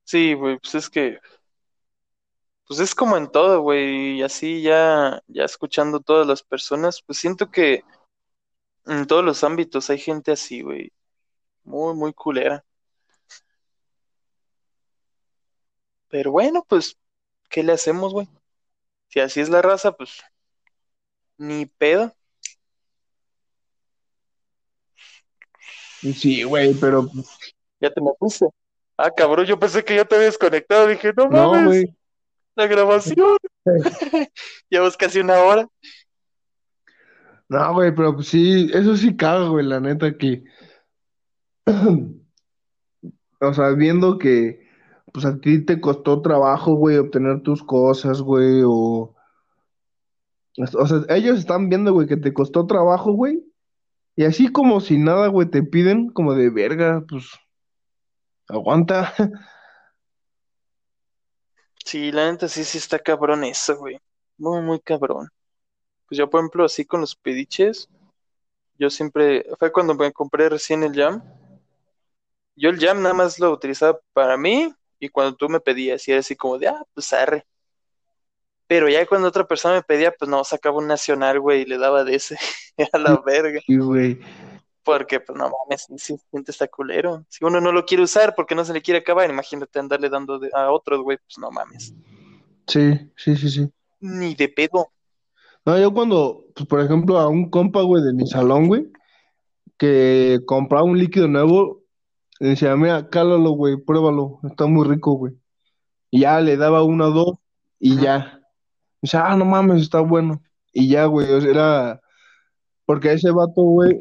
Sí, 0.04 0.34
güey, 0.34 0.58
pues 0.60 0.76
es 0.76 0.90
que, 0.90 1.20
pues 2.68 2.80
es 2.82 2.94
como 2.94 3.16
en 3.18 3.32
todo, 3.32 3.62
güey, 3.62 4.18
y 4.18 4.24
así 4.24 4.62
ya, 4.62 5.24
ya 5.28 5.46
escuchando 5.46 6.02
todas 6.02 6.28
las 6.28 6.44
personas, 6.44 7.02
pues 7.02 7.18
siento 7.20 7.50
que 7.50 7.84
en 8.86 9.08
todos 9.08 9.24
los 9.24 9.44
ámbitos 9.44 9.90
hay 9.90 10.00
gente 10.00 10.32
así, 10.32 10.62
güey, 10.62 10.92
muy, 11.64 11.94
muy 11.96 12.14
culera. 12.14 12.66
Pero 16.10 16.32
bueno, 16.32 16.66
pues, 16.68 16.98
¿qué 17.50 17.64
le 17.64 17.74
hacemos, 17.74 18.14
güey? 18.14 18.28
Si 19.10 19.20
así 19.20 19.40
es 19.40 19.50
la 19.50 19.62
raza, 19.62 19.94
pues, 19.94 20.22
ni 21.38 21.66
pedo. 21.66 22.14
Sí, 26.02 26.44
güey, 26.44 26.74
pero 26.76 27.10
Ya 27.80 27.92
te 27.92 28.02
me 28.02 28.12
puse. 28.20 28.48
Ah, 28.98 29.12
cabrón, 29.12 29.46
yo 29.46 29.60
pensé 29.60 29.84
que 29.84 29.96
ya 29.96 30.06
te 30.06 30.16
habías 30.16 30.34
desconectado. 30.34 30.88
Dije, 30.88 31.12
no 31.16 31.30
no, 31.30 31.52
mames, 31.52 31.66
güey. 31.66 31.97
La 32.58 32.68
grabación. 32.68 33.38
Llevas 34.70 34.98
casi 34.98 35.20
una 35.20 35.40
hora. 35.40 35.70
No, 37.50 37.74
güey, 37.74 37.96
pero 37.96 38.16
pues 38.16 38.28
sí, 38.28 38.70
eso 38.74 38.98
sí 38.98 39.16
caga, 39.16 39.48
güey, 39.48 39.66
la 39.66 39.80
neta 39.80 40.18
que, 40.18 40.44
o 43.40 43.54
sea, 43.54 43.70
viendo 43.70 44.18
que, 44.18 44.68
pues 45.14 45.24
a 45.24 45.40
ti 45.40 45.64
te 45.64 45.80
costó 45.80 46.22
trabajo, 46.22 46.74
güey, 46.74 46.98
obtener 46.98 47.44
tus 47.44 47.64
cosas, 47.64 48.22
güey, 48.22 48.64
o, 48.66 49.16
o 50.58 50.88
sea, 50.88 51.16
ellos 51.16 51.40
están 51.40 51.70
viendo, 51.70 51.94
güey, 51.94 52.06
que 52.08 52.18
te 52.18 52.34
costó 52.34 52.68
trabajo, 52.68 53.14
güey, 53.14 53.42
y 54.18 54.26
así 54.26 54.52
como 54.52 54.82
si 54.82 54.98
nada, 54.98 55.28
güey, 55.28 55.48
te 55.48 55.64
piden 55.64 56.10
como 56.10 56.34
de 56.34 56.50
verga, 56.50 57.06
pues, 57.08 57.30
aguanta. 58.50 59.14
Sí, 61.88 62.12
la 62.12 62.30
neta 62.30 62.50
sí, 62.50 62.66
sí 62.66 62.80
está 62.80 63.00
cabrón 63.00 63.46
eso, 63.46 63.78
güey. 63.78 63.98
Muy, 64.38 64.60
muy 64.60 64.78
cabrón. 64.82 65.30
Pues 66.06 66.18
yo, 66.18 66.30
por 66.30 66.42
ejemplo, 66.42 66.66
así 66.66 66.84
con 66.84 67.00
los 67.00 67.16
pediches, 67.16 67.88
yo 68.78 68.90
siempre, 68.90 69.46
fue 69.58 69.72
cuando 69.72 69.96
me 69.96 70.12
compré 70.12 70.50
recién 70.50 70.84
el 70.84 70.94
Jam. 70.94 71.24
Yo 72.58 72.72
el 72.72 72.78
Jam 72.78 73.02
nada 73.02 73.14
más 73.14 73.40
lo 73.40 73.54
utilizaba 73.54 73.98
para 74.12 74.36
mí 74.36 74.70
y 75.00 75.08
cuando 75.08 75.38
tú 75.38 75.48
me 75.48 75.62
pedías, 75.62 76.06
y 76.10 76.12
era 76.12 76.20
así 76.20 76.36
como 76.36 76.58
de, 76.58 76.68
ah, 76.68 76.84
pues 76.94 77.14
arre. 77.14 77.46
Pero 78.68 78.90
ya 78.90 79.06
cuando 79.06 79.30
otra 79.30 79.48
persona 79.48 79.76
me 79.76 79.82
pedía, 79.82 80.12
pues 80.12 80.30
no, 80.30 80.44
sacaba 80.44 80.80
un 80.80 80.88
nacional, 80.88 81.40
güey, 81.40 81.62
y 81.62 81.66
le 81.66 81.78
daba 81.78 82.04
de 82.04 82.16
ese 82.16 82.38
a 82.92 82.98
la 82.98 83.16
verga. 83.26 83.62
Sí, 83.66 83.78
güey. 83.78 84.20
Porque, 84.88 85.20
pues 85.20 85.38
no 85.38 85.50
mames, 85.50 85.86
sí, 85.98 86.16
gente 86.32 86.52
está 86.52 86.66
culero. 86.70 87.26
Si 87.28 87.44
uno 87.44 87.60
no 87.60 87.74
lo 87.74 87.86
quiere 87.86 88.04
usar 88.04 88.34
porque 88.34 88.56
no 88.56 88.64
se 88.64 88.72
le 88.72 88.82
quiere 88.82 89.02
acabar, 89.02 89.30
imagínate 89.30 89.80
andarle 89.80 90.10
dando 90.10 90.40
de- 90.40 90.50
a 90.54 90.72
otros, 90.72 91.02
güey, 91.02 91.18
pues 91.18 91.38
no 91.40 91.52
mames. 91.52 91.94
Sí, 92.68 93.12
sí, 93.18 93.36
sí, 93.36 93.50
sí. 93.50 93.70
Ni 94.00 94.34
de 94.34 94.48
pedo. 94.48 94.88
No, 95.66 95.78
yo 95.78 95.94
cuando, 95.94 96.46
pues 96.56 96.66
por 96.70 96.80
ejemplo, 96.80 97.20
a 97.20 97.28
un 97.28 97.50
compa, 97.50 97.82
güey, 97.82 98.02
de 98.02 98.14
mi 98.14 98.26
salón, 98.28 98.68
güey, 98.68 98.88
que 99.78 100.40
compraba 100.46 100.86
un 100.86 100.98
líquido 100.98 101.28
nuevo, 101.28 101.84
le 102.40 102.50
decía, 102.52 102.74
mira, 102.78 103.10
cálalo, 103.10 103.50
güey, 103.52 103.76
pruébalo, 103.76 104.40
está 104.50 104.68
muy 104.68 104.88
rico, 104.88 105.16
güey. 105.16 105.34
Y 106.12 106.22
ya 106.22 106.40
le 106.40 106.56
daba 106.56 106.82
uno 106.84 107.08
o 107.08 107.12
dos 107.12 107.38
y 107.78 108.00
ya. 108.00 108.40
Dice, 109.02 109.18
ah, 109.18 109.36
no 109.36 109.44
mames, 109.44 109.82
está 109.82 110.00
bueno. 110.00 110.42
Y 110.72 110.88
ya, 110.88 111.08
güey, 111.08 111.30
o 111.30 111.42
sea, 111.42 111.50
era, 111.52 112.02
porque 112.86 113.12
ese 113.12 113.32
vato, 113.32 113.64
güey, 113.64 114.00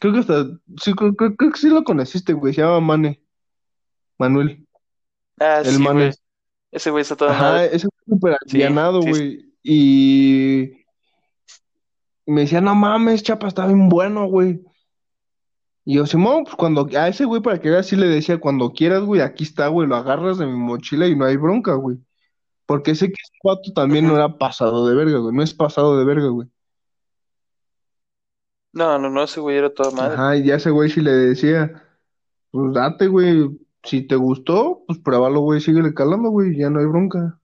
creo 0.00 0.12
que 0.12 0.18
hasta, 0.20 0.44
sí, 0.82 0.92
creo, 0.94 1.14
creo- 1.14 1.36
creo 1.36 1.50
que 1.52 1.58
sí 1.58 1.68
lo 1.68 1.84
conociste, 1.84 2.32
güey, 2.32 2.52
se 2.54 2.62
llama 2.62 2.80
Mane, 2.80 3.20
Manuel, 4.18 4.66
Ah, 5.38 5.58
el 5.64 5.66
sí, 5.66 5.82
güey. 5.82 5.94
Mane. 5.94 6.12
Ese 6.72 6.90
güey 6.90 7.02
está 7.02 7.16
toda 7.16 7.30
Ajá, 7.32 7.64
ese 7.64 7.88
fue 7.88 8.14
súper 8.14 8.36
alivianado, 8.40 9.02
sí. 9.02 9.08
güey. 9.08 9.52
Y 9.62 10.72
me 12.26 12.42
decía, 12.42 12.60
no 12.60 12.74
mames, 12.74 13.22
chapa, 13.22 13.48
está 13.48 13.66
bien 13.66 13.88
bueno, 13.88 14.26
güey. 14.26 14.60
Y 15.84 15.94
yo, 15.96 16.06
Simón, 16.06 16.44
pues 16.44 16.56
cuando, 16.56 16.88
a 16.98 17.08
ese 17.08 17.24
güey 17.24 17.40
para 17.40 17.60
que 17.60 17.70
veas, 17.70 17.86
sí 17.86 17.94
le 17.96 18.06
decía, 18.08 18.38
cuando 18.38 18.72
quieras, 18.72 19.02
güey, 19.04 19.20
aquí 19.20 19.44
está, 19.44 19.68
güey, 19.68 19.86
lo 19.88 19.94
agarras 19.96 20.38
de 20.38 20.46
mi 20.46 20.52
mochila 20.56 21.06
y 21.06 21.14
no 21.14 21.24
hay 21.24 21.36
bronca, 21.36 21.74
güey. 21.74 21.96
Porque 22.66 22.96
sé 22.96 23.06
que 23.06 23.12
ese 23.14 23.38
vato 23.44 23.72
también 23.72 24.08
no 24.08 24.16
era 24.16 24.36
pasado 24.38 24.88
de 24.88 24.96
verga, 24.96 25.18
güey, 25.18 25.34
no 25.34 25.42
es 25.42 25.54
pasado 25.54 25.96
de 25.98 26.04
verga, 26.04 26.26
güey. 26.28 26.48
No, 28.76 28.98
no, 28.98 29.08
no, 29.08 29.22
ese 29.22 29.40
güey 29.40 29.56
era 29.56 29.72
toda 29.72 29.90
madre. 29.90 30.12
Ajá, 30.16 30.36
y 30.36 30.44
ya 30.44 30.56
ese 30.56 30.68
güey 30.68 30.90
sí 30.90 31.00
le 31.00 31.10
decía, 31.10 31.82
pues 32.50 32.74
date, 32.74 33.06
güey, 33.06 33.58
si 33.82 34.06
te 34.06 34.16
gustó, 34.16 34.82
pues 34.86 34.98
pruébalo, 34.98 35.40
güey, 35.40 35.62
síguele 35.62 35.94
calando, 35.94 36.28
güey, 36.28 36.54
ya 36.58 36.68
no 36.68 36.80
hay 36.80 36.84
bronca. 36.84 37.40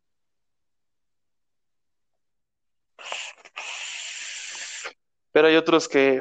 Pero 5.32 5.48
hay 5.48 5.56
otros 5.56 5.88
que, 5.88 6.20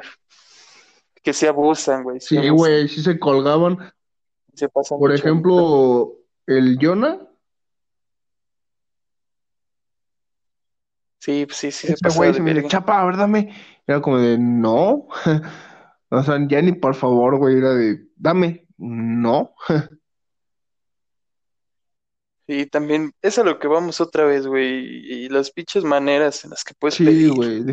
que 1.22 1.34
sí 1.34 1.46
abusan, 1.46 2.04
güey, 2.04 2.22
sí 2.22 2.28
Sí, 2.30 2.38
abusan. 2.38 2.56
güey, 2.56 2.88
sí 2.88 3.02
se 3.04 3.20
colgaban. 3.20 3.92
Se 4.54 4.70
pasan 4.70 4.98
Por 4.98 5.12
ejemplo, 5.14 6.14
el 6.48 6.78
Jonah, 6.82 7.20
Sí, 11.22 11.46
pues 11.46 11.58
sí, 11.58 11.72
sí 11.72 11.88
se 11.88 12.10
güey 12.18 12.30
de 12.32 12.38
se 12.38 12.42
me 12.42 12.54
verga. 12.54 12.68
chapa, 12.68 13.00
a 13.00 13.06
ver, 13.06 13.16
dame. 13.16 13.54
Era 13.86 14.02
como 14.02 14.18
de, 14.18 14.38
no. 14.38 15.08
O 16.14 16.22
sea, 16.24 16.38
ya 16.46 16.62
ni 16.62 16.74
por 16.74 16.94
favor, 16.94 17.38
güey, 17.38 17.58
era 17.58 17.70
de, 17.74 18.06
dame. 18.18 18.68
No. 18.78 19.54
Y 22.48 22.66
también, 22.66 23.14
es 23.22 23.40
a 23.40 23.44
lo 23.46 23.60
que 23.60 23.68
vamos 23.70 24.02
otra 24.02 24.26
vez, 24.26 24.46
güey. 24.46 24.84
Y 25.24 25.30
las 25.30 25.52
pinches 25.52 25.86
maneras 25.86 26.44
en 26.44 26.50
las 26.50 26.66
que 26.66 26.74
puedes 26.74 26.96
Sí, 26.96 27.06
pedir. 27.06 27.32
güey, 27.32 27.64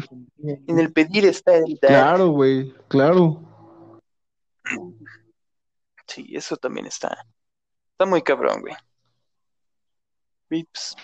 En 0.68 0.78
el 0.78 0.92
pedir 0.92 1.24
está 1.24 1.56
el 1.56 1.76
dar. 1.82 1.90
Claro, 1.90 2.28
güey, 2.28 2.72
claro. 2.86 3.42
Sí, 6.06 6.28
eso 6.36 6.56
también 6.56 6.86
está. 6.86 7.26
Está 7.90 8.06
muy 8.06 8.22
cabrón, 8.22 8.60
güey. 8.60 8.74
Y, 10.50 10.62
pues, 10.62 10.94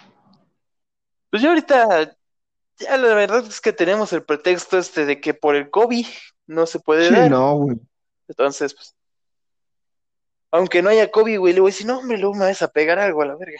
pues 1.30 1.42
ya 1.42 1.49
ahorita, 1.49 2.16
ya 2.79 2.97
la 2.97 3.14
verdad 3.14 3.45
es 3.47 3.61
que 3.61 3.72
tenemos 3.72 4.12
el 4.12 4.25
pretexto 4.25 4.79
este 4.79 5.07
de 5.07 5.20
que 5.20 5.35
por 5.35 5.55
el 5.57 5.70
COVID 5.70 6.07
no 6.47 6.66
se 6.66 6.81
puede 6.81 7.09
Sí, 7.09 7.14
dar. 7.14 7.31
no, 7.31 7.57
güey. 7.57 7.77
Entonces, 8.29 8.75
pues, 8.75 8.95
aunque 10.51 10.83
no 10.83 10.91
haya 10.91 11.11
COVID, 11.11 11.39
güey, 11.39 11.53
le 11.55 11.61
voy 11.61 11.70
a 11.70 11.72
decir, 11.72 11.87
no, 11.87 11.99
hombre, 11.99 12.18
luego 12.18 12.35
me 12.35 12.45
vas 12.47 12.62
a 12.62 12.68
pegar 12.68 12.99
algo 12.99 13.22
a 13.22 13.27
la 13.27 13.37
verga. 13.37 13.59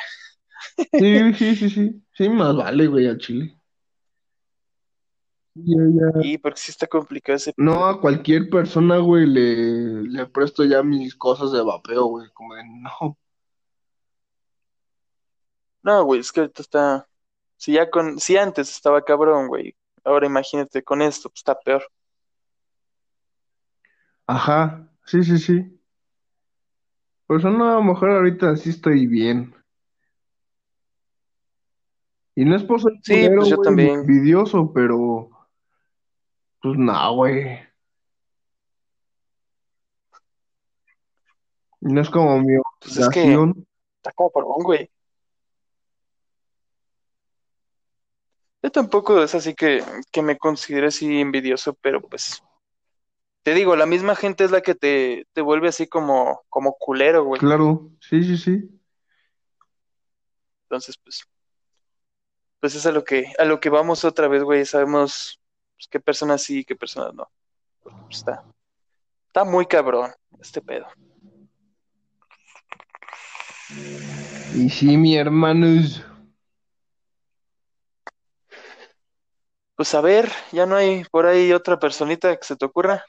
Sí, 0.93 1.35
sí, 1.35 1.57
sí, 1.57 1.71
sí. 1.71 2.03
Sí, 2.13 2.29
más 2.29 2.57
vale, 2.57 2.87
güey, 2.87 3.07
al 3.09 3.19
chile. 3.19 3.59
Ya, 5.57 5.77
ya. 5.89 6.21
Y 6.23 6.39
porque 6.39 6.61
sí 6.61 6.71
está 6.73 6.87
complicado 6.87 7.37
ese 7.37 7.53
No, 7.57 7.87
a 7.87 8.01
cualquier 8.01 8.49
persona, 8.51 8.99
güey, 8.99 9.27
le, 9.27 10.03
le 10.03 10.27
presto 10.27 10.65
ya 10.65 10.83
mis 10.83 11.15
cosas 11.15 11.53
de 11.53 11.63
vapeo, 11.63 12.07
güey. 12.07 12.29
Como 12.33 12.55
de, 12.55 12.63
no. 12.65 13.19
No, 15.83 16.05
güey, 16.05 16.21
es 16.21 16.33
que 16.33 16.41
ahorita 16.41 16.63
está. 16.63 17.09
Si 17.65 17.73
ya 17.73 17.89
con. 17.89 18.21
Si 18.21 18.37
antes 18.37 18.69
estaba 18.71 19.03
cabrón, 19.03 19.49
güey. 19.49 19.75
Ahora 20.05 20.27
imagínate 20.27 20.83
con 20.85 21.01
esto, 21.01 21.31
pues 21.31 21.39
está 21.39 21.59
peor. 21.59 21.83
Ajá, 24.27 24.87
sí, 25.07 25.25
sí, 25.25 25.39
sí. 25.39 25.81
Por 27.27 27.39
eso 27.39 27.49
no, 27.49 27.71
a 27.71 27.77
lo 27.77 27.83
mejor 27.83 28.11
ahorita 28.11 28.55
sí 28.59 28.69
estoy 28.69 29.07
bien. 29.07 29.55
Y 32.35 32.45
no 32.45 32.55
es 32.55 32.65
por 32.65 32.83
ser 32.83 32.93
Sí, 33.03 33.15
culero, 33.15 33.37
pues 33.37 33.49
yo 33.49 33.57
güey, 33.57 33.71
ni 33.71 33.83
también. 33.85 34.01
envidioso, 34.01 34.71
pero 34.75 35.31
pues 36.61 36.77
no, 36.77 37.15
güey. 37.15 37.61
No 41.81 42.03
es 42.03 42.11
como 42.11 42.41
mi 42.41 42.59
Pues 42.81 42.99
es 42.99 43.09
que 43.09 43.33
está 43.33 44.13
cabrón, 44.13 44.63
güey. 44.65 44.91
Yo 48.65 48.71
tampoco 48.71 49.23
es 49.23 49.35
así 49.35 49.55
que, 49.55 49.85
que 50.11 50.23
me 50.23 50.39
considere 50.39 50.87
así 50.87 51.21
envidioso, 51.21 51.75
pero 51.83 52.01
pues. 52.01 52.43
Te 53.43 53.53
digo, 53.53 53.77
la 53.77 53.85
misma 53.85 54.17
gente 54.17 54.43
es 54.43 54.51
la 54.51 54.63
que 54.63 54.75
te, 54.75 55.27
te 55.35 55.43
vuelve 55.43 55.69
así 55.69 55.87
como, 55.87 56.41
como 56.49 56.75
culero, 56.79 57.25
güey. 57.25 57.39
Claro, 57.39 57.91
sí, 58.01 58.23
sí, 58.23 58.39
sí. 58.39 58.71
Entonces, 60.63 60.97
pues. 60.97 61.29
Pues 62.59 62.75
es 62.75 62.87
a 62.87 62.93
lo 62.93 63.05
que, 63.05 63.35
a 63.39 63.45
lo 63.45 63.61
que 63.61 63.69
vamos 63.69 64.03
otra 64.03 64.29
vez, 64.29 64.43
güey. 64.43 64.65
Sabemos 64.65 65.39
pues, 65.77 65.87
qué 65.87 66.01
personas 66.01 66.43
sí 66.43 66.61
y 66.61 66.65
qué 66.65 66.75
personas 66.75 67.13
no. 67.13 67.29
Porque, 67.83 68.01
pues, 68.07 68.17
está, 68.17 68.43
está 69.27 69.45
muy 69.45 69.67
cabrón 69.67 70.11
este 70.41 70.63
pedo. 70.63 70.87
Y 74.55 74.71
sí, 74.71 74.97
mi 74.97 75.19
hermanos. 75.19 76.03
Pues 79.77 79.93
a 79.95 80.01
ver, 80.01 80.31
ya 80.53 80.67
no 80.67 80.77
hay 80.77 81.05
por 81.11 81.27
ahí 81.27 81.53
otra 81.53 81.79
personita 81.79 82.37
que 82.37 82.45
se 82.45 82.55
te 82.57 82.65
ocurra. 82.65 83.05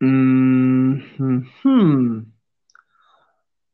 Mm, 0.00 0.98
ujú. 1.18 2.26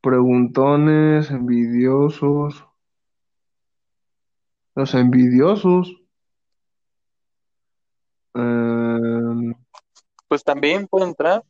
Preguntones, 0.01 1.31
envidiosos. 1.31 2.65
Los 4.77 4.95
envidiosos. 4.95 5.93
Em, 8.35 9.55
Pues 10.29 10.45
también 10.45 10.87
puede 10.87 11.07
entrar. 11.07 11.43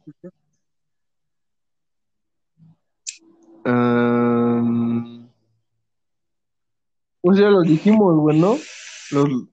em, 3.65 5.29
pues 7.21 7.39
ya 7.39 7.49
lo 7.49 7.63
dijimos, 7.63 8.17
güey, 8.17 8.41
¿no? 8.41 8.57
Los, 9.13 9.52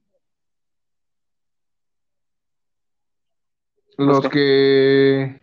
Los 4.00 4.30
que. 4.30 5.42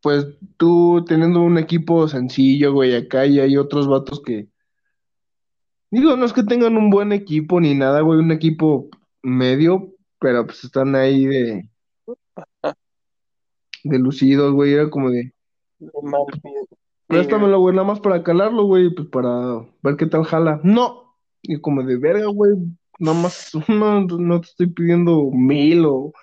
pues 0.00 0.26
tú 0.56 1.04
teniendo 1.06 1.42
un 1.42 1.58
equipo 1.58 2.08
sencillo, 2.08 2.72
güey, 2.72 2.96
acá 2.96 3.26
y 3.26 3.40
hay 3.40 3.58
otros 3.58 3.86
vatos 3.86 4.22
que, 4.22 4.48
digo, 5.90 6.16
no 6.16 6.24
es 6.24 6.32
que 6.32 6.42
tengan 6.42 6.78
un 6.78 6.88
buen 6.88 7.12
equipo 7.12 7.60
ni 7.60 7.74
nada, 7.74 8.00
güey, 8.00 8.20
un 8.20 8.32
equipo 8.32 8.88
medio, 9.22 9.92
pero 10.18 10.46
pues 10.46 10.64
están 10.64 10.94
ahí 10.94 11.26
de, 11.26 11.68
de 13.84 13.98
lucidos, 13.98 14.54
güey, 14.54 14.72
era 14.72 14.88
como 14.88 15.10
de, 15.10 15.30
préstamelo, 17.06 17.60
güey, 17.60 17.76
nada 17.76 17.86
más 17.86 18.00
para 18.00 18.22
calarlo, 18.22 18.64
güey, 18.64 18.88
pues 18.94 19.08
para 19.08 19.58
ver 19.82 19.96
qué 19.98 20.06
tal 20.06 20.24
jala. 20.24 20.58
No, 20.64 21.18
y 21.42 21.60
como 21.60 21.82
de 21.82 21.98
verga, 21.98 22.28
güey, 22.28 22.52
nada 22.98 23.18
más, 23.20 23.52
no, 23.68 24.00
no 24.06 24.40
te 24.40 24.46
estoy 24.46 24.68
pidiendo 24.68 25.30
mil 25.32 25.84
o 25.84 26.14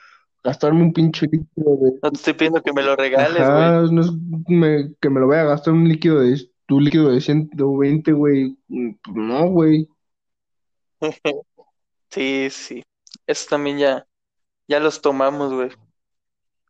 gastarme 0.43 0.83
un 0.83 0.93
pinche 0.93 1.27
líquido 1.27 1.77
de, 1.77 1.99
No 2.01 2.11
te 2.11 2.17
estoy 2.17 2.33
pidiendo 2.33 2.61
que 2.61 2.73
me 2.73 2.83
lo 2.83 2.95
regales, 2.95 3.49
güey. 3.49 3.71
ajá, 3.71 3.81
no 3.91 4.01
es 4.01 4.11
me- 4.47 4.93
que 5.01 5.09
me 5.09 5.19
lo 5.19 5.27
vaya 5.27 5.41
a 5.41 5.45
gastar 5.45 5.73
un 5.73 5.87
líquido 5.87 6.19
de, 6.21 6.39
tu 6.65 6.79
líquido 6.79 7.11
de 7.11 7.21
120, 7.21 8.11
güey, 8.11 8.57
Mm, 8.67 8.91
pues 9.03 9.15
no, 9.15 9.47
güey. 9.49 9.87
Sí, 12.11 12.49
sí. 12.51 12.83
Eso 13.27 13.47
también 13.49 13.77
ya, 13.79 14.07
ya 14.67 14.79
los 14.79 15.01
tomamos, 15.01 15.53
güey. 15.53 15.69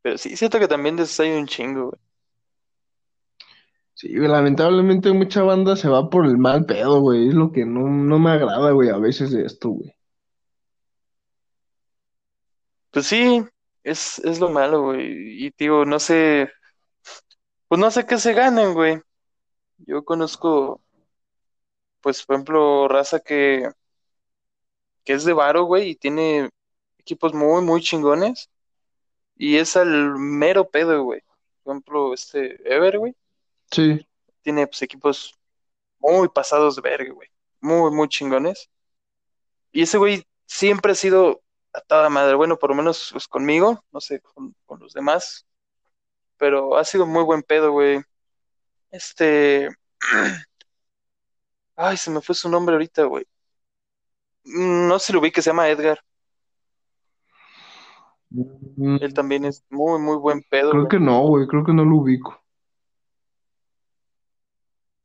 Pero 0.02 0.18
sí, 0.18 0.36
siento 0.38 0.60
que 0.60 0.68
también 0.68 0.96
de 0.98 1.04
esos 1.04 1.20
hay 1.22 1.32
un 1.32 1.48
chingo, 1.48 1.88
güey. 1.92 2.02
Sí, 3.94 4.16
güey, 4.18 4.28
lamentablemente 4.30 5.12
mucha 5.14 5.44
banda 5.44 5.76
se 5.76 5.90
va 5.90 6.10
por 6.10 6.26
el 6.26 6.38
mal 6.40 6.66
pedo, 6.66 7.02
güey, 7.02 7.28
es 7.28 7.34
lo 7.36 7.52
que 7.52 7.66
no, 7.66 7.88
no 7.88 8.18
me 8.18 8.32
agrada, 8.32 8.72
güey, 8.72 8.90
a 8.90 8.98
veces 8.98 9.30
de 9.32 9.44
esto, 9.46 9.70
güey. 9.70 9.94
Pues 12.92 13.08
sí, 13.08 13.44
es, 13.84 14.20
es 14.20 14.40
lo 14.40 14.50
malo, 14.50 14.84
güey. 14.84 15.46
Y 15.46 15.54
digo, 15.58 15.86
no 15.86 16.00
sé, 16.00 16.52
pues 17.68 17.80
no 17.80 17.92
sé 17.92 18.06
qué 18.06 18.18
se 18.18 18.34
ganan, 18.34 18.74
güey. 18.74 19.02
Yo 19.78 20.04
conozco, 20.04 20.82
pues, 22.02 22.26
por 22.26 22.36
ejemplo, 22.36 22.88
raza 22.88 23.20
que, 23.20 23.70
que 25.04 25.14
es 25.14 25.24
de 25.26 25.34
varo, 25.34 25.64
güey, 25.66 25.90
y 25.92 25.96
tiene 25.96 26.50
equipos 26.98 27.34
muy, 27.34 27.62
muy 27.64 27.82
chingones. 27.82 28.50
Y 29.36 29.58
es 29.58 29.78
al 29.78 30.18
mero 30.18 30.70
pedo, 30.70 31.04
güey. 31.04 31.22
Por 31.64 31.74
ejemplo, 31.74 32.14
este 32.14 32.60
Ever, 32.72 33.00
güey. 33.00 33.16
Sí. 33.72 34.06
Tiene 34.42 34.68
pues 34.68 34.82
equipos 34.82 35.40
muy 36.00 36.28
pasados 36.30 36.76
de 36.76 36.82
verga, 36.82 37.14
güey. 37.14 37.30
Muy, 37.62 37.92
muy 37.92 38.08
chingones. 38.10 38.70
Y 39.72 39.84
ese 39.84 39.98
güey 39.98 40.26
siempre 40.46 40.94
ha 40.94 40.96
sido 40.96 41.42
a 41.74 41.82
toda 41.82 42.10
madre. 42.10 42.36
Bueno, 42.36 42.58
por 42.58 42.72
lo 42.72 42.76
menos 42.76 43.10
pues, 43.12 43.28
conmigo, 43.28 43.84
no 43.92 44.02
sé, 44.02 44.22
con, 44.22 44.56
con 44.66 44.80
los 44.80 44.94
demás. 44.94 45.46
Pero 46.38 46.78
ha 46.78 46.86
sido 46.86 47.06
muy 47.08 47.24
buen 47.24 47.44
pedo, 47.44 47.72
güey. 47.74 48.02
Este. 48.92 49.70
Ay, 51.76 51.98
se 51.98 52.12
me 52.12 52.22
fue 52.22 52.36
su 52.36 52.48
nombre 52.48 52.76
ahorita, 52.76 53.06
güey. 53.06 53.26
Mm, 54.46 54.88
No 54.90 55.00
sé 55.00 55.08
si 55.08 55.14
lo 55.14 55.22
vi 55.22 55.32
que 55.32 55.42
se 55.42 55.50
llama 55.52 55.70
Edgar. 55.70 56.00
Mm, 58.32 58.98
Él 59.00 59.16
también 59.16 59.46
es 59.46 59.66
muy, 59.72 60.00
muy 60.00 60.18
buen 60.18 60.44
pedo, 60.44 60.78
creo 60.78 60.88
güey. 60.88 60.92
que 60.92 61.00
no, 61.00 61.28
güey, 61.28 61.48
creo 61.48 61.64
que 61.64 61.74
no 61.74 61.86
lo 61.86 61.98
ubico. 61.98 62.42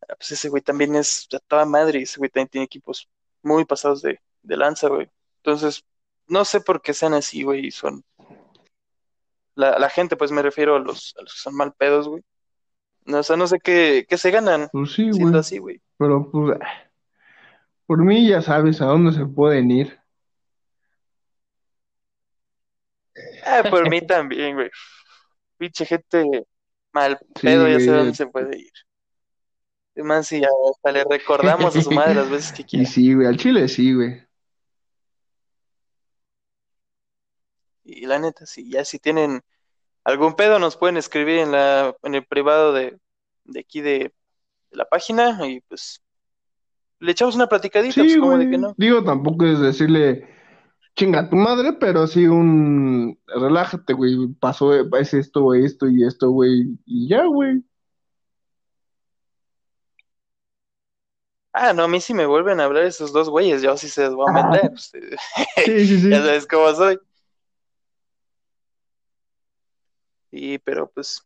Ah, 0.09 0.15
Pues 0.17 0.33
ese 0.33 0.49
güey 0.49 0.63
también 0.63 0.95
es 0.97 1.29
a 1.35 1.39
toda 1.41 1.65
madre 1.65 2.03
ese 2.03 2.19
güey 2.19 2.31
también 2.31 2.49
tiene 2.49 2.65
equipos 2.67 3.09
muy 3.43 3.65
pasados 3.65 4.03
de, 4.03 4.21
de 4.43 4.57
lanza, 4.57 4.89
güey. 4.89 5.11
Entonces, 5.39 5.85
no 6.29 6.45
sé 6.45 6.61
por 6.61 6.83
qué 6.83 6.95
sean 6.95 7.15
así, 7.15 7.43
güey, 7.43 7.67
y 7.67 7.71
son... 7.71 8.05
La, 9.57 9.79
la 9.79 9.89
gente, 9.89 10.17
pues 10.17 10.33
me 10.33 10.43
refiero 10.43 10.77
a 10.77 10.81
los, 10.81 11.15
a 11.19 11.23
los 11.23 11.33
que 11.35 11.39
son 11.41 11.55
mal 11.55 11.73
pedos, 11.75 12.09
güey. 12.09 12.23
No, 13.05 13.19
o 13.19 13.23
sea, 13.23 13.37
no 13.37 13.47
sé 13.47 13.59
qué, 13.63 14.07
qué 14.09 14.19
se 14.19 14.31
ganan 14.31 14.69
Pues 14.73 14.93
sí, 14.93 15.13
siendo 15.13 15.39
así, 15.39 15.59
güey. 15.59 15.81
Pero 15.99 16.31
pues, 16.31 16.59
ah, 16.61 16.91
por 17.87 18.03
mí 18.03 18.29
ya 18.29 18.41
sabes 18.43 18.81
a 18.81 18.87
dónde 18.87 19.13
se 19.13 19.27
pueden 19.27 19.71
ir. 19.71 19.99
Ah, 23.45 23.63
por 23.71 23.89
mí 23.89 24.01
también, 24.01 24.57
güey. 24.57 24.71
Pinche 25.59 25.85
gente 25.85 26.25
mal 26.93 27.19
Sí, 27.37 27.43
pedo, 27.43 27.69
ya 27.69 27.79
sé 27.79 27.91
dónde 27.91 28.15
se 28.15 28.27
puede 28.27 28.59
ir. 28.59 28.73
Además, 29.95 30.27
si 30.27 30.43
hasta 30.43 30.93
le 30.93 31.05
recordamos 31.05 31.77
a 31.77 31.81
su 31.83 31.93
madre 31.93 32.15
las 32.15 32.31
veces 32.31 32.53
que 32.53 32.63
Y 32.67 32.67
quiera. 32.67 32.87
sí, 32.87 33.15
güey, 33.15 33.27
al 33.29 33.37
chile 33.37 33.69
sí, 33.69 33.93
güey. 33.95 34.24
Y 37.85 38.07
la 38.07 38.19
neta, 38.19 38.47
si 38.47 38.71
ya 38.71 38.85
si 38.85 38.99
tienen 38.99 39.43
algún 40.05 40.35
pedo, 40.35 40.59
nos 40.59 40.77
pueden 40.77 40.97
escribir 40.97 41.39
en 41.39 41.53
la, 41.53 41.95
en 42.03 42.15
el 42.15 42.25
privado 42.25 42.73
de, 42.73 42.99
de 43.45 43.61
aquí 43.61 43.81
de, 43.81 44.13
de 44.71 44.77
la 44.77 44.87
página 44.87 45.39
y 45.47 45.61
pues 45.61 46.03
le 46.99 47.13
echamos 47.13 47.35
una 47.35 47.49
platicadita, 47.49 47.95
Sí, 47.95 48.01
pues 48.01 48.17
como 48.17 48.39
de 48.39 48.49
que 48.51 48.59
no. 48.59 48.75
Digo, 48.77 49.05
tampoco 49.05 49.45
es 49.45 49.61
decirle 49.61 50.27
chinga 50.97 51.21
a 51.21 51.29
tu 51.29 51.37
madre, 51.37 51.73
pero 51.75 52.07
sí 52.07 52.27
un 52.27 53.19
relájate, 53.27 53.93
güey. 53.93 54.29
Pasó, 54.41 54.73
es 54.75 55.15
esto, 55.15 55.55
esto 55.55 55.89
y 55.89 56.05
esto, 56.05 56.31
güey. 56.31 56.79
Y 56.87 57.09
ya, 57.09 57.25
güey. 57.27 57.63
Ah, 61.53 61.73
no, 61.73 61.85
a 61.85 61.89
mí 61.89 62.01
si 62.01 62.15
me 62.15 62.27
vuelven 62.27 62.59
a 62.61 62.65
hablar 62.65 62.85
esos 62.85 63.13
dos 63.13 63.29
güeyes, 63.29 63.63
yo 63.63 63.77
sí 63.77 63.89
se 63.89 64.07
los 64.07 64.17
voy 64.17 64.29
a 64.29 64.43
meter, 64.45 64.71
pues, 64.71 64.93
Sí, 65.65 65.87
sí, 65.87 66.01
sí. 66.01 66.11
ya 66.11 66.19
sabes 66.23 66.47
cómo 66.47 66.73
soy. 66.75 66.99
Y 70.37 70.59
pero 70.59 70.91
pues, 70.91 71.25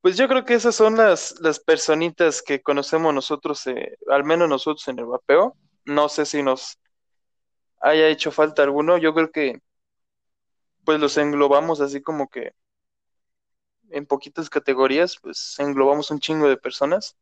pues 0.00 0.16
yo 0.16 0.26
creo 0.28 0.46
que 0.46 0.54
esas 0.54 0.74
son 0.74 0.96
las, 0.96 1.38
las 1.40 1.60
personitas 1.60 2.40
que 2.40 2.62
conocemos 2.62 3.12
nosotros, 3.12 3.66
eh, 3.66 3.98
al 4.08 4.24
menos 4.24 4.48
nosotros 4.48 4.88
en 4.88 4.98
el 4.98 5.04
vapeo. 5.04 5.54
No 5.84 6.08
sé 6.08 6.24
si 6.24 6.42
nos 6.42 6.78
haya 7.82 8.08
hecho 8.08 8.30
falta 8.30 8.62
alguno, 8.62 8.96
yo 8.96 9.12
creo 9.12 9.30
que 9.30 9.60
pues 10.84 10.98
los 10.98 11.18
englobamos 11.18 11.82
así 11.82 12.00
como 12.00 12.28
que 12.28 12.52
en 13.90 14.06
poquitas 14.06 14.48
categorías, 14.48 15.18
pues 15.20 15.56
englobamos 15.58 16.10
un 16.10 16.18
chingo 16.18 16.48
de 16.48 16.56
personas, 16.56 17.14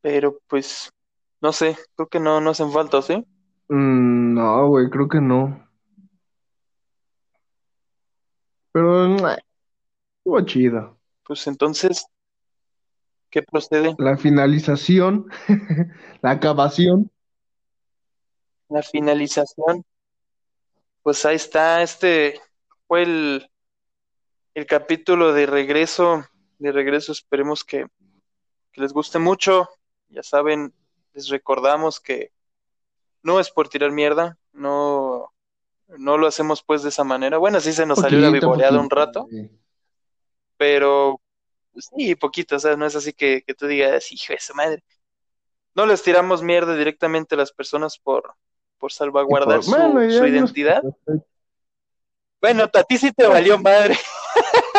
pero 0.00 0.38
pues 0.46 0.92
no 1.40 1.52
sé, 1.52 1.76
creo 1.96 2.08
que 2.08 2.20
no, 2.20 2.40
no 2.40 2.50
hacen 2.50 2.70
falta, 2.70 3.02
¿sí? 3.02 3.26
Mm, 3.68 4.34
no, 4.34 4.68
güey, 4.68 4.88
creo 4.90 5.08
que 5.08 5.20
no. 5.20 5.71
Pero 8.72 9.16
estuvo 9.16 10.40
chido. 10.46 10.98
Pues 11.24 11.46
entonces, 11.46 12.06
¿qué 13.30 13.42
procede? 13.42 13.94
La 13.98 14.16
finalización, 14.16 15.26
la 16.22 16.30
acabación. 16.30 17.10
La 18.68 18.82
finalización, 18.82 19.84
pues 21.02 21.26
ahí 21.26 21.36
está, 21.36 21.82
este 21.82 22.40
fue 22.86 23.02
el, 23.02 23.50
el 24.54 24.66
capítulo 24.66 25.34
de 25.34 25.44
regreso, 25.44 26.24
de 26.58 26.72
regreso, 26.72 27.12
esperemos 27.12 27.64
que, 27.64 27.86
que 28.72 28.80
les 28.80 28.94
guste 28.94 29.18
mucho, 29.18 29.68
ya 30.08 30.22
saben, 30.22 30.72
les 31.12 31.28
recordamos 31.28 32.00
que 32.00 32.32
no 33.22 33.40
es 33.40 33.50
por 33.50 33.68
tirar 33.68 33.90
mierda, 33.90 34.38
no, 34.52 35.32
no 35.98 36.18
lo 36.18 36.26
hacemos 36.26 36.62
pues 36.62 36.82
de 36.82 36.88
esa 36.90 37.04
manera, 37.04 37.38
bueno, 37.38 37.60
sí 37.60 37.72
se 37.72 37.86
nos 37.86 37.98
salió 37.98 38.18
la 38.18 38.28
Poquito, 38.28 38.46
vivoreada 38.46 38.80
un 38.80 38.90
rato, 38.90 39.28
pero 40.56 41.20
pues, 41.72 41.88
sí, 41.96 42.14
poquito, 42.14 42.56
o 42.56 42.58
sea, 42.58 42.76
no 42.76 42.86
es 42.86 42.96
así 42.96 43.12
que, 43.12 43.42
que 43.46 43.54
tú 43.54 43.66
digas, 43.66 44.10
hijo 44.12 44.32
de 44.32 44.40
su 44.40 44.54
madre, 44.54 44.82
no 45.74 45.86
les 45.86 46.02
tiramos 46.02 46.42
mierda 46.42 46.76
directamente 46.76 47.34
a 47.34 47.38
las 47.38 47.52
personas 47.52 47.98
por, 47.98 48.34
por 48.78 48.92
salvaguardar 48.92 49.62
por- 49.62 49.64
su, 49.64 50.26
identidad. 50.26 50.82
Bueno, 52.40 52.64
a 52.64 52.82
ti 52.82 52.98
sí 52.98 53.12
te 53.12 53.26
valió 53.26 53.58
madre, 53.58 53.96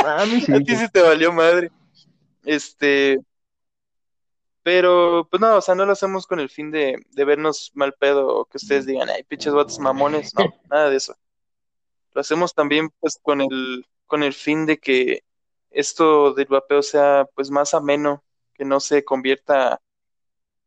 A 0.04 0.26
mí 0.26 0.40
sí. 0.42 0.52
a 0.54 0.60
ti 0.60 0.76
sí 0.76 0.88
te 0.90 1.02
valió 1.02 1.32
madre. 1.32 1.72
Este, 2.44 3.20
pero 4.64 5.28
pues 5.30 5.42
no, 5.42 5.58
o 5.58 5.62
sea, 5.62 5.76
no 5.76 5.86
lo 5.86 5.92
hacemos 5.92 6.26
con 6.26 6.40
el 6.40 6.50
fin 6.50 6.72
de, 6.72 7.06
de 7.12 7.26
vernos 7.26 7.72
mal 7.76 7.94
pedo 7.94 8.28
o 8.28 8.46
que 8.46 8.58
ustedes 8.58 8.86
digan, 8.86 9.10
ay, 9.10 9.24
pinches 9.24 9.54
vatos 9.54 9.78
mamones, 9.80 10.34
no, 10.36 10.46
nada 10.70 10.90
de 10.90 10.96
eso. 10.98 11.16
Lo 12.14 12.22
hacemos 12.22 12.54
también 12.54 12.90
pues 13.00 13.20
con 13.22 13.42
el, 13.42 13.86
con 14.08 14.24
el 14.24 14.34
fin 14.34 14.66
de 14.66 14.80
que 14.80 15.24
esto 15.70 16.34
del 16.34 16.46
vapeo 16.46 16.82
sea 16.82 17.28
pues 17.36 17.52
más 17.52 17.74
ameno, 17.74 18.24
que 18.54 18.64
no 18.64 18.80
se 18.80 19.04
convierta 19.04 19.82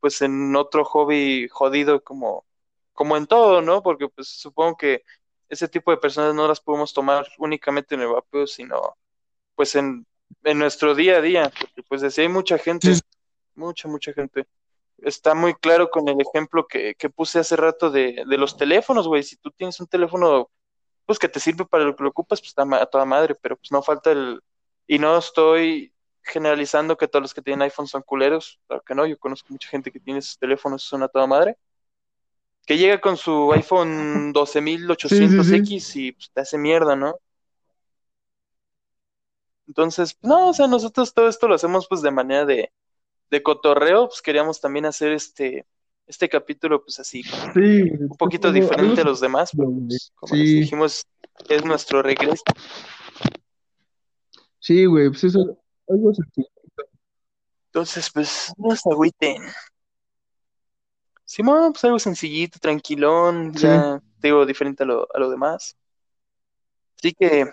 pues 0.00 0.20
en 0.20 0.54
otro 0.54 0.84
hobby 0.84 1.48
jodido 1.48 2.02
como, 2.04 2.44
como 2.92 3.16
en 3.16 3.26
todo, 3.26 3.62
¿no? 3.62 3.82
Porque 3.82 4.08
pues 4.08 4.28
supongo 4.28 4.76
que 4.76 5.04
ese 5.48 5.68
tipo 5.68 5.90
de 5.90 5.96
personas 5.96 6.34
no 6.34 6.46
las 6.46 6.60
podemos 6.60 6.92
tomar 6.92 7.26
únicamente 7.38 7.94
en 7.94 8.02
el 8.02 8.08
vapeo, 8.08 8.46
sino 8.46 8.96
pues 9.54 9.74
en, 9.76 10.06
en 10.44 10.58
nuestro 10.58 10.94
día 10.94 11.16
a 11.16 11.20
día, 11.20 11.50
porque 11.58 11.82
pues 11.82 12.02
así 12.02 12.20
hay 12.20 12.28
mucha 12.28 12.58
gente. 12.58 12.92
Mucha, 13.56 13.88
mucha 13.88 14.12
gente. 14.12 14.46
Está 14.98 15.34
muy 15.34 15.54
claro 15.54 15.90
con 15.90 16.08
el 16.08 16.20
ejemplo 16.20 16.66
que, 16.66 16.94
que 16.94 17.10
puse 17.10 17.38
hace 17.38 17.56
rato 17.56 17.90
de, 17.90 18.24
de 18.26 18.38
los 18.38 18.56
teléfonos, 18.56 19.08
güey. 19.08 19.22
Si 19.22 19.36
tú 19.36 19.50
tienes 19.50 19.78
un 19.80 19.86
teléfono, 19.86 20.50
pues 21.06 21.18
que 21.18 21.28
te 21.28 21.40
sirve 21.40 21.66
para 21.66 21.84
lo 21.84 21.96
que 21.96 22.02
lo 22.04 22.10
ocupas, 22.10 22.40
pues 22.40 22.48
está 22.48 22.62
a 22.62 22.86
toda 22.86 23.04
madre, 23.04 23.34
pero 23.34 23.56
pues 23.56 23.72
no 23.72 23.82
falta 23.82 24.12
el... 24.12 24.42
Y 24.86 24.98
no 24.98 25.18
estoy 25.18 25.92
generalizando 26.22 26.96
que 26.96 27.08
todos 27.08 27.22
los 27.22 27.34
que 27.34 27.42
tienen 27.42 27.62
iPhone 27.62 27.86
son 27.86 28.02
culeros, 28.02 28.60
claro 28.66 28.82
que 28.84 28.94
no, 28.94 29.06
yo 29.06 29.18
conozco 29.18 29.48
mucha 29.50 29.68
gente 29.68 29.92
que 29.92 30.00
tiene 30.00 30.20
sus 30.22 30.38
teléfonos, 30.38 30.82
son 30.82 31.02
a 31.02 31.08
toda 31.08 31.26
madre, 31.26 31.56
que 32.66 32.76
llega 32.76 33.00
con 33.00 33.16
su 33.16 33.52
iPhone 33.52 34.32
12800X 34.34 35.96
y 35.96 36.12
pues 36.12 36.30
te 36.32 36.40
hace 36.40 36.58
mierda, 36.58 36.96
¿no? 36.96 37.16
Entonces, 39.68 40.16
no, 40.22 40.48
o 40.48 40.52
sea, 40.52 40.66
nosotros 40.66 41.12
todo 41.12 41.28
esto 41.28 41.48
lo 41.48 41.54
hacemos 41.54 41.86
pues 41.88 42.02
de 42.02 42.10
manera 42.10 42.44
de, 42.44 42.72
de 43.30 43.42
cotorreo, 43.42 44.08
pues 44.08 44.22
queríamos 44.22 44.60
también 44.60 44.86
hacer 44.86 45.12
este, 45.12 45.66
este 46.06 46.28
capítulo 46.28 46.82
pues 46.82 46.98
así, 47.00 47.22
Sí, 47.22 47.82
un 47.82 48.16
poquito 48.18 48.52
diferente 48.52 49.00
a 49.00 49.04
los 49.04 49.20
demás, 49.20 49.50
pero, 49.56 49.70
pues, 49.86 50.12
como 50.14 50.34
les 50.36 50.50
dijimos, 50.50 51.06
es 51.48 51.64
nuestro 51.64 52.02
regreso. 52.02 52.44
Sí, 54.58 54.84
güey, 54.84 55.08
pues 55.08 55.24
eso, 55.24 55.58
algo 55.88 56.12
sencillo. 56.14 56.48
Entonces, 57.66 58.10
pues, 58.12 58.52
no 58.56 58.74
se 58.74 58.90
agüiten. 58.90 59.42
Simón, 61.24 61.72
pues 61.72 61.84
algo 61.84 61.98
sencillito, 61.98 62.58
tranquilón, 62.58 63.52
Sí. 63.54 63.62
ya, 63.62 64.00
digo, 64.18 64.46
diferente 64.46 64.84
a 64.84 64.86
lo, 64.86 65.08
a 65.14 65.18
lo 65.18 65.28
demás. 65.30 65.76
Así 66.96 67.12
que, 67.12 67.46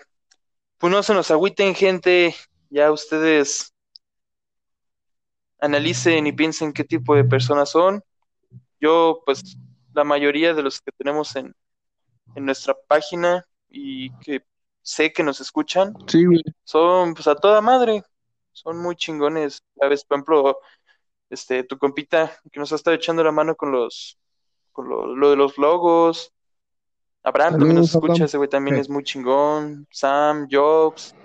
pues 0.78 0.92
no 0.92 1.04
se 1.04 1.14
nos 1.14 1.30
agüiten, 1.32 1.76
gente, 1.76 2.36
ya 2.70 2.92
ustedes 2.92 3.73
analicen 5.64 6.28
y 6.28 6.34
piensen 6.34 6.74
qué 6.74 6.84
tipo 6.84 7.16
de 7.16 7.24
personas 7.24 7.72
son. 7.72 8.04
Yo, 8.80 9.22
pues, 9.26 9.58
la 9.94 10.04
mayoría 10.04 10.54
de 10.54 10.64
los 10.64 10.82
que 10.82 10.92
tenemos 10.92 11.36
en, 11.36 11.56
en 12.36 12.46
nuestra 12.46 12.76
página 12.88 13.46
y 13.70 14.12
que 14.20 14.44
sé 14.82 15.14
que 15.14 15.24
nos 15.24 15.40
escuchan, 15.42 15.94
Sí, 16.08 16.26
güey. 16.26 16.42
son 16.64 17.14
pues 17.16 17.28
a 17.28 17.36
toda 17.36 17.62
madre, 17.62 18.04
son 18.52 18.82
muy 18.82 18.96
chingones. 18.96 19.64
¿Sabes? 19.80 20.04
Por 20.06 20.18
ejemplo, 20.18 20.60
este, 21.30 21.64
tu 21.64 21.78
compita 21.78 22.32
que 22.52 22.60
nos 22.60 22.72
ha 22.72 22.76
estado 22.76 22.96
echando 22.96 23.24
la 23.24 23.32
mano 23.32 23.56
con 23.56 23.72
los, 23.72 24.18
con 24.74 24.90
lo, 24.90 25.16
lo 25.16 25.30
de 25.32 25.36
los 25.38 25.58
logos, 25.58 26.32
Abraham 27.24 27.54
también 27.54 27.76
nos 27.76 27.96
Abraham. 27.96 28.12
escucha, 28.12 28.26
ese 28.26 28.38
güey 28.38 28.50
también 28.50 28.78
es 28.78 28.90
muy 28.90 29.04
chingón. 29.04 29.88
Sam, 29.92 30.48
Jobs, 30.52 31.16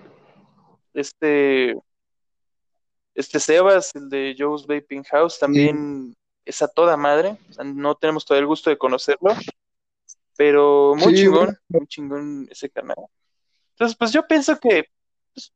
este, 0.95 1.74
este 3.19 3.41
Sebas, 3.41 3.95
el 3.97 4.09
de 4.09 4.35
Joe's 4.39 4.66
Vaping 4.66 5.03
House, 5.05 5.39
también 5.39 6.14
es 6.45 6.62
a 6.62 6.69
toda 6.69 6.97
madre. 6.97 7.37
O 7.51 7.53
sea, 7.53 7.64
no 7.64 7.95
tenemos 7.97 8.25
todavía 8.25 8.43
el 8.43 8.47
gusto 8.47 8.71
de 8.71 8.79
conocerlo, 8.79 9.35
pero 10.37 10.95
muy 10.97 11.12
Sí, 11.14 11.23
chingón, 11.23 11.59
muy 11.69 11.87
chingón 11.89 12.49
ese 12.51 12.71
canal. 12.71 12.97
Entonces, 13.73 13.97
pues 13.97 14.12
yo 14.12 14.27
pienso 14.27 14.59
que 14.59 14.85
pues, 15.35 15.53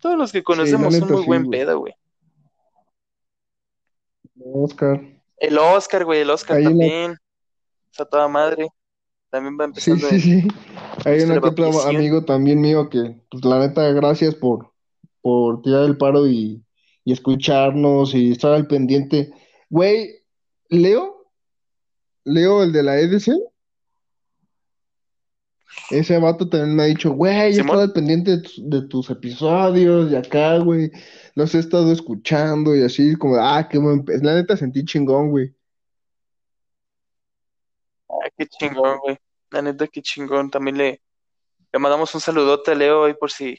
todos 0.00 0.16
los 0.16 0.32
que 0.32 0.42
conocemos 0.42 0.92
la 0.92 1.00
son 1.00 1.10
muy 1.12 1.20
sí, 1.22 1.26
buen 1.26 1.50
pedo, 1.50 1.78
güey. 1.80 1.94
Oscar. 4.40 5.02
El 5.38 5.58
Oscar, 5.58 6.04
güey, 6.04 6.20
el 6.20 6.30
Oscar 6.30 6.56
Ahí 6.56 6.64
la- 6.64 6.70
también, 6.70 7.16
es 7.92 8.00
a 8.00 8.04
toda 8.06 8.26
madre. 8.28 8.68
También 9.30 9.58
va 9.60 9.64
Sí, 9.64 9.90
empezando 9.90 10.08
sí, 10.08 10.14
en 10.14 10.20
sí. 10.20 10.48
Hay 11.04 11.20
una 11.20 11.40
que 11.40 11.48
otro 11.48 11.82
amigo 11.82 12.24
también 12.24 12.60
mío 12.60 12.88
que, 12.88 13.20
pues 13.30 13.44
la 13.44 13.58
neta, 13.58 13.90
gracias 13.92 14.34
por, 14.34 14.72
por 15.20 15.60
tirar 15.62 15.84
el 15.84 15.98
paro 15.98 16.26
y, 16.26 16.62
y 17.06 17.12
escucharnos 17.12 18.14
y 18.14 18.32
estar 18.32 18.52
al 18.52 18.66
pendiente. 18.66 19.32
Güey, 19.70 20.10
Leo, 20.68 21.24
Leo, 22.24 22.64
el 22.64 22.72
de 22.72 22.82
la 22.82 22.98
EDC, 22.98 23.32
ese 25.92 26.18
vato 26.18 26.48
también 26.48 26.74
me 26.74 26.82
ha 26.82 26.86
dicho, 26.86 27.12
güey, 27.12 27.32
he 27.36 27.48
estado 27.50 27.80
al 27.80 27.92
pendiente 27.92 28.32
de, 28.32 28.42
tus- 28.42 28.60
de 28.68 28.82
tus 28.88 29.08
episodios 29.10 30.10
y 30.10 30.16
acá, 30.16 30.58
güey, 30.58 30.90
los 31.36 31.54
he 31.54 31.60
estado 31.60 31.92
escuchando 31.92 32.74
y 32.74 32.82
así, 32.82 33.14
como, 33.14 33.36
ah, 33.36 33.68
qué 33.70 33.78
buen, 33.78 34.04
pe-". 34.04 34.18
La 34.18 34.34
neta 34.34 34.56
sentí 34.56 34.84
chingón, 34.84 35.30
güey. 35.30 35.54
Ah, 38.08 38.28
qué 38.36 38.46
chingón, 38.48 38.98
güey. 38.98 39.16
La 39.50 39.62
neta, 39.62 39.86
qué 39.86 40.02
chingón. 40.02 40.50
También 40.50 40.76
le, 40.76 41.00
le 41.72 41.78
mandamos 41.78 42.12
un 42.16 42.20
saludote 42.20 42.72
a 42.72 42.74
Leo 42.74 43.04
ahí 43.04 43.14
por 43.14 43.30
si, 43.30 43.56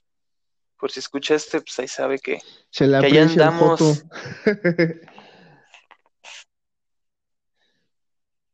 por 0.80 0.92
si 0.92 1.00
escucha 1.00 1.36
este, 1.36 1.62
pues 1.62 1.78
ahí 1.80 1.88
sabe 1.88 2.20
que, 2.20 2.40
Se 2.70 2.88
que 2.88 2.96
allá 2.96 3.24
andamos. 3.24 4.04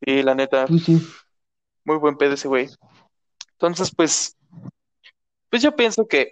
Y 0.00 0.22
la 0.22 0.34
neta, 0.34 0.66
sí. 0.66 1.00
muy 1.84 1.96
buen 1.96 2.16
pedo 2.16 2.34
ese 2.34 2.48
güey. 2.48 2.68
Entonces, 3.52 3.92
pues, 3.94 4.36
pues 5.50 5.62
yo 5.62 5.76
pienso 5.76 6.06
que, 6.06 6.30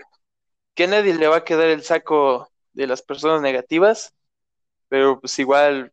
que 0.74 0.84
a 0.84 0.88
nadie 0.88 1.14
le 1.14 1.28
va 1.28 1.36
a 1.36 1.44
quedar 1.44 1.68
el 1.68 1.82
saco 1.82 2.48
de 2.72 2.86
las 2.86 3.02
personas 3.02 3.40
negativas, 3.42 4.12
pero 4.88 5.20
pues 5.20 5.38
igual 5.38 5.92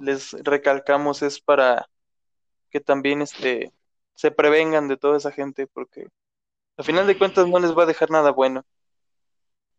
les 0.00 0.32
recalcamos 0.32 1.22
es 1.22 1.40
para 1.40 1.88
que 2.70 2.80
también 2.80 3.22
este 3.22 3.72
se 4.14 4.30
prevengan 4.30 4.88
de 4.88 4.96
toda 4.96 5.16
esa 5.16 5.32
gente, 5.32 5.66
porque 5.66 6.08
al 6.76 6.84
final 6.84 7.06
de 7.06 7.18
cuentas 7.18 7.48
no 7.48 7.58
les 7.58 7.76
va 7.76 7.84
a 7.84 7.86
dejar 7.86 8.10
nada 8.10 8.30
bueno. 8.30 8.64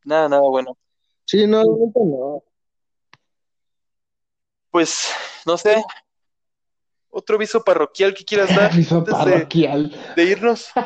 Nada, 0.05 0.29
nada 0.29 0.43
bueno. 0.43 0.77
Sí, 1.25 1.45
no, 1.47 1.63
neta 1.63 1.99
no. 2.03 2.43
Pues, 4.71 5.09
no 5.45 5.57
sé, 5.57 5.83
otro 7.09 7.37
aviso 7.37 7.63
parroquial 7.63 8.13
que 8.13 8.25
quieras 8.25 8.49
dar 8.55 8.71
Aviso 8.71 8.97
antes 8.97 9.17
de, 9.17 9.31
parroquial. 9.31 9.95
de 10.15 10.23
irnos. 10.23 10.69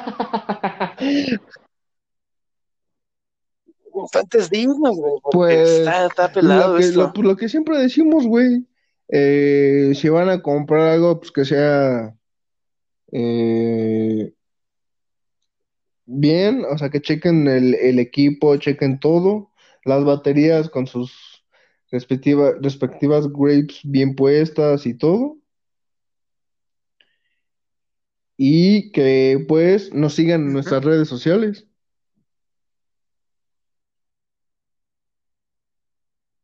Antes 4.13 4.49
de 4.49 4.59
irnos, 4.59 4.95
güey, 4.95 5.13
Pues 5.31 5.69
está, 5.69 6.05
está 6.05 6.27
lo 6.27 6.33
pelado 6.33 6.77
que, 6.77 6.83
lo, 6.83 6.87
esto. 6.87 7.11
pues, 7.13 7.27
lo 7.27 7.35
que 7.35 7.49
siempre 7.49 7.77
decimos, 7.79 8.25
güey, 8.25 8.65
eh, 9.09 9.91
si 9.95 10.07
van 10.07 10.29
a 10.29 10.41
comprar 10.41 10.87
algo, 10.87 11.19
pues 11.19 11.31
que 11.31 11.43
sea 11.43 12.15
eh, 13.11 14.31
bien, 16.09 16.65
o 16.65 16.77
sea, 16.77 16.89
que 16.89 17.01
chequen 17.01 17.47
el, 17.47 17.75
el 17.75 17.99
equipo, 17.99 18.55
chequen 18.57 18.99
todo, 18.99 19.51
las 19.85 20.03
baterías 20.05 20.69
con 20.69 20.87
sus 20.87 21.45
respectiva- 21.91 22.53
respectivas 22.61 23.27
grapes 23.31 23.81
bien 23.83 24.15
puestas 24.15 24.85
y 24.85 24.95
todo, 24.97 25.37
y 28.37 28.91
que 28.91 29.45
pues 29.47 29.93
nos 29.93 30.15
sigan 30.15 30.41
en 30.47 30.53
nuestras 30.53 30.83
redes 30.83 31.07
sociales. 31.07 31.67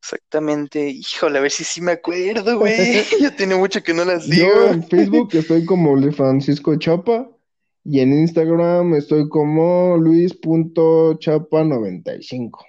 Exactamente, 0.02 0.88
híjole, 0.88 1.40
a 1.40 1.42
ver 1.42 1.50
si 1.52 1.64
sí 1.64 1.82
me 1.82 1.94
acuerdo, 1.94 2.60
güey. 2.60 2.74
Ya 3.20 3.36
tiene 3.36 3.56
mucho 3.56 3.82
que 3.82 3.94
no 3.94 4.06
las 4.06 4.30
Yo 4.30 4.46
digo. 4.46 4.68
en 4.68 4.84
Facebook 4.84 5.30
estoy 5.34 5.66
como 5.66 5.96
Francisco 6.12 6.76
Chapa 6.78 7.35
y 7.86 8.00
en 8.00 8.14
Instagram 8.14 8.96
estoy 8.96 9.30
como 9.30 9.98
Luis.chapa95. 9.98 12.66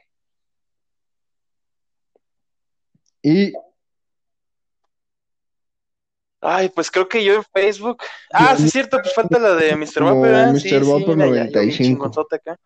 Y 3.23 3.53
Ay, 6.41 6.69
pues 6.69 6.91
creo 6.91 7.09
que 7.09 7.25
yo 7.25 7.35
en 7.35 7.43
Facebook. 7.43 7.99
Ah, 8.33 8.55
sí 8.57 8.67
es 8.67 8.73
cierto, 8.73 8.99
pues 9.03 9.15
falta 9.15 9.39
la 9.39 9.55
de 9.55 9.75
Mr. 9.75 10.05
Vapor. 10.05 10.61
Sí, 10.61 10.69
Mr. 10.69 10.85
sí, 10.85 10.91
Vapor 10.91 11.19
ya, 11.19 11.25
bien 11.25 11.53
95. 11.53 11.83
chingonzota 11.83 12.37
acá. 12.37 12.57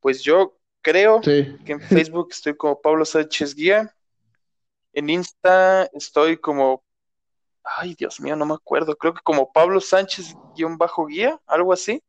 Pues 0.00 0.22
yo 0.22 0.58
creo 0.82 1.22
Sí, 1.22 1.56
que 1.64 1.72
en 1.72 1.80
Facebook 1.80 2.28
estoy 2.30 2.56
como 2.56 2.80
Pablo 2.80 3.04
Sánchez 3.04 3.54
Guía. 3.54 3.92
En 4.92 5.10
Insta 5.10 5.88
estoy 5.92 6.36
como, 6.36 6.82
ay, 7.78 7.94
Dios 7.94 8.20
mío, 8.20 8.36
no 8.36 8.46
me 8.46 8.54
acuerdo. 8.54 8.96
Creo 8.96 9.14
que 9.14 9.20
como 9.22 9.52
Pablo 9.52 9.80
Sánchez 9.80 10.34
guion 10.56 10.78
bajo 10.78 11.06
guía, 11.06 11.40
algo 11.46 11.72
así. 11.72 12.02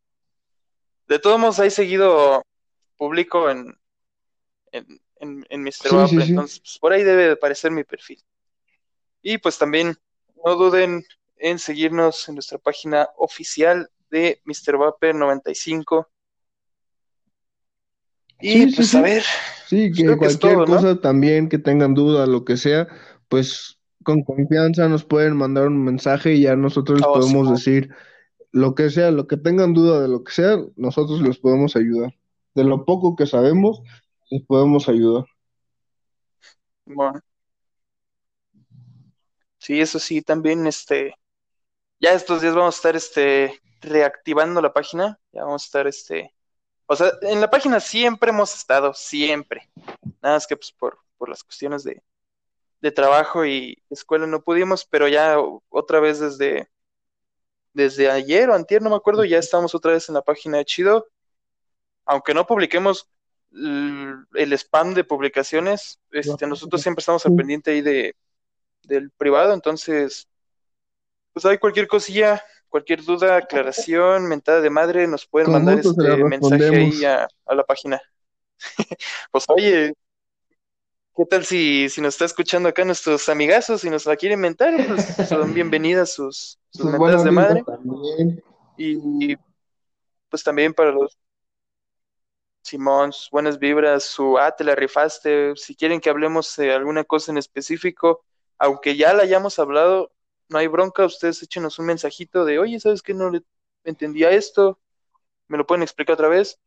De 1.08 1.20
todos 1.20 1.40
modos, 1.40 1.60
ahí 1.60 1.72
seguido 1.72 2.44
publico 2.98 3.50
en, 3.50 3.78
en, 4.72 5.02
en, 5.20 5.46
en 5.50 5.64
Mr. 5.64 5.70
sí, 5.72 5.90
sí, 5.90 5.96
Vapor, 5.96 6.10
sí. 6.10 6.30
entonces 6.30 6.60
pues, 6.60 6.78
por 6.80 6.94
ahí 6.94 7.04
debe 7.04 7.26
de 7.26 7.32
aparecer 7.34 7.72
mi 7.72 7.84
perfil. 7.84 8.22
Y 9.22 9.38
pues 9.38 9.58
también 9.58 9.96
no 10.46 10.56
duden 10.56 11.06
en 11.38 11.60
seguirnos 11.60 12.28
en 12.30 12.36
nuestra 12.36 12.58
página 12.58 13.10
oficial 13.18 13.90
de 14.10 14.42
Mr. 14.46 14.78
Vapor 14.78 15.16
95. 15.16 16.10
Y 18.40 18.52
Sí, 18.54 18.70
sí, 18.70 18.76
pues 18.76 18.96
a 18.96 19.02
ver, 19.02 19.24
Sí, 19.68 19.90
pues 19.90 19.98
que 20.12 20.18
cualquier 20.18 20.54
todo, 20.54 20.66
¿no? 20.66 20.66
cosa 20.66 21.02
también 21.02 21.50
que 21.50 21.58
tengan 21.58 21.94
duda, 21.94 22.26
lo 22.26 22.46
que 22.46 22.56
sea, 22.58 22.88
pues 23.28 23.77
con 24.08 24.24
confianza 24.24 24.88
nos 24.88 25.04
pueden 25.04 25.36
mandar 25.36 25.68
un 25.68 25.84
mensaje 25.84 26.34
y 26.36 26.44
ya 26.44 26.56
nosotros 26.56 27.00
les 27.00 27.08
Oh, 27.10 27.16
podemos 27.16 27.52
decir 27.52 27.94
lo 28.54 28.74
que 28.74 28.90
sea, 28.90 29.12
lo 29.12 29.28
que 29.28 29.36
tengan 29.36 29.74
duda 29.74 30.00
de 30.00 30.08
lo 30.08 30.24
que 30.24 30.32
sea, 30.32 30.56
nosotros 30.78 31.22
les 31.22 31.38
podemos 31.38 31.76
ayudar. 31.76 32.16
De 32.56 32.64
lo 32.64 32.86
poco 32.86 33.18
que 33.18 33.26
sabemos, 33.26 33.82
les 34.30 34.44
podemos 34.44 34.88
ayudar. 34.88 35.26
Simón. 36.86 37.22
Sí, 39.58 39.82
eso 39.82 40.00
sí, 40.00 40.22
también 40.22 40.66
este, 40.68 41.14
ya 42.00 42.14
estos 42.14 42.42
días 42.42 42.56
vamos 42.56 42.76
a 42.76 42.78
estar 42.78 42.96
este 42.96 43.60
reactivando 43.82 44.62
la 44.62 44.72
página, 44.72 45.20
ya 45.34 45.44
vamos 45.44 45.64
a 45.64 45.66
estar 45.66 45.86
este, 45.86 46.34
o 46.86 46.96
sea, 46.96 47.12
en 47.24 47.42
la 47.42 47.50
página 47.50 47.82
siempre 47.82 48.30
hemos 48.30 48.56
estado, 48.56 48.94
siempre. 48.94 49.70
Nada 50.22 50.36
más 50.36 50.48
que 50.48 50.56
pues 50.56 50.72
por, 50.72 50.98
por 51.18 51.28
las 51.28 51.44
cuestiones 51.44 51.84
de, 51.84 52.02
de 52.82 52.92
trabajo 52.92 53.46
y 53.46 53.82
escuela 53.90 54.28
no 54.28 54.42
pudimos, 54.42 54.86
pero 54.86 55.08
ya 55.08 55.38
otra 55.70 56.00
vez 56.00 56.20
desde, 56.20 56.70
desde 57.74 58.10
ayer 58.10 58.50
o 58.50 58.54
antier, 58.54 58.82
no 58.82 58.90
me 58.90 58.96
acuerdo, 58.96 59.26
ya 59.26 59.38
estamos 59.38 59.74
otra 59.74 59.94
vez 59.94 60.08
en 60.10 60.16
la 60.16 60.22
página 60.22 60.58
de 60.58 60.66
Chido. 60.66 61.08
Aunque 62.06 62.34
no 62.34 62.46
publiquemos 62.46 63.10
el 63.52 64.54
spam 64.54 64.94
de 64.94 65.04
publicaciones, 65.04 66.00
este, 66.12 66.48
nosotros 66.48 66.82
siempre 66.82 67.02
estamos 67.02 67.26
al 67.26 67.36
pendiente 67.36 67.72
ahí 67.72 67.82
de, 67.82 68.16
del 68.84 69.10
privado, 69.12 69.54
entonces, 69.54 70.28
pues 71.34 71.46
hay 71.46 71.58
cualquier 71.58 71.88
cosilla, 71.88 72.44
cualquier 72.70 73.04
duda, 73.04 73.38
aclaración, 73.38 74.28
mentada 74.28 74.62
de 74.62 74.70
madre, 74.70 75.08
nos 75.08 75.26
pueden 75.26 75.48
Con 75.48 75.54
mandar 75.66 75.80
este 75.80 76.24
mensaje 76.24 76.76
ahí 76.76 77.06
a, 77.06 77.28
a 77.46 77.56
la 77.56 77.64
página. 77.64 78.02
Pues 79.32 79.46
oye, 79.50 79.94
¿qué 81.18 81.26
tal 81.26 81.46
si, 81.46 81.90
si 81.90 82.00
nos 82.00 82.14
está 82.14 82.26
escuchando 82.26 82.70
acá 82.70 82.86
nuestros 82.86 83.28
amigazos 83.28 83.84
y 83.84 83.90
nos 83.90 84.06
la 84.06 84.16
quieren 84.16 84.40
mentar? 84.40 84.76
Pues 84.88 85.28
son 85.28 85.52
bienvenidas 85.52 86.14
sus, 86.14 86.60
sus 86.70 86.84
Sus 86.84 86.92
mentadas 86.92 87.00
buenas 87.00 87.24
de 87.24 87.32
madre. 87.32 87.64
Y 88.78 89.36
pues 90.30 90.44
también 90.44 90.76
para 90.76 90.92
los 90.92 91.18
Simón, 92.62 93.14
sus 93.14 93.32
buenas 93.32 93.58
vibras, 93.58 94.04
su 94.04 94.38
ah, 94.38 94.52
te 94.52 94.64
la 94.64 94.76
rifaste. 94.76 95.56
Si 95.56 95.76
quieren 95.76 96.00
que 96.00 96.12
hablemos 96.12 96.56
de 96.58 96.72
alguna 96.74 97.04
cosa 97.04 97.32
en 97.32 97.40
específico, 97.40 98.24
aunque 98.60 98.96
ya 98.96 99.14
la 99.14 99.24
hayamos 99.24 99.58
hablado, 99.58 100.12
no 100.50 100.60
hay 100.60 100.68
bronca, 100.68 101.06
ustedes 101.06 101.42
échenos 101.42 101.80
un 101.80 101.88
mensajito 101.88 102.46
de, 102.46 102.60
oye, 102.60 102.80
¿sabes 102.80 103.02
qué? 103.02 103.16
No 103.16 103.32
le 103.32 103.42
entendía 103.84 104.30
esto, 104.32 104.80
¿me 105.48 105.58
lo 105.58 105.66
pueden 105.66 105.82
explicar 105.82 106.14
otra 106.14 106.28
vez? 106.28 106.60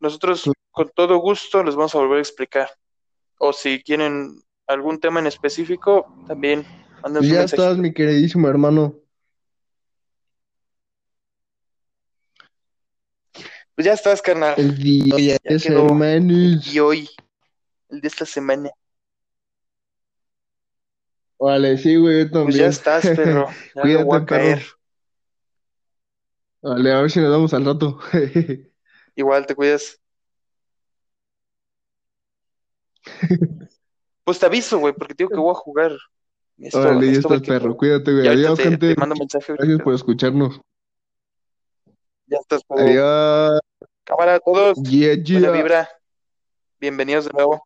Nosotros 0.00 0.50
con 0.72 0.90
todo 0.90 1.18
gusto 1.18 1.62
les 1.62 1.76
vamos 1.76 1.94
a 1.94 1.98
volver 1.98 2.18
a 2.18 2.22
explicar. 2.22 2.70
O 3.38 3.52
si 3.52 3.82
quieren 3.82 4.40
algún 4.66 4.98
tema 5.00 5.20
en 5.20 5.26
específico, 5.26 6.06
también 6.26 6.66
Pues 7.02 7.04
un 7.06 7.12
ya 7.12 7.40
mensajito. 7.40 7.62
estás, 7.62 7.78
mi 7.78 7.92
queridísimo 7.92 8.48
hermano. 8.48 8.94
Pues 13.74 13.84
ya 13.84 13.92
estás, 13.92 14.22
carnal. 14.22 14.54
El 14.56 14.76
día 14.78 15.18
Ya 15.18 15.38
de 15.44 15.58
semanas. 15.58 16.66
Y 16.74 16.78
hoy, 16.78 17.08
el 17.90 18.00
de 18.00 18.08
esta 18.08 18.24
semana. 18.24 18.70
Vale, 21.38 21.76
sí, 21.76 21.96
güey, 21.96 22.20
yo 22.20 22.24
Pues 22.24 22.32
también. 22.32 22.58
ya 22.58 22.66
estás, 22.68 23.04
perro. 23.04 23.48
Ya 23.74 23.82
Cuídate, 23.82 24.04
voy 24.04 24.16
a 24.16 24.20
perro. 24.20 24.26
caer. 24.26 24.62
Vale, 26.62 26.92
a 26.92 27.00
ver 27.02 27.10
si 27.10 27.20
nos 27.20 27.30
vemos 27.30 27.54
al 27.54 27.64
rato. 27.66 27.98
Igual 29.14 29.46
te 29.46 29.54
cuidas. 29.54 30.00
Pues 34.24 34.40
te 34.40 34.46
aviso, 34.46 34.78
güey, 34.80 34.92
porque 34.92 35.14
digo 35.16 35.30
que 35.30 35.38
voy 35.38 35.52
a 35.52 35.54
jugar. 35.54 35.92
Esto, 36.58 36.80
Órale, 36.80 37.12
ya 37.12 37.18
estás, 37.20 37.40
que 37.40 37.46
perro. 37.46 37.76
Cuídate, 37.76 38.12
güey. 38.12 38.26
Adiós, 38.26 38.56
te, 38.56 38.64
gente. 38.64 38.94
te 38.94 39.00
mando 39.00 39.14
mensaje. 39.14 39.52
Gracias 39.52 39.80
por 39.82 39.94
escucharnos. 39.94 40.60
Ya 42.26 42.38
estás, 42.38 42.64
perro. 42.64 42.80
Adiós. 42.80 43.60
Cámara 44.02 44.34
a 44.34 44.40
todos. 44.40 44.82
Yeah, 44.82 45.14
Buena 45.14 45.22
yeah. 45.22 45.50
vibra. 45.52 45.88
Bienvenidos 46.80 47.26
de 47.26 47.30
nuevo. 47.34 47.65